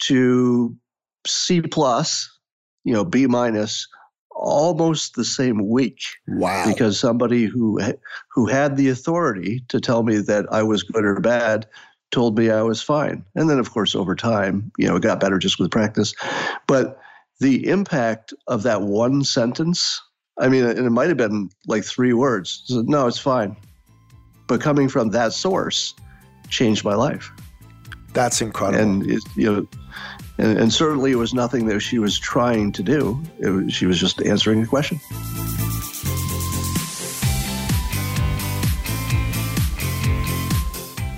to 0.03 0.75
C 1.27 1.61
plus, 1.61 2.39
you 2.85 2.93
know 2.93 3.03
B 3.03 3.27
minus, 3.27 3.87
almost 4.39 5.15
the 5.15 5.25
same 5.25 5.67
week. 5.67 6.01
Wow. 6.27 6.65
Because 6.65 6.99
somebody 6.99 7.45
who 7.45 7.79
who 8.33 8.47
had 8.47 8.77
the 8.77 8.89
authority 8.89 9.63
to 9.67 9.79
tell 9.79 10.03
me 10.03 10.17
that 10.17 10.45
I 10.51 10.63
was 10.63 10.83
good 10.83 11.05
or 11.05 11.19
bad 11.19 11.67
told 12.11 12.37
me 12.37 12.49
I 12.49 12.63
was 12.63 12.81
fine. 12.81 13.23
And 13.35 13.49
then 13.49 13.59
of 13.59 13.71
course 13.71 13.95
over 13.95 14.15
time, 14.15 14.71
you 14.77 14.87
know, 14.87 14.95
it 14.95 15.03
got 15.03 15.19
better 15.19 15.37
just 15.37 15.59
with 15.59 15.71
practice. 15.71 16.13
But 16.67 16.99
the 17.39 17.67
impact 17.67 18.33
of 18.47 18.63
that 18.63 18.81
one 18.81 19.23
sentence, 19.23 20.01
I 20.39 20.49
mean, 20.49 20.65
and 20.65 20.79
it 20.79 20.89
might 20.89 21.09
have 21.09 21.17
been 21.17 21.49
like 21.67 21.83
three 21.83 22.13
words. 22.13 22.63
no, 22.69 23.07
it's 23.07 23.19
fine. 23.19 23.55
But 24.47 24.61
coming 24.61 24.89
from 24.89 25.09
that 25.09 25.33
source 25.33 25.93
changed 26.49 26.83
my 26.83 26.95
life. 26.95 27.31
That's 28.13 28.41
incredible. 28.41 28.81
And 28.81 29.11
it, 29.11 29.21
you 29.35 29.51
know, 29.51 29.67
and, 30.39 30.57
and 30.57 30.73
certainly 30.73 31.11
it 31.11 31.15
was 31.15 31.33
nothing 31.33 31.65
that 31.65 31.81
she 31.81 31.99
was 31.99 32.17
trying 32.17 32.71
to 32.71 32.81
do. 32.81 33.21
Was, 33.39 33.73
she 33.73 33.85
was 33.85 33.99
just 33.99 34.21
answering 34.21 34.63
a 34.63 34.65
question. 34.65 34.99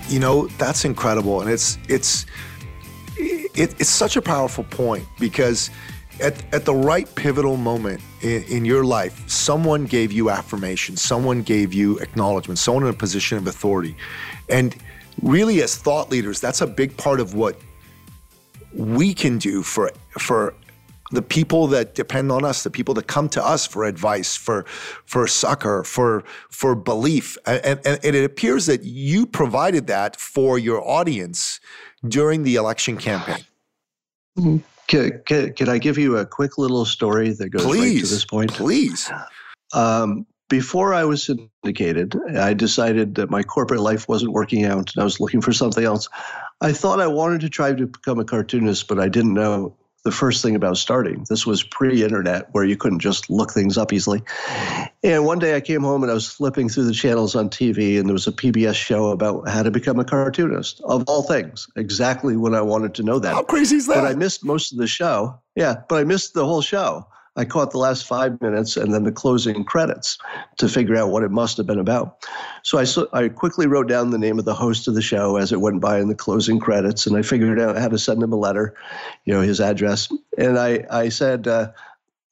You 0.09 0.19
know, 0.19 0.47
that's 0.57 0.83
incredible. 0.83 1.39
And 1.41 1.49
it's, 1.49 1.77
it's, 1.87 2.25
it, 3.17 3.79
it's 3.79 3.89
such 3.89 4.17
a 4.17 4.21
powerful 4.21 4.63
point 4.65 5.05
because 5.19 5.69
at, 6.19 6.43
at 6.53 6.65
the 6.65 6.73
right 6.73 7.13
pivotal 7.15 7.57
moment 7.57 8.01
in, 8.21 8.43
in, 8.43 8.65
your 8.65 8.83
life, 8.83 9.29
someone 9.29 9.85
gave 9.85 10.11
you 10.11 10.29
affirmation, 10.29 10.97
someone 10.97 11.43
gave 11.43 11.73
you 11.73 11.97
acknowledgement, 11.99 12.57
someone 12.57 12.83
in 12.83 12.89
a 12.89 12.93
position 12.93 13.37
of 13.37 13.47
authority. 13.47 13.95
And 14.49 14.75
really, 15.21 15.61
as 15.61 15.77
thought 15.77 16.09
leaders, 16.09 16.41
that's 16.41 16.61
a 16.61 16.67
big 16.67 16.97
part 16.97 17.19
of 17.19 17.35
what 17.35 17.55
we 18.73 19.13
can 19.13 19.37
do 19.37 19.63
for 19.63 19.91
for 20.17 20.53
the 21.11 21.21
people 21.21 21.67
that 21.67 21.93
depend 21.93 22.31
on 22.31 22.45
us, 22.45 22.63
the 22.63 22.69
people 22.69 22.93
that 22.93 23.07
come 23.07 23.27
to 23.29 23.45
us 23.45 23.67
for 23.67 23.85
advice, 23.85 24.35
for 24.35 24.65
for 25.05 25.27
succor, 25.27 25.83
for 25.83 26.23
for 26.49 26.75
belief, 26.75 27.37
and, 27.45 27.81
and, 27.85 27.99
and 28.03 28.15
it 28.15 28.23
appears 28.23 28.65
that 28.65 28.83
you 28.83 29.25
provided 29.25 29.87
that 29.87 30.15
for 30.19 30.57
your 30.57 30.87
audience 30.87 31.59
during 32.07 32.43
the 32.43 32.55
election 32.55 32.97
campaign. 32.97 33.45
Mm-hmm. 34.37 34.57
Can, 34.87 35.21
can, 35.25 35.53
can, 35.53 35.69
I 35.69 35.77
give 35.77 35.97
you 35.97 36.17
a 36.17 36.25
quick 36.25 36.57
little 36.57 36.83
story 36.85 37.29
that 37.31 37.49
goes 37.49 37.63
please, 37.63 38.01
right 38.01 38.03
to 38.03 38.13
this 38.13 38.25
point? 38.25 38.51
Please. 38.51 39.09
Um, 39.73 40.25
before 40.49 40.93
I 40.93 41.05
was 41.05 41.23
syndicated, 41.23 42.13
I 42.37 42.53
decided 42.53 43.15
that 43.15 43.29
my 43.29 43.41
corporate 43.41 43.79
life 43.79 44.09
wasn't 44.09 44.33
working 44.33 44.65
out 44.65 44.93
and 44.93 45.01
I 45.01 45.05
was 45.05 45.21
looking 45.21 45.39
for 45.39 45.53
something 45.53 45.85
else. 45.85 46.09
I 46.61 46.71
thought 46.73 46.99
I 46.99 47.07
wanted 47.07 47.41
to 47.41 47.49
try 47.49 47.73
to 47.73 47.87
become 47.87 48.19
a 48.19 48.25
cartoonist, 48.25 48.87
but 48.87 48.99
I 48.99 49.09
didn't 49.09 49.33
know 49.33 49.75
the 50.03 50.11
first 50.11 50.41
thing 50.41 50.55
about 50.55 50.77
starting. 50.77 51.25
This 51.29 51.45
was 51.45 51.63
pre 51.63 52.03
internet 52.03 52.47
where 52.53 52.63
you 52.63 52.75
couldn't 52.77 52.99
just 52.99 53.29
look 53.29 53.51
things 53.51 53.77
up 53.77 53.93
easily. 53.93 54.21
And 55.03 55.25
one 55.25 55.39
day 55.39 55.55
I 55.55 55.61
came 55.61 55.81
home 55.81 56.03
and 56.03 56.11
I 56.11 56.15
was 56.15 56.27
flipping 56.27 56.69
through 56.69 56.85
the 56.85 56.93
channels 56.93 57.35
on 57.35 57.49
TV, 57.49 57.99
and 57.99 58.07
there 58.07 58.13
was 58.13 58.27
a 58.27 58.31
PBS 58.31 58.75
show 58.75 59.09
about 59.09 59.47
how 59.47 59.63
to 59.63 59.71
become 59.71 59.99
a 59.99 60.05
cartoonist, 60.05 60.81
of 60.85 61.03
all 61.07 61.23
things, 61.23 61.67
exactly 61.75 62.35
when 62.37 62.55
I 62.55 62.61
wanted 62.61 62.93
to 62.95 63.03
know 63.03 63.19
that. 63.19 63.33
How 63.33 63.43
crazy 63.43 63.77
is 63.77 63.87
that? 63.87 63.95
But 63.95 64.05
I 64.05 64.13
missed 64.13 64.43
most 64.43 64.71
of 64.71 64.77
the 64.77 64.87
show. 64.87 65.39
Yeah, 65.55 65.75
but 65.89 65.97
I 65.97 66.03
missed 66.03 66.33
the 66.33 66.45
whole 66.45 66.61
show. 66.61 67.05
I 67.37 67.45
caught 67.45 67.71
the 67.71 67.77
last 67.77 68.05
five 68.05 68.39
minutes 68.41 68.75
and 68.75 68.93
then 68.93 69.03
the 69.03 69.11
closing 69.11 69.63
credits 69.63 70.17
to 70.57 70.67
figure 70.67 70.97
out 70.97 71.11
what 71.11 71.23
it 71.23 71.31
must 71.31 71.55
have 71.57 71.65
been 71.65 71.79
about. 71.79 72.27
So 72.63 72.77
I, 72.77 72.85
I 73.17 73.29
quickly 73.29 73.67
wrote 73.67 73.87
down 73.87 74.09
the 74.09 74.17
name 74.17 74.37
of 74.37 74.45
the 74.45 74.53
host 74.53 74.87
of 74.87 74.95
the 74.95 75.01
show 75.01 75.37
as 75.37 75.53
it 75.53 75.61
went 75.61 75.79
by 75.79 75.99
in 75.99 76.09
the 76.09 76.15
closing 76.15 76.59
credits, 76.59 77.07
and 77.07 77.15
I 77.15 77.21
figured 77.21 77.59
out 77.59 77.77
how 77.77 77.87
to 77.87 77.97
send 77.97 78.21
him 78.21 78.33
a 78.33 78.37
letter, 78.37 78.75
you 79.23 79.33
know, 79.33 79.41
his 79.41 79.61
address. 79.61 80.09
And 80.37 80.59
I, 80.59 80.85
I 80.91 81.07
said, 81.07 81.47
uh, 81.47 81.71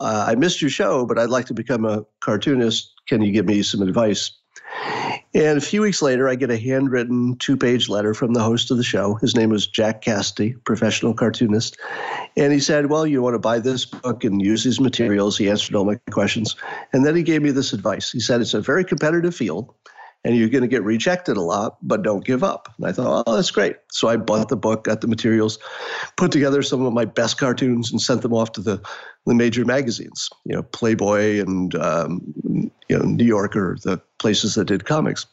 uh, 0.02 0.26
I 0.28 0.36
missed 0.36 0.62
your 0.62 0.70
show, 0.70 1.06
but 1.06 1.18
I'd 1.18 1.30
like 1.30 1.46
to 1.46 1.54
become 1.54 1.86
a 1.86 2.06
cartoonist. 2.20 2.94
Can 3.08 3.22
you 3.22 3.32
give 3.32 3.46
me 3.46 3.64
some 3.64 3.82
advice? 3.82 4.32
And 5.36 5.60
a 5.60 5.62
few 5.62 5.82
weeks 5.82 6.02
later, 6.02 6.28
I 6.28 6.34
get 6.34 6.50
a 6.50 6.58
handwritten 6.58 7.36
two 7.36 7.56
page 7.56 7.88
letter 7.88 8.16
from 8.16 8.34
the 8.34 8.42
host 8.42 8.72
of 8.72 8.78
the 8.78 8.84
show. 8.84 9.16
His 9.16 9.36
name 9.36 9.52
was 9.52 9.68
Jack 9.68 10.02
Cassady, 10.02 10.56
professional 10.66 11.14
cartoonist. 11.14 11.78
And 12.36 12.52
he 12.52 12.60
said, 12.60 12.88
Well, 12.88 13.06
you 13.06 13.22
want 13.22 13.36
to 13.36 13.40
buy 13.40 13.60
this 13.60 13.86
book 13.86 14.24
and 14.24 14.42
use 14.42 14.64
these 14.64 14.80
materials. 14.80 15.38
He 15.38 15.50
answered 15.50 15.76
all 15.76 15.86
my 15.86 16.00
questions. 16.10 16.56
And 16.94 17.06
then 17.06 17.16
he 17.16 17.22
gave 17.22 17.44
me 17.44 17.52
this 17.52 17.74
advice. 17.74 18.12
He 18.12 18.20
said, 18.20 18.42
It's 18.42 18.56
a 18.56 18.62
very 18.62 18.84
competitive 18.84 19.36
field. 19.36 19.72
And 20.24 20.36
you're 20.36 20.50
going 20.50 20.62
to 20.62 20.68
get 20.68 20.84
rejected 20.84 21.38
a 21.38 21.42
lot, 21.42 21.78
but 21.82 22.04
don't 22.04 22.26
give 22.26 22.44
up. 22.44 22.74
And 22.78 22.88
I 22.88 22.92
thought, 22.92 23.24
oh, 23.26 23.36
that's 23.36 23.52
great. 23.52 23.78
So 23.92 24.10
I 24.10 24.18
bought 24.18 24.50
the 24.50 24.58
book, 24.58 24.84
got 24.84 25.02
the 25.02 25.08
materials, 25.08 25.60
put 26.18 26.32
together 26.32 26.62
some 26.62 26.86
of 26.86 26.92
my 26.92 27.06
best 27.06 27.38
cartoons, 27.38 27.92
and 27.92 28.02
sent 28.02 28.22
them 28.22 28.34
off 28.34 28.52
to 28.54 28.62
the, 28.62 28.82
the 29.26 29.34
major 29.34 29.64
magazines, 29.64 30.30
you 30.46 30.56
know, 30.56 30.64
Playboy 30.64 31.40
and 31.40 31.74
um, 31.76 32.22
you 32.44 32.98
know 32.98 33.06
New 33.06 33.26
Yorker, 33.26 33.78
the 33.84 34.02
places 34.20 34.56
that 34.56 34.66
did 34.66 34.86
comics. 34.86 35.26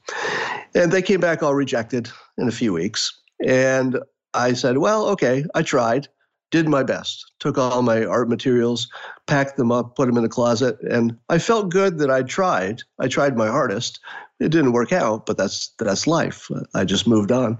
And 0.74 0.92
they 0.92 1.02
came 1.02 1.20
back 1.20 1.42
all 1.42 1.54
rejected 1.54 2.08
in 2.38 2.46
a 2.46 2.52
few 2.52 2.72
weeks. 2.72 3.12
And 3.44 3.98
I 4.34 4.52
said, 4.52 4.78
well, 4.78 5.06
okay, 5.08 5.44
I 5.54 5.62
tried 5.62 6.08
did 6.50 6.68
my 6.68 6.82
best, 6.82 7.32
took 7.40 7.58
all 7.58 7.82
my 7.82 8.04
art 8.04 8.28
materials, 8.28 8.88
packed 9.26 9.56
them 9.56 9.72
up, 9.72 9.96
put 9.96 10.06
them 10.06 10.16
in 10.16 10.24
a 10.24 10.28
closet, 10.28 10.80
and 10.82 11.16
I 11.28 11.38
felt 11.38 11.70
good 11.70 11.98
that 11.98 12.10
I 12.10 12.22
tried. 12.22 12.82
I 13.00 13.08
tried 13.08 13.36
my 13.36 13.48
hardest. 13.48 14.00
It 14.38 14.50
didn't 14.50 14.72
work 14.72 14.92
out, 14.92 15.26
but 15.26 15.38
that's 15.38 15.72
that's 15.78 16.06
life. 16.06 16.48
I 16.74 16.84
just 16.84 17.06
moved 17.06 17.32
on. 17.32 17.58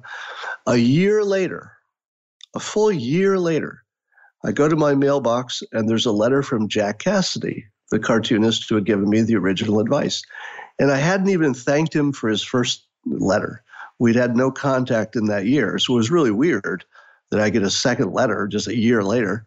A 0.67 0.77
year 0.77 1.25
later, 1.25 1.73
a 2.55 2.61
full 2.61 2.93
year 2.93 3.39
later, 3.39 3.83
I 4.45 4.53
go 4.53 4.69
to 4.69 4.77
my 4.77 4.95
mailbox 4.95 5.63
and 5.73 5.89
there's 5.89 6.07
a 6.07 6.13
letter 6.13 6.43
from 6.43 6.69
Jack 6.69 7.01
Cassady, 7.01 7.65
the 7.91 7.99
cartoonist 7.99 8.69
who 8.69 8.75
had 8.75 8.85
given 8.85 9.09
me 9.09 9.23
the 9.23 9.37
original 9.37 9.81
advice. 9.81 10.23
And 10.79 10.91
I 10.91 10.99
hadn't 10.99 11.31
even 11.31 11.55
thanked 11.55 11.95
him 11.95 12.13
for 12.13 12.29
his 12.29 12.43
first 12.43 12.87
letter. 13.07 13.63
We'd 13.99 14.17
had 14.17 14.37
no 14.37 14.51
contact 14.51 15.17
in 15.17 15.27
that 15.27 15.47
year. 15.47 15.79
So 15.79 15.95
it 15.95 15.97
was 15.97 16.11
really 16.11 16.31
weird 16.31 16.85
that 17.31 17.41
I 17.41 17.51
get 17.51 17.63
a 17.63 17.71
second 17.71 18.13
letter 18.13 18.47
just 18.47 18.69
a 18.69 18.77
year 18.77 19.03
later. 19.03 19.47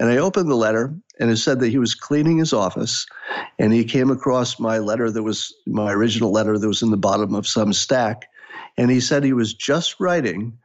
And 0.00 0.10
I 0.10 0.18
opened 0.18 0.50
the 0.50 0.56
letter 0.56 0.94
and 1.18 1.30
it 1.30 1.38
said 1.38 1.60
that 1.60 1.70
he 1.70 1.78
was 1.78 1.94
cleaning 1.94 2.38
his 2.38 2.52
office 2.52 3.06
and 3.58 3.72
he 3.72 3.84
came 3.84 4.10
across 4.10 4.60
my 4.60 4.78
letter 4.78 5.10
that 5.10 5.22
was 5.22 5.52
my 5.66 5.92
original 5.92 6.30
letter 6.30 6.58
that 6.58 6.68
was 6.68 6.82
in 6.82 6.90
the 6.90 6.96
bottom 6.96 7.34
of 7.34 7.46
some 7.46 7.72
stack. 7.72 8.26
And 8.76 8.90
he 8.90 9.00
said 9.00 9.24
he 9.24 9.32
was 9.32 9.54
just 9.54 9.98
writing 9.98 10.56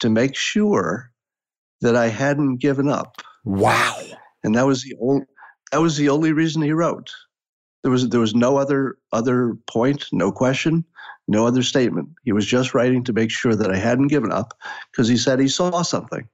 to 0.00 0.10
make 0.10 0.36
sure 0.36 1.10
that 1.80 1.96
I 1.96 2.08
hadn't 2.08 2.58
given 2.58 2.88
up. 2.88 3.16
Wow. 3.44 3.98
And 4.44 4.54
that 4.54 4.66
was 4.66 4.82
the 4.82 4.94
only 5.00 5.24
that 5.70 5.80
was 5.80 5.96
the 5.96 6.10
only 6.10 6.32
reason 6.32 6.60
he 6.60 6.72
wrote. 6.72 7.10
There 7.82 7.90
was 7.90 8.08
there 8.10 8.20
was 8.20 8.34
no 8.34 8.58
other 8.58 8.98
other 9.12 9.56
point, 9.68 10.04
no 10.12 10.30
question, 10.30 10.84
no 11.28 11.46
other 11.46 11.62
statement. 11.62 12.10
He 12.24 12.32
was 12.32 12.46
just 12.46 12.74
writing 12.74 13.02
to 13.04 13.12
make 13.12 13.30
sure 13.30 13.54
that 13.54 13.70
I 13.70 13.78
hadn't 13.78 14.08
given 14.08 14.30
up 14.32 14.52
because 14.90 15.08
he 15.08 15.16
said 15.16 15.40
he 15.40 15.48
saw 15.48 15.82
something, 15.82 16.28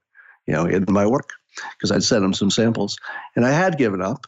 you 0.45 0.53
know, 0.53 0.65
in 0.65 0.85
my 0.89 1.05
work 1.05 1.29
because 1.73 1.91
I'd 1.91 2.03
sent 2.03 2.23
him 2.23 2.33
some 2.33 2.51
samples 2.51 2.97
and 3.35 3.45
I 3.45 3.51
had 3.51 3.77
given 3.77 4.01
up. 4.01 4.27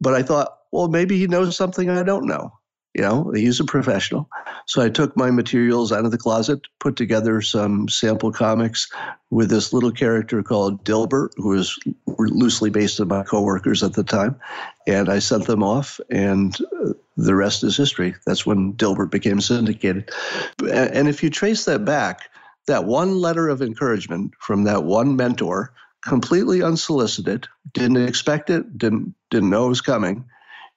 But 0.00 0.14
I 0.14 0.22
thought, 0.22 0.56
well, 0.72 0.88
maybe 0.88 1.18
he 1.18 1.26
knows 1.26 1.56
something 1.56 1.90
I 1.90 2.02
don't 2.02 2.26
know. 2.26 2.52
You 2.94 3.02
know, 3.02 3.30
he's 3.32 3.60
a 3.60 3.64
professional. 3.64 4.28
So 4.66 4.82
I 4.82 4.88
took 4.88 5.16
my 5.16 5.30
materials 5.30 5.92
out 5.92 6.04
of 6.04 6.10
the 6.10 6.18
closet, 6.18 6.62
put 6.80 6.96
together 6.96 7.40
some 7.40 7.88
sample 7.88 8.32
comics 8.32 8.88
with 9.30 9.48
this 9.48 9.72
little 9.72 9.92
character 9.92 10.42
called 10.42 10.84
Dilbert, 10.84 11.30
who 11.36 11.50
was 11.50 11.78
loosely 12.06 12.68
based 12.68 13.00
on 13.00 13.06
my 13.06 13.22
coworkers 13.22 13.84
at 13.84 13.92
the 13.92 14.02
time. 14.02 14.40
And 14.88 15.08
I 15.08 15.20
sent 15.20 15.46
them 15.46 15.62
off, 15.62 16.00
and 16.10 16.56
uh, 16.82 16.94
the 17.16 17.36
rest 17.36 17.62
is 17.62 17.76
history. 17.76 18.16
That's 18.26 18.44
when 18.44 18.72
Dilbert 18.72 19.12
became 19.12 19.40
syndicated. 19.40 20.10
And 20.58 21.06
if 21.06 21.22
you 21.22 21.30
trace 21.30 21.66
that 21.66 21.84
back, 21.84 22.28
that 22.66 22.86
one 22.86 23.20
letter 23.20 23.48
of 23.48 23.62
encouragement 23.62 24.32
from 24.40 24.64
that 24.64 24.82
one 24.82 25.14
mentor, 25.14 25.72
completely 26.02 26.62
unsolicited, 26.62 27.48
didn't 27.72 28.08
expect 28.08 28.50
it, 28.50 28.78
didn't 28.78 29.14
didn't 29.30 29.50
know 29.50 29.66
it 29.66 29.70
was 29.70 29.80
coming 29.80 30.24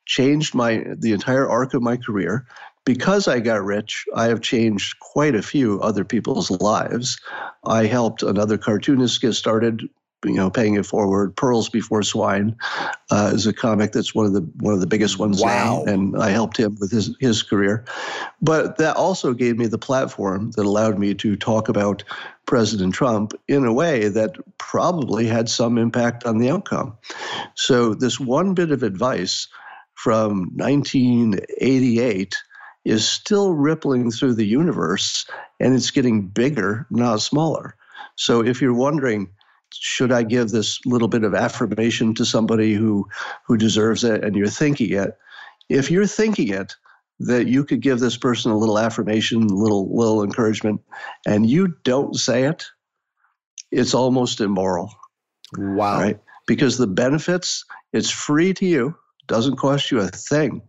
changed 0.06 0.54
my 0.54 0.84
the 0.98 1.14
entire 1.14 1.50
arc 1.50 1.74
of 1.74 1.82
my 1.82 1.98
career. 1.98 2.46
Because 2.86 3.30
I 3.30 3.40
got 3.40 3.64
rich, 3.64 4.06
I 4.14 4.26
have 4.26 4.42
changed 4.42 5.00
quite 5.00 5.36
a 5.36 5.42
few 5.42 5.80
other 5.80 6.04
people's 6.04 6.52
lives. 6.52 7.18
I 7.66 7.86
helped 7.86 8.24
another 8.24 8.58
cartoonist 8.58 9.22
get 9.22 9.34
started 9.34 9.88
you 10.24 10.34
know, 10.34 10.50
paying 10.50 10.76
it 10.76 10.86
forward. 10.86 11.36
Pearls 11.36 11.70
Before 11.70 12.04
Swine 12.04 12.56
uh, 13.12 13.32
is 13.34 13.48
a 13.48 13.54
comic 13.54 13.92
that's 13.92 14.16
one 14.16 14.26
of 14.26 14.34
the 14.34 14.42
one 14.60 14.74
of 14.74 14.80
the 14.80 14.88
biggest 14.88 15.20
ones. 15.20 15.42
Wow! 15.42 15.84
Now, 15.86 15.92
and 15.92 16.22
I 16.22 16.30
helped 16.30 16.58
him 16.58 16.78
with 16.80 16.92
his 16.92 17.16
his 17.20 17.44
career, 17.44 17.86
but 18.42 18.78
that 18.78 18.96
also 18.96 19.34
gave 19.34 19.58
me 19.58 19.68
the 19.68 19.78
platform 19.78 20.52
that 20.52 20.66
allowed 20.66 20.98
me 21.00 21.14
to 21.16 21.36
talk 21.36 21.70
about 21.70 22.04
President 22.46 22.94
Trump 22.94 23.34
in 23.48 23.66
a 23.66 23.74
way 23.74 24.08
that 24.10 24.36
probably 24.58 25.26
had 25.26 25.50
some 25.50 25.78
impact 25.78 26.26
on 26.26 26.38
the 26.38 26.50
outcome. 26.50 26.98
So 27.56 27.94
this 27.94 28.20
one 28.20 28.54
bit 28.54 28.72
of 28.72 28.84
advice 28.84 29.48
from 29.96 30.52
1988 30.56 32.36
is 32.86 33.08
still 33.08 33.54
rippling 33.54 34.12
through 34.12 34.34
the 34.34 34.46
universe 34.46 35.26
and 35.60 35.74
it's 35.74 35.92
getting 35.92 36.28
bigger, 36.28 36.86
not 36.90 37.22
smaller. 37.22 37.76
So 38.16 38.44
if 38.44 38.62
you're 38.62 38.74
wondering, 38.74 39.30
should 39.80 40.12
I 40.12 40.24
give 40.24 40.50
this 40.50 40.80
little 40.86 41.08
bit 41.08 41.24
of 41.24 41.34
affirmation 41.34 42.14
to 42.16 42.26
somebody 42.26 42.74
who 42.74 43.08
who 43.46 43.58
deserves 43.58 44.04
it 44.04 44.24
and 44.24 44.36
you're 44.36 44.48
thinking 44.48 44.92
it, 44.94 45.18
if 45.70 45.90
you're 45.92 46.08
thinking 46.08 46.50
it, 46.50 46.76
that 47.20 47.48
you 47.48 47.64
could 47.64 47.82
give 47.82 48.00
this 48.00 48.18
person 48.18 48.52
a 48.52 48.58
little 48.58 48.80
affirmation, 48.80 49.44
a 49.44 49.54
little 49.54 49.96
little 49.96 50.24
encouragement, 50.24 50.82
and 51.26 51.50
you 51.50 51.76
don't 51.84 52.16
say 52.16 52.44
it, 52.44 52.66
it's 53.72 53.94
almost 53.94 54.42
immoral. 54.42 54.94
Wow. 55.58 56.00
Right? 56.00 56.20
Because 56.48 56.78
the 56.78 56.88
benefits, 56.88 57.64
it's 57.94 58.10
free 58.10 58.54
to 58.56 58.66
you 58.66 58.96
doesn't 59.28 59.58
cost 59.58 59.92
you 59.92 60.00
a 60.00 60.08
thing 60.08 60.62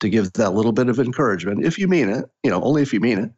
to 0.00 0.08
give 0.08 0.32
that 0.34 0.54
little 0.54 0.72
bit 0.72 0.88
of 0.88 0.98
encouragement 0.98 1.64
if 1.64 1.78
you 1.78 1.88
mean 1.88 2.08
it 2.08 2.26
you 2.42 2.50
know 2.50 2.62
only 2.62 2.82
if 2.82 2.92
you 2.92 3.00
mean 3.00 3.18
it 3.18 3.30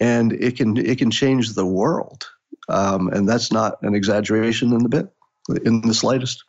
and 0.00 0.32
it 0.32 0.56
can 0.56 0.76
it 0.76 0.98
can 0.98 1.10
change 1.10 1.54
the 1.54 1.66
world 1.66 2.24
um, 2.68 3.08
and 3.08 3.28
that's 3.28 3.52
not 3.52 3.82
an 3.82 3.94
exaggeration 3.94 4.72
in 4.72 4.82
the 4.82 4.88
bit 4.88 5.12
in 5.64 5.80
the 5.82 5.94
slightest 5.94 6.44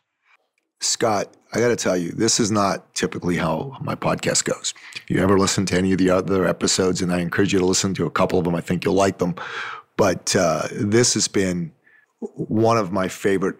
scott 0.80 1.34
i 1.54 1.60
got 1.60 1.68
to 1.68 1.76
tell 1.76 1.96
you 1.96 2.10
this 2.12 2.38
is 2.38 2.50
not 2.50 2.94
typically 2.94 3.36
how 3.36 3.76
my 3.80 3.94
podcast 3.94 4.44
goes 4.44 4.74
if 4.96 5.10
you 5.10 5.22
ever 5.22 5.38
listen 5.38 5.64
to 5.66 5.76
any 5.76 5.92
of 5.92 5.98
the 5.98 6.10
other 6.10 6.46
episodes 6.46 7.00
and 7.00 7.12
i 7.12 7.20
encourage 7.20 7.52
you 7.52 7.58
to 7.58 7.66
listen 7.66 7.94
to 7.94 8.06
a 8.06 8.10
couple 8.10 8.38
of 8.38 8.44
them 8.44 8.54
i 8.54 8.60
think 8.60 8.84
you'll 8.84 8.94
like 8.94 9.18
them 9.18 9.34
but 9.96 10.36
uh, 10.36 10.68
this 10.72 11.14
has 11.14 11.28
been 11.28 11.72
one 12.20 12.76
of 12.76 12.92
my 12.92 13.08
favorite 13.08 13.56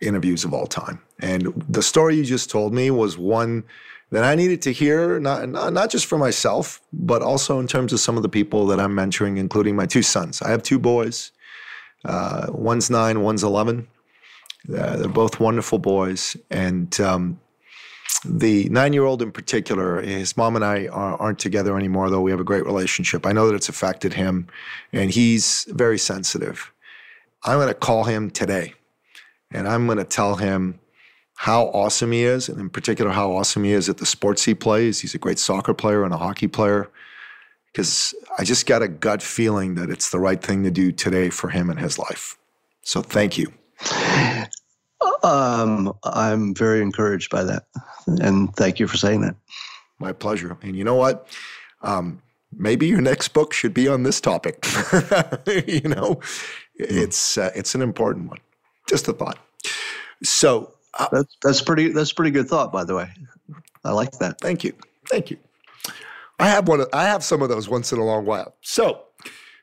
interviews 0.00 0.44
of 0.44 0.52
all 0.52 0.66
time. 0.66 1.00
And 1.20 1.64
the 1.68 1.82
story 1.82 2.16
you 2.16 2.24
just 2.24 2.50
told 2.50 2.72
me 2.72 2.90
was 2.90 3.18
one 3.18 3.64
that 4.10 4.24
I 4.24 4.34
needed 4.34 4.62
to 4.62 4.72
hear, 4.72 5.18
not, 5.20 5.48
not, 5.48 5.72
not 5.72 5.90
just 5.90 6.06
for 6.06 6.16
myself, 6.16 6.80
but 6.92 7.22
also 7.22 7.58
in 7.58 7.66
terms 7.66 7.92
of 7.92 8.00
some 8.00 8.16
of 8.16 8.22
the 8.22 8.28
people 8.28 8.66
that 8.68 8.80
I'm 8.80 8.94
mentoring, 8.94 9.38
including 9.38 9.76
my 9.76 9.86
two 9.86 10.02
sons. 10.02 10.40
I 10.40 10.50
have 10.50 10.62
two 10.62 10.78
boys. 10.78 11.32
Uh, 12.08 12.46
one's 12.50 12.90
nine, 12.90 13.22
one's 13.22 13.44
11. 13.44 13.86
Uh, 14.68 14.96
they're 14.96 15.08
both 15.08 15.38
wonderful 15.38 15.78
boys. 15.78 16.36
And 16.50 16.98
um, 17.00 17.40
the 18.24 18.68
nine 18.70 18.92
year 18.92 19.04
old 19.04 19.22
in 19.22 19.30
particular, 19.30 20.00
his 20.00 20.36
mom 20.36 20.56
and 20.56 20.64
I 20.64 20.88
are, 20.88 21.16
aren't 21.20 21.38
together 21.38 21.76
anymore, 21.76 22.10
though 22.10 22.20
we 22.20 22.32
have 22.32 22.40
a 22.40 22.44
great 22.44 22.64
relationship. 22.64 23.26
I 23.26 23.32
know 23.32 23.46
that 23.46 23.54
it's 23.54 23.68
affected 23.68 24.14
him, 24.14 24.48
and 24.92 25.10
he's 25.10 25.66
very 25.68 25.98
sensitive. 25.98 26.72
I'm 27.44 27.58
going 27.58 27.68
to 27.68 27.74
call 27.74 28.04
him 28.04 28.30
today 28.30 28.74
and 29.50 29.68
I'm 29.68 29.86
going 29.86 29.98
to 29.98 30.04
tell 30.04 30.36
him 30.36 30.78
how 31.34 31.66
awesome 31.66 32.12
he 32.12 32.24
is, 32.24 32.48
and 32.48 32.58
in 32.58 32.68
particular, 32.68 33.12
how 33.12 33.32
awesome 33.32 33.64
he 33.64 33.72
is 33.72 33.88
at 33.88 33.98
the 33.98 34.06
sports 34.06 34.44
he 34.44 34.54
plays. 34.54 35.00
He's 35.00 35.14
a 35.14 35.18
great 35.18 35.38
soccer 35.38 35.72
player 35.72 36.04
and 36.04 36.12
a 36.12 36.16
hockey 36.16 36.48
player. 36.48 36.90
Because 37.72 38.14
I 38.38 38.44
just 38.44 38.66
got 38.66 38.82
a 38.82 38.88
gut 38.88 39.22
feeling 39.22 39.74
that 39.76 39.90
it's 39.90 40.10
the 40.10 40.18
right 40.18 40.42
thing 40.42 40.64
to 40.64 40.70
do 40.70 40.90
today 40.90 41.30
for 41.30 41.48
him 41.48 41.70
and 41.70 41.78
his 41.78 41.98
life. 41.98 42.36
So 42.82 43.02
thank 43.02 43.38
you. 43.38 43.52
Um, 45.22 45.92
I'm 46.04 46.54
very 46.54 46.80
encouraged 46.80 47.30
by 47.30 47.44
that. 47.44 47.64
And 48.06 48.54
thank 48.56 48.80
you 48.80 48.86
for 48.86 48.96
saying 48.96 49.20
that. 49.22 49.36
My 49.98 50.12
pleasure. 50.12 50.56
And 50.62 50.76
you 50.76 50.84
know 50.84 50.94
what? 50.94 51.28
Um, 51.82 52.22
maybe 52.56 52.86
your 52.86 53.00
next 53.00 53.28
book 53.28 53.52
should 53.52 53.74
be 53.74 53.88
on 53.88 54.02
this 54.02 54.20
topic. 54.20 54.64
you 55.66 55.88
know, 55.88 56.20
it's 56.74 57.36
uh, 57.36 57.50
it's 57.54 57.74
an 57.74 57.82
important 57.82 58.28
one. 58.28 58.38
Just 58.88 59.08
a 59.08 59.12
thought. 59.12 59.38
So 60.22 60.72
uh, 60.94 61.08
that's 61.12 61.36
that's 61.42 61.62
pretty 61.62 61.88
that's 61.88 62.12
pretty 62.12 62.30
good 62.30 62.48
thought, 62.48 62.72
by 62.72 62.84
the 62.84 62.94
way. 62.94 63.10
I 63.84 63.92
like 63.92 64.12
that. 64.18 64.40
Thank 64.40 64.64
you, 64.64 64.72
thank 65.10 65.30
you. 65.30 65.38
I 66.38 66.48
have 66.48 66.68
one. 66.68 66.84
I 66.92 67.04
have 67.04 67.24
some 67.24 67.42
of 67.42 67.48
those 67.48 67.68
once 67.68 67.92
in 67.92 67.98
a 67.98 68.04
long 68.04 68.24
while. 68.24 68.54
So, 68.60 69.02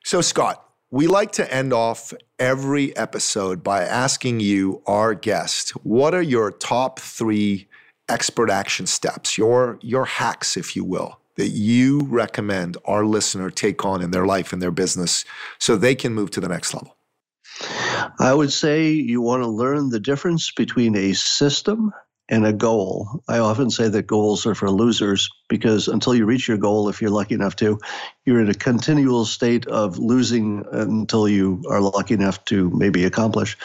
so 0.03 0.21
Scott, 0.21 0.63
we 0.91 1.07
like 1.07 1.31
to 1.33 1.53
end 1.53 1.73
off 1.73 2.13
every 2.37 2.95
episode 2.97 3.63
by 3.63 3.83
asking 3.83 4.41
you, 4.41 4.81
our 4.85 5.13
guest, 5.13 5.71
what 5.83 6.13
are 6.13 6.21
your 6.21 6.51
top 6.51 6.99
three 6.99 7.67
expert 8.09 8.49
action 8.49 8.85
steps, 8.85 9.37
your 9.37 9.79
your 9.81 10.05
hacks, 10.05 10.57
if 10.57 10.75
you 10.75 10.83
will, 10.83 11.19
that 11.35 11.49
you 11.49 12.01
recommend 12.01 12.77
our 12.85 13.05
listener 13.05 13.49
take 13.49 13.85
on 13.85 14.01
in 14.01 14.11
their 14.11 14.25
life 14.25 14.53
and 14.53 14.61
their 14.61 14.71
business 14.71 15.25
so 15.59 15.75
they 15.75 15.95
can 15.95 16.13
move 16.13 16.31
to 16.31 16.41
the 16.41 16.49
next 16.49 16.73
level? 16.73 16.95
I 18.19 18.33
would 18.33 18.51
say 18.51 18.89
you 18.89 19.21
want 19.21 19.43
to 19.43 19.49
learn 19.49 19.89
the 19.89 19.99
difference 19.99 20.51
between 20.51 20.95
a 20.95 21.13
system 21.13 21.93
and 22.27 22.45
a 22.45 22.53
goal. 22.53 23.23
I 23.27 23.39
often 23.39 23.69
say 23.69 23.87
that 23.87 24.07
goals 24.07 24.45
are 24.45 24.55
for 24.55 24.69
losers 24.71 25.29
because 25.47 25.87
until 25.87 26.15
you 26.15 26.25
reach 26.25 26.47
your 26.47 26.57
goal, 26.57 26.89
if 26.89 27.01
you're 27.01 27.11
lucky 27.11 27.35
enough 27.35 27.55
to, 27.57 27.79
you're 28.25 28.41
in 28.41 28.49
a 28.49 28.55
continual 28.55 29.25
state 29.25 29.67
of 29.67 29.99
losing 29.99 30.65
until 30.71 31.29
you 31.29 31.63
are 31.69 31.81
lucky 31.81 32.15
enough 32.15 32.43
to 32.45 32.69
maybe 32.71 33.05
accomplish. 33.05 33.57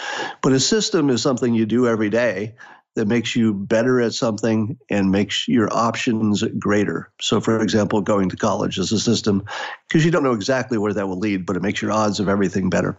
But 0.43 0.53
a 0.53 0.61
system 0.61 1.09
is 1.09 1.23
something 1.23 1.55
you 1.55 1.65
do 1.65 1.89
every 1.89 2.11
day 2.11 2.55
that 2.97 3.07
makes 3.07 3.36
you 3.36 3.55
better 3.55 4.01
at 4.01 4.12
something 4.12 4.76
and 4.88 5.12
makes 5.12 5.47
your 5.47 5.72
options 5.72 6.43
greater. 6.59 7.11
So, 7.20 7.41
for 7.41 7.61
example, 7.62 8.01
going 8.01 8.28
to 8.30 8.36
college 8.36 8.78
is 8.78 8.91
a 8.91 8.99
system 8.99 9.45
because 9.88 10.05
you 10.05 10.11
don't 10.11 10.24
know 10.24 10.32
exactly 10.32 10.76
where 10.76 10.93
that 10.93 11.07
will 11.07 11.18
lead, 11.18 11.47
but 11.47 11.57
it 11.57 11.62
makes 11.62 11.80
your 11.80 11.93
odds 11.93 12.18
of 12.18 12.28
everything 12.28 12.68
better. 12.68 12.99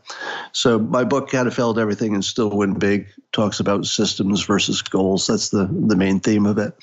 So, 0.54 0.80
my 0.80 1.04
book, 1.04 1.32
How 1.32 1.44
to 1.44 1.52
Fail 1.52 1.72
at 1.72 1.78
Everything 1.78 2.14
and 2.14 2.24
Still 2.24 2.50
Win 2.50 2.80
Big, 2.80 3.08
talks 3.34 3.60
about 3.60 3.86
systems 3.86 4.44
versus 4.44 4.82
goals. 4.82 5.28
That's 5.28 5.50
the, 5.50 5.66
the 5.66 5.98
main 5.98 6.20
theme 6.20 6.46
of 6.46 6.58
it. 6.58 6.74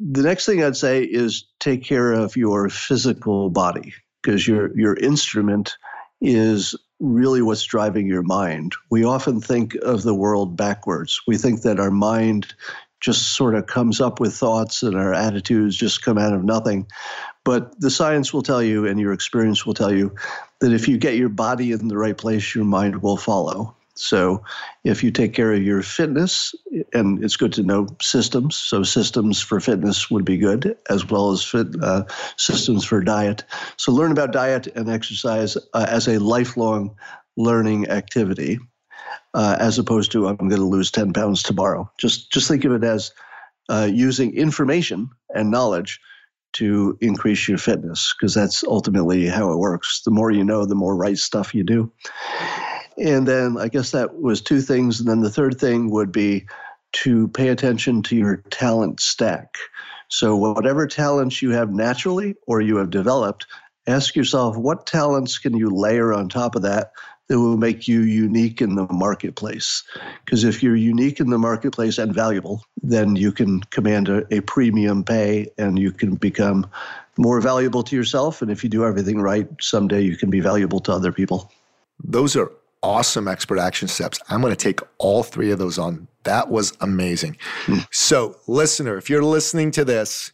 The 0.00 0.22
next 0.22 0.46
thing 0.46 0.62
I'd 0.62 0.76
say 0.76 1.02
is 1.02 1.46
take 1.60 1.84
care 1.84 2.12
of 2.12 2.36
your 2.36 2.68
physical 2.68 3.50
body 3.50 3.94
because 4.22 4.46
your, 4.46 4.76
your 4.78 4.94
instrument 4.94 5.76
is 6.20 6.74
really 7.00 7.42
what's 7.42 7.64
driving 7.64 8.06
your 8.06 8.22
mind. 8.22 8.74
We 8.90 9.04
often 9.04 9.40
think 9.40 9.74
of 9.76 10.02
the 10.02 10.14
world 10.14 10.56
backwards. 10.56 11.20
We 11.26 11.36
think 11.36 11.62
that 11.62 11.78
our 11.78 11.90
mind 11.90 12.54
just 13.00 13.36
sort 13.36 13.54
of 13.54 13.66
comes 13.66 14.00
up 14.00 14.18
with 14.18 14.34
thoughts 14.34 14.82
and 14.82 14.96
our 14.96 15.14
attitudes 15.14 15.76
just 15.76 16.02
come 16.02 16.18
out 16.18 16.32
of 16.32 16.44
nothing. 16.44 16.86
But 17.44 17.80
the 17.80 17.90
science 17.90 18.32
will 18.32 18.42
tell 18.42 18.62
you 18.62 18.86
and 18.86 18.98
your 18.98 19.12
experience 19.12 19.64
will 19.64 19.74
tell 19.74 19.92
you 19.92 20.14
that 20.60 20.72
if 20.72 20.88
you 20.88 20.98
get 20.98 21.16
your 21.16 21.28
body 21.28 21.72
in 21.72 21.88
the 21.88 21.96
right 21.96 22.18
place, 22.18 22.54
your 22.54 22.64
mind 22.64 23.00
will 23.02 23.16
follow. 23.16 23.76
So 23.98 24.44
if 24.84 25.02
you 25.02 25.10
take 25.10 25.34
care 25.34 25.52
of 25.52 25.62
your 25.62 25.82
fitness, 25.82 26.54
and 26.92 27.22
it's 27.22 27.36
good 27.36 27.52
to 27.54 27.64
know 27.64 27.88
systems. 28.00 28.56
So 28.56 28.84
systems 28.84 29.40
for 29.40 29.58
fitness 29.58 30.08
would 30.10 30.24
be 30.24 30.38
good, 30.38 30.76
as 30.88 31.08
well 31.08 31.32
as 31.32 31.42
fit, 31.42 31.66
uh, 31.82 32.04
systems 32.36 32.84
for 32.84 33.02
diet. 33.02 33.44
So 33.76 33.90
learn 33.92 34.12
about 34.12 34.32
diet 34.32 34.68
and 34.68 34.88
exercise 34.88 35.56
uh, 35.74 35.86
as 35.88 36.06
a 36.06 36.20
lifelong 36.20 36.94
learning 37.36 37.88
activity, 37.88 38.60
uh, 39.34 39.56
as 39.58 39.78
opposed 39.78 40.12
to 40.12 40.28
I'm 40.28 40.36
going 40.36 40.50
to 40.50 40.58
lose 40.58 40.92
10 40.92 41.12
pounds 41.12 41.42
tomorrow. 41.42 41.90
Just 41.98 42.30
just 42.32 42.46
think 42.46 42.64
of 42.64 42.72
it 42.72 42.84
as 42.84 43.12
uh, 43.68 43.88
using 43.90 44.34
information 44.34 45.10
and 45.34 45.50
knowledge 45.50 46.00
to 46.54 46.96
increase 47.00 47.48
your 47.48 47.58
fitness 47.58 48.14
because 48.18 48.32
that's 48.32 48.64
ultimately 48.64 49.26
how 49.26 49.52
it 49.52 49.58
works. 49.58 50.02
The 50.04 50.10
more 50.10 50.30
you 50.30 50.44
know, 50.44 50.64
the 50.64 50.74
more 50.74 50.96
right 50.96 51.18
stuff 51.18 51.54
you 51.54 51.64
do. 51.64 51.92
And 53.00 53.26
then 53.26 53.56
I 53.58 53.68
guess 53.68 53.92
that 53.92 54.20
was 54.20 54.40
two 54.40 54.60
things. 54.60 55.00
And 55.00 55.08
then 55.08 55.20
the 55.20 55.30
third 55.30 55.58
thing 55.58 55.90
would 55.90 56.12
be 56.12 56.46
to 56.92 57.28
pay 57.28 57.48
attention 57.48 58.02
to 58.04 58.16
your 58.16 58.38
talent 58.50 59.00
stack. 59.00 59.56
So, 60.08 60.36
whatever 60.36 60.86
talents 60.86 61.42
you 61.42 61.50
have 61.50 61.70
naturally 61.70 62.34
or 62.46 62.60
you 62.60 62.76
have 62.76 62.90
developed, 62.90 63.46
ask 63.86 64.16
yourself 64.16 64.56
what 64.56 64.86
talents 64.86 65.38
can 65.38 65.54
you 65.54 65.70
layer 65.70 66.14
on 66.14 66.28
top 66.28 66.56
of 66.56 66.62
that 66.62 66.92
that 67.28 67.38
will 67.38 67.58
make 67.58 67.86
you 67.86 68.00
unique 68.00 68.62
in 68.62 68.74
the 68.74 68.86
marketplace. 68.90 69.84
Because 70.24 70.44
if 70.44 70.62
you're 70.62 70.76
unique 70.76 71.20
in 71.20 71.28
the 71.28 71.38
marketplace 71.38 71.98
and 71.98 72.14
valuable, 72.14 72.64
then 72.82 73.16
you 73.16 73.32
can 73.32 73.60
command 73.64 74.08
a, 74.08 74.26
a, 74.34 74.40
premium 74.40 75.04
pay 75.04 75.48
and 75.58 75.78
you 75.78 75.92
can 75.92 76.14
become 76.14 76.66
more 77.18 77.40
valuable 77.42 77.82
to 77.82 77.94
yourself. 77.94 78.40
And 78.40 78.50
if 78.50 78.64
you 78.64 78.70
do 78.70 78.84
everything 78.84 79.20
right, 79.20 79.46
someday 79.60 80.00
you 80.00 80.16
can 80.16 80.30
be 80.30 80.40
valuable 80.40 80.80
to 80.80 80.92
other 80.92 81.12
people. 81.12 81.52
Those 82.02 82.34
are 82.34 82.50
awesome 82.82 83.28
expert 83.28 83.58
action 83.58 83.88
steps. 83.88 84.18
I'm 84.28 84.40
going 84.40 84.52
to 84.52 84.56
take 84.56 84.80
all 84.98 85.22
three 85.22 85.50
of 85.50 85.58
those 85.58 85.78
on. 85.78 86.08
That 86.24 86.50
was 86.50 86.72
amazing. 86.80 87.36
Hmm. 87.64 87.78
So, 87.90 88.36
listener, 88.46 88.96
if 88.96 89.08
you're 89.08 89.24
listening 89.24 89.70
to 89.72 89.84
this, 89.84 90.32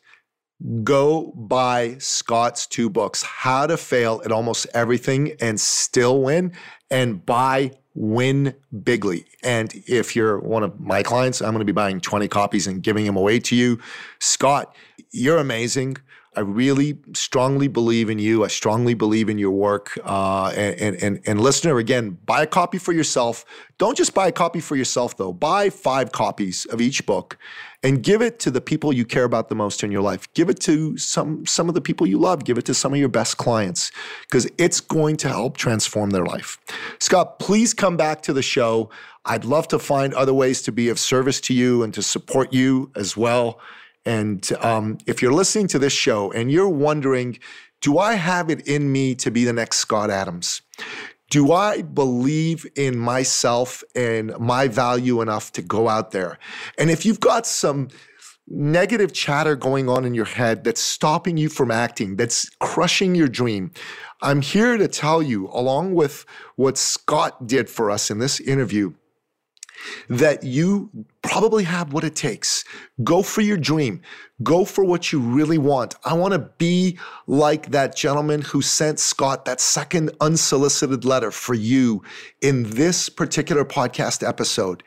go 0.83 1.33
buy 1.37 1.97
Scott's 1.99 2.67
two 2.67 2.89
books, 2.89 3.23
How 3.23 3.67
to 3.67 3.77
Fail 3.77 4.23
at 4.25 4.33
Almost 4.33 4.67
Everything 4.75 5.37
and 5.41 5.61
Still 5.61 6.23
Win, 6.23 6.53
and 6.91 7.25
buy 7.25 7.73
Win 7.95 8.55
Bigly. 8.73 9.25
And 9.43 9.73
if 9.87 10.17
you're 10.17 10.39
one 10.39 10.63
of 10.63 10.81
my 10.81 11.03
clients, 11.03 11.41
I'm 11.41 11.51
going 11.51 11.61
to 11.61 11.65
be 11.65 11.73
buying 11.73 12.01
20 12.01 12.29
copies 12.29 12.67
and 12.67 12.83
giving 12.83 13.05
them 13.05 13.17
away 13.17 13.41
to 13.41 13.57
you. 13.57 13.79
Scott, 14.21 14.75
you're 15.13 15.39
amazing. 15.39 15.97
I 16.37 16.41
really 16.41 16.99
strongly 17.15 17.69
believe 17.69 18.11
in 18.11 18.19
you. 18.19 18.45
I 18.45 18.49
strongly 18.49 18.95
believe 18.95 19.29
in 19.29 19.39
your 19.39 19.51
work. 19.51 19.99
Uh, 20.05 20.53
and, 20.57 20.97
and, 20.97 21.21
and 21.27 21.41
listener, 21.41 21.79
again, 21.79 22.19
buy 22.27 22.43
a 22.43 22.47
copy 22.47 22.79
for 22.79 22.93
yourself. 22.93 23.45
Don't 23.79 23.97
just 23.97 24.15
buy 24.15 24.29
a 24.29 24.33
copy 24.33 24.61
for 24.61 24.77
yourself, 24.77 25.17
though. 25.17 25.33
Buy 25.33 25.71
five 25.71 26.13
copies 26.13 26.65
of 26.67 26.81
each 26.81 27.07
book 27.07 27.39
and 27.83 28.03
give 28.03 28.23
it 28.23 28.39
to 28.41 28.51
the 28.51 28.61
people 28.61 28.93
you 28.93 29.05
care 29.05 29.25
about 29.25 29.49
the 29.49 29.55
most 29.55 29.85
in 29.85 29.93
your 29.93 30.03
life. 30.03 30.33
Give 30.35 30.49
it 30.49 30.59
to 30.61 30.97
some, 30.97 31.45
some 31.47 31.69
of 31.69 31.75
the 31.75 31.81
people 31.81 32.07
you 32.07 32.19
love. 32.19 32.45
Give 32.45 32.59
it 32.59 32.65
to 32.67 32.75
some 32.75 32.93
of 32.93 32.99
your 32.99 33.09
best 33.09 33.37
clients 33.37 33.91
because 34.23 34.49
it's 34.59 34.81
going 34.81 35.17
to 35.19 35.29
help 35.29 35.57
transform 35.57 36.11
their 36.11 36.25
life. 36.25 36.59
Scott, 36.99 37.39
please 37.39 37.75
come 37.75 37.97
back 37.97 38.23
to 38.23 38.33
the 38.33 38.43
show. 38.43 38.91
I'd 39.27 39.45
love 39.45 39.69
to 39.69 39.79
find 39.79 40.13
other 40.15 40.35
ways 40.35 40.63
to 40.63 40.73
be 40.73 40.89
of 40.89 40.99
service 40.99 41.41
to 41.43 41.55
you 41.55 41.83
and 41.83 41.95
to 41.95 42.03
support 42.03 42.53
you 42.53 42.91
as 42.95 43.17
well. 43.17 43.61
And 44.05 44.51
um, 44.61 44.99
if 45.07 45.23
you're 45.23 45.33
listening 45.33 45.69
to 45.69 45.79
this 45.79 45.93
show 45.93 46.31
and 46.33 46.51
you're 46.51 46.69
wondering, 46.69 47.39
do 47.81 47.99
I 47.99 48.15
have 48.15 48.51
it 48.51 48.67
in 48.67 48.93
me 48.93 49.15
to 49.17 49.31
be 49.31 49.45
the 49.45 49.53
next 49.53 49.79
Scott 49.79 50.11
Adams? 50.11 50.63
Do 51.31 51.53
I 51.53 51.83
believe 51.83 52.67
in 52.77 52.99
myself 52.99 53.83
and 53.95 54.39
my 54.39 54.69
value 54.69 55.21
enough 55.21 55.53
to 55.53 55.63
go 55.63 55.89
out 55.89 56.11
there? 56.11 56.39
And 56.79 56.91
if 56.91 57.05
you've 57.05 57.21
got 57.21 57.47
some 57.47 57.89
negative 58.47 59.13
chatter 59.15 59.57
going 59.57 59.89
on 59.89 60.05
in 60.05 60.15
your 60.15 60.27
head 60.27 60.65
that's 60.65 60.81
stopping 60.81 61.37
you 61.37 61.49
from 61.49 61.71
acting, 61.71 62.17
that's 62.17 62.51
crushing 62.61 63.15
your 63.15 63.29
dream, 63.29 63.71
I'm 64.23 64.43
here 64.43 64.77
to 64.77 64.89
tell 64.89 65.23
you, 65.23 65.49
along 65.49 65.95
with 65.95 66.25
what 66.57 66.79
Scott 66.79 67.47
did 67.47 67.69
for 67.69 67.91
us 67.91 68.11
in 68.11 68.19
this 68.19 68.41
interview, 68.41 68.93
that 70.09 70.45
you 70.45 70.91
probably 71.25 71.65
have 71.65 71.93
what 71.93 72.05
it 72.05 72.15
takes. 72.15 72.65
Go 73.03 73.23
for 73.23 73.41
your 73.41 73.57
dream. 73.57 74.03
Go 74.43 74.65
for 74.65 74.85
what 74.85 75.13
you 75.13 75.21
really 75.21 75.59
want. 75.59 75.95
I 76.05 76.15
want 76.15 76.35
to 76.35 76.41
be 76.41 76.99
like 77.27 77.71
that 77.71 77.97
gentleman 77.97 78.43
who 78.43 78.63
sent 78.63 78.99
Scott 78.99 79.45
that 79.45 79.61
second 79.61 80.11
unsolicited 80.21 81.05
letter 81.05 81.31
for 81.31 81.55
you 81.55 82.03
in 82.41 82.69
this 82.71 83.09
particular 83.09 83.65
podcast 83.65 84.27
episode. 84.27 84.83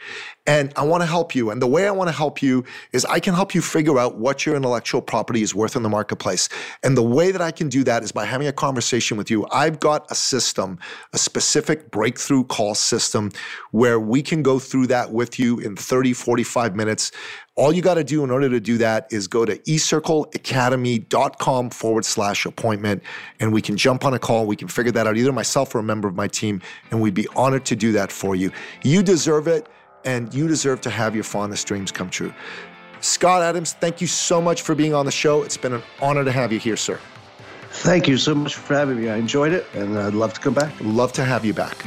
And 0.45 0.73
I 0.77 0.83
want 0.83 1.01
to 1.01 1.07
help 1.07 1.33
you. 1.33 1.49
And 1.49 1.61
the 1.61 1.67
way 1.67 1.87
I 1.87 1.91
want 1.91 2.09
to 2.09 2.15
help 2.15 2.41
you 2.41 2.63
is 2.93 3.03
I 3.05 3.19
can 3.19 3.33
help 3.33 3.55
you 3.55 3.61
figure 3.61 3.97
out 3.99 4.17
what 4.17 4.45
your 4.45 4.55
intellectual 4.55 5.01
property 5.01 5.41
is 5.41 5.55
worth 5.55 5.75
in 5.75 5.83
the 5.83 5.89
marketplace. 5.89 6.47
And 6.83 6.95
the 6.95 7.03
way 7.03 7.31
that 7.31 7.41
I 7.41 7.51
can 7.51 7.67
do 7.67 7.83
that 7.85 8.03
is 8.03 8.11
by 8.11 8.25
having 8.25 8.47
a 8.47 8.53
conversation 8.53 9.17
with 9.17 9.29
you. 9.29 9.45
I've 9.51 9.79
got 9.79 10.09
a 10.09 10.15
system, 10.15 10.79
a 11.13 11.17
specific 11.17 11.91
breakthrough 11.91 12.45
call 12.45 12.75
system 12.75 13.31
where 13.71 13.99
we 13.99 14.21
can 14.21 14.41
go 14.43 14.59
through 14.59 14.87
that 14.87 15.11
with 15.11 15.37
you 15.37 15.59
in 15.59 15.75
30, 15.75 16.13
45 16.27 16.75
minutes. 16.75 17.13
All 17.55 17.71
you 17.71 17.81
got 17.81 17.93
to 17.93 18.03
do 18.03 18.21
in 18.25 18.31
order 18.31 18.49
to 18.49 18.59
do 18.59 18.77
that 18.79 19.07
is 19.13 19.29
go 19.29 19.45
to 19.45 19.57
ecircleacademy.com 19.59 21.69
forward 21.69 22.03
slash 22.03 22.45
appointment 22.45 23.01
and 23.39 23.53
we 23.53 23.61
can 23.61 23.77
jump 23.77 24.03
on 24.03 24.13
a 24.13 24.19
call. 24.19 24.45
We 24.45 24.57
can 24.57 24.67
figure 24.67 24.91
that 24.91 25.07
out, 25.07 25.15
either 25.15 25.31
myself 25.31 25.73
or 25.73 25.79
a 25.79 25.83
member 25.83 26.05
of 26.05 26.15
my 26.15 26.27
team, 26.27 26.61
and 26.91 27.01
we'd 27.01 27.13
be 27.13 27.29
honored 27.33 27.63
to 27.67 27.77
do 27.77 27.93
that 27.93 28.11
for 28.11 28.35
you. 28.35 28.51
You 28.83 29.03
deserve 29.03 29.47
it 29.47 29.69
and 30.03 30.33
you 30.33 30.49
deserve 30.49 30.81
to 30.81 30.89
have 30.89 31.15
your 31.15 31.23
fondest 31.23 31.65
dreams 31.65 31.93
come 31.93 32.09
true. 32.09 32.33
Scott 32.99 33.41
Adams, 33.41 33.71
thank 33.71 34.01
you 34.01 34.07
so 34.07 34.41
much 34.41 34.63
for 34.63 34.75
being 34.75 34.93
on 34.93 35.05
the 35.05 35.13
show. 35.13 35.43
It's 35.43 35.55
been 35.55 35.71
an 35.71 35.83
honor 36.01 36.25
to 36.25 36.31
have 36.33 36.51
you 36.51 36.59
here, 36.59 36.75
sir. 36.75 36.99
Thank 37.69 38.09
you 38.09 38.17
so 38.17 38.35
much 38.35 38.55
for 38.55 38.73
having 38.73 38.99
me. 38.99 39.07
I 39.07 39.15
enjoyed 39.15 39.53
it 39.53 39.65
and 39.73 39.97
I'd 39.97 40.13
love 40.13 40.33
to 40.33 40.41
come 40.41 40.53
back. 40.53 40.73
Love 40.81 41.13
to 41.13 41.23
have 41.23 41.45
you 41.45 41.53
back. 41.53 41.85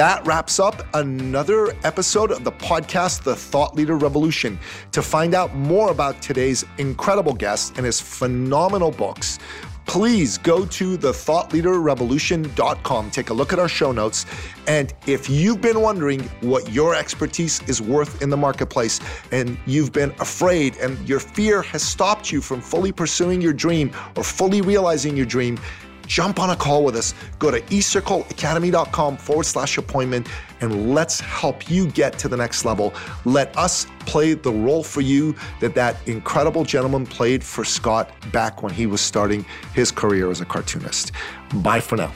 That 0.00 0.24
wraps 0.26 0.58
up 0.58 0.82
another 0.94 1.76
episode 1.84 2.30
of 2.30 2.42
the 2.42 2.52
podcast, 2.52 3.22
The 3.22 3.36
Thought 3.36 3.74
Leader 3.74 3.98
Revolution. 3.98 4.58
To 4.92 5.02
find 5.02 5.34
out 5.34 5.54
more 5.54 5.90
about 5.90 6.22
today's 6.22 6.64
incredible 6.78 7.34
guest 7.34 7.76
and 7.76 7.84
his 7.84 8.00
phenomenal 8.00 8.92
books, 8.92 9.38
please 9.84 10.38
go 10.38 10.64
to 10.64 10.96
thethoughtleaderrevolution.com. 10.96 13.10
Take 13.10 13.28
a 13.28 13.34
look 13.34 13.52
at 13.52 13.58
our 13.58 13.68
show 13.68 13.92
notes. 13.92 14.24
And 14.66 14.94
if 15.06 15.28
you've 15.28 15.60
been 15.60 15.82
wondering 15.82 16.20
what 16.40 16.72
your 16.72 16.94
expertise 16.94 17.60
is 17.68 17.82
worth 17.82 18.22
in 18.22 18.30
the 18.30 18.38
marketplace 18.38 19.02
and 19.32 19.58
you've 19.66 19.92
been 19.92 20.14
afraid 20.18 20.78
and 20.78 20.98
your 21.06 21.20
fear 21.20 21.60
has 21.60 21.82
stopped 21.82 22.32
you 22.32 22.40
from 22.40 22.62
fully 22.62 22.90
pursuing 22.90 23.42
your 23.42 23.52
dream 23.52 23.90
or 24.16 24.24
fully 24.24 24.62
realizing 24.62 25.14
your 25.14 25.26
dream, 25.26 25.58
jump 26.10 26.40
on 26.40 26.50
a 26.50 26.56
call 26.56 26.84
with 26.84 26.96
us. 26.96 27.14
Go 27.38 27.50
to 27.52 27.60
ecircleacademy.com 27.60 29.16
forward 29.16 29.44
slash 29.44 29.78
appointment 29.78 30.28
and 30.60 30.92
let's 30.92 31.20
help 31.20 31.70
you 31.70 31.86
get 31.86 32.18
to 32.18 32.28
the 32.28 32.36
next 32.36 32.64
level. 32.64 32.92
Let 33.24 33.56
us 33.56 33.86
play 34.00 34.34
the 34.34 34.52
role 34.52 34.82
for 34.82 35.00
you 35.00 35.36
that 35.60 35.74
that 35.76 35.96
incredible 36.08 36.64
gentleman 36.64 37.06
played 37.06 37.44
for 37.44 37.64
Scott 37.64 38.10
back 38.32 38.62
when 38.62 38.72
he 38.72 38.86
was 38.86 39.00
starting 39.00 39.46
his 39.72 39.92
career 39.92 40.30
as 40.30 40.40
a 40.40 40.44
cartoonist. 40.44 41.12
Bye 41.62 41.80
for 41.80 41.96
now. 41.96 42.12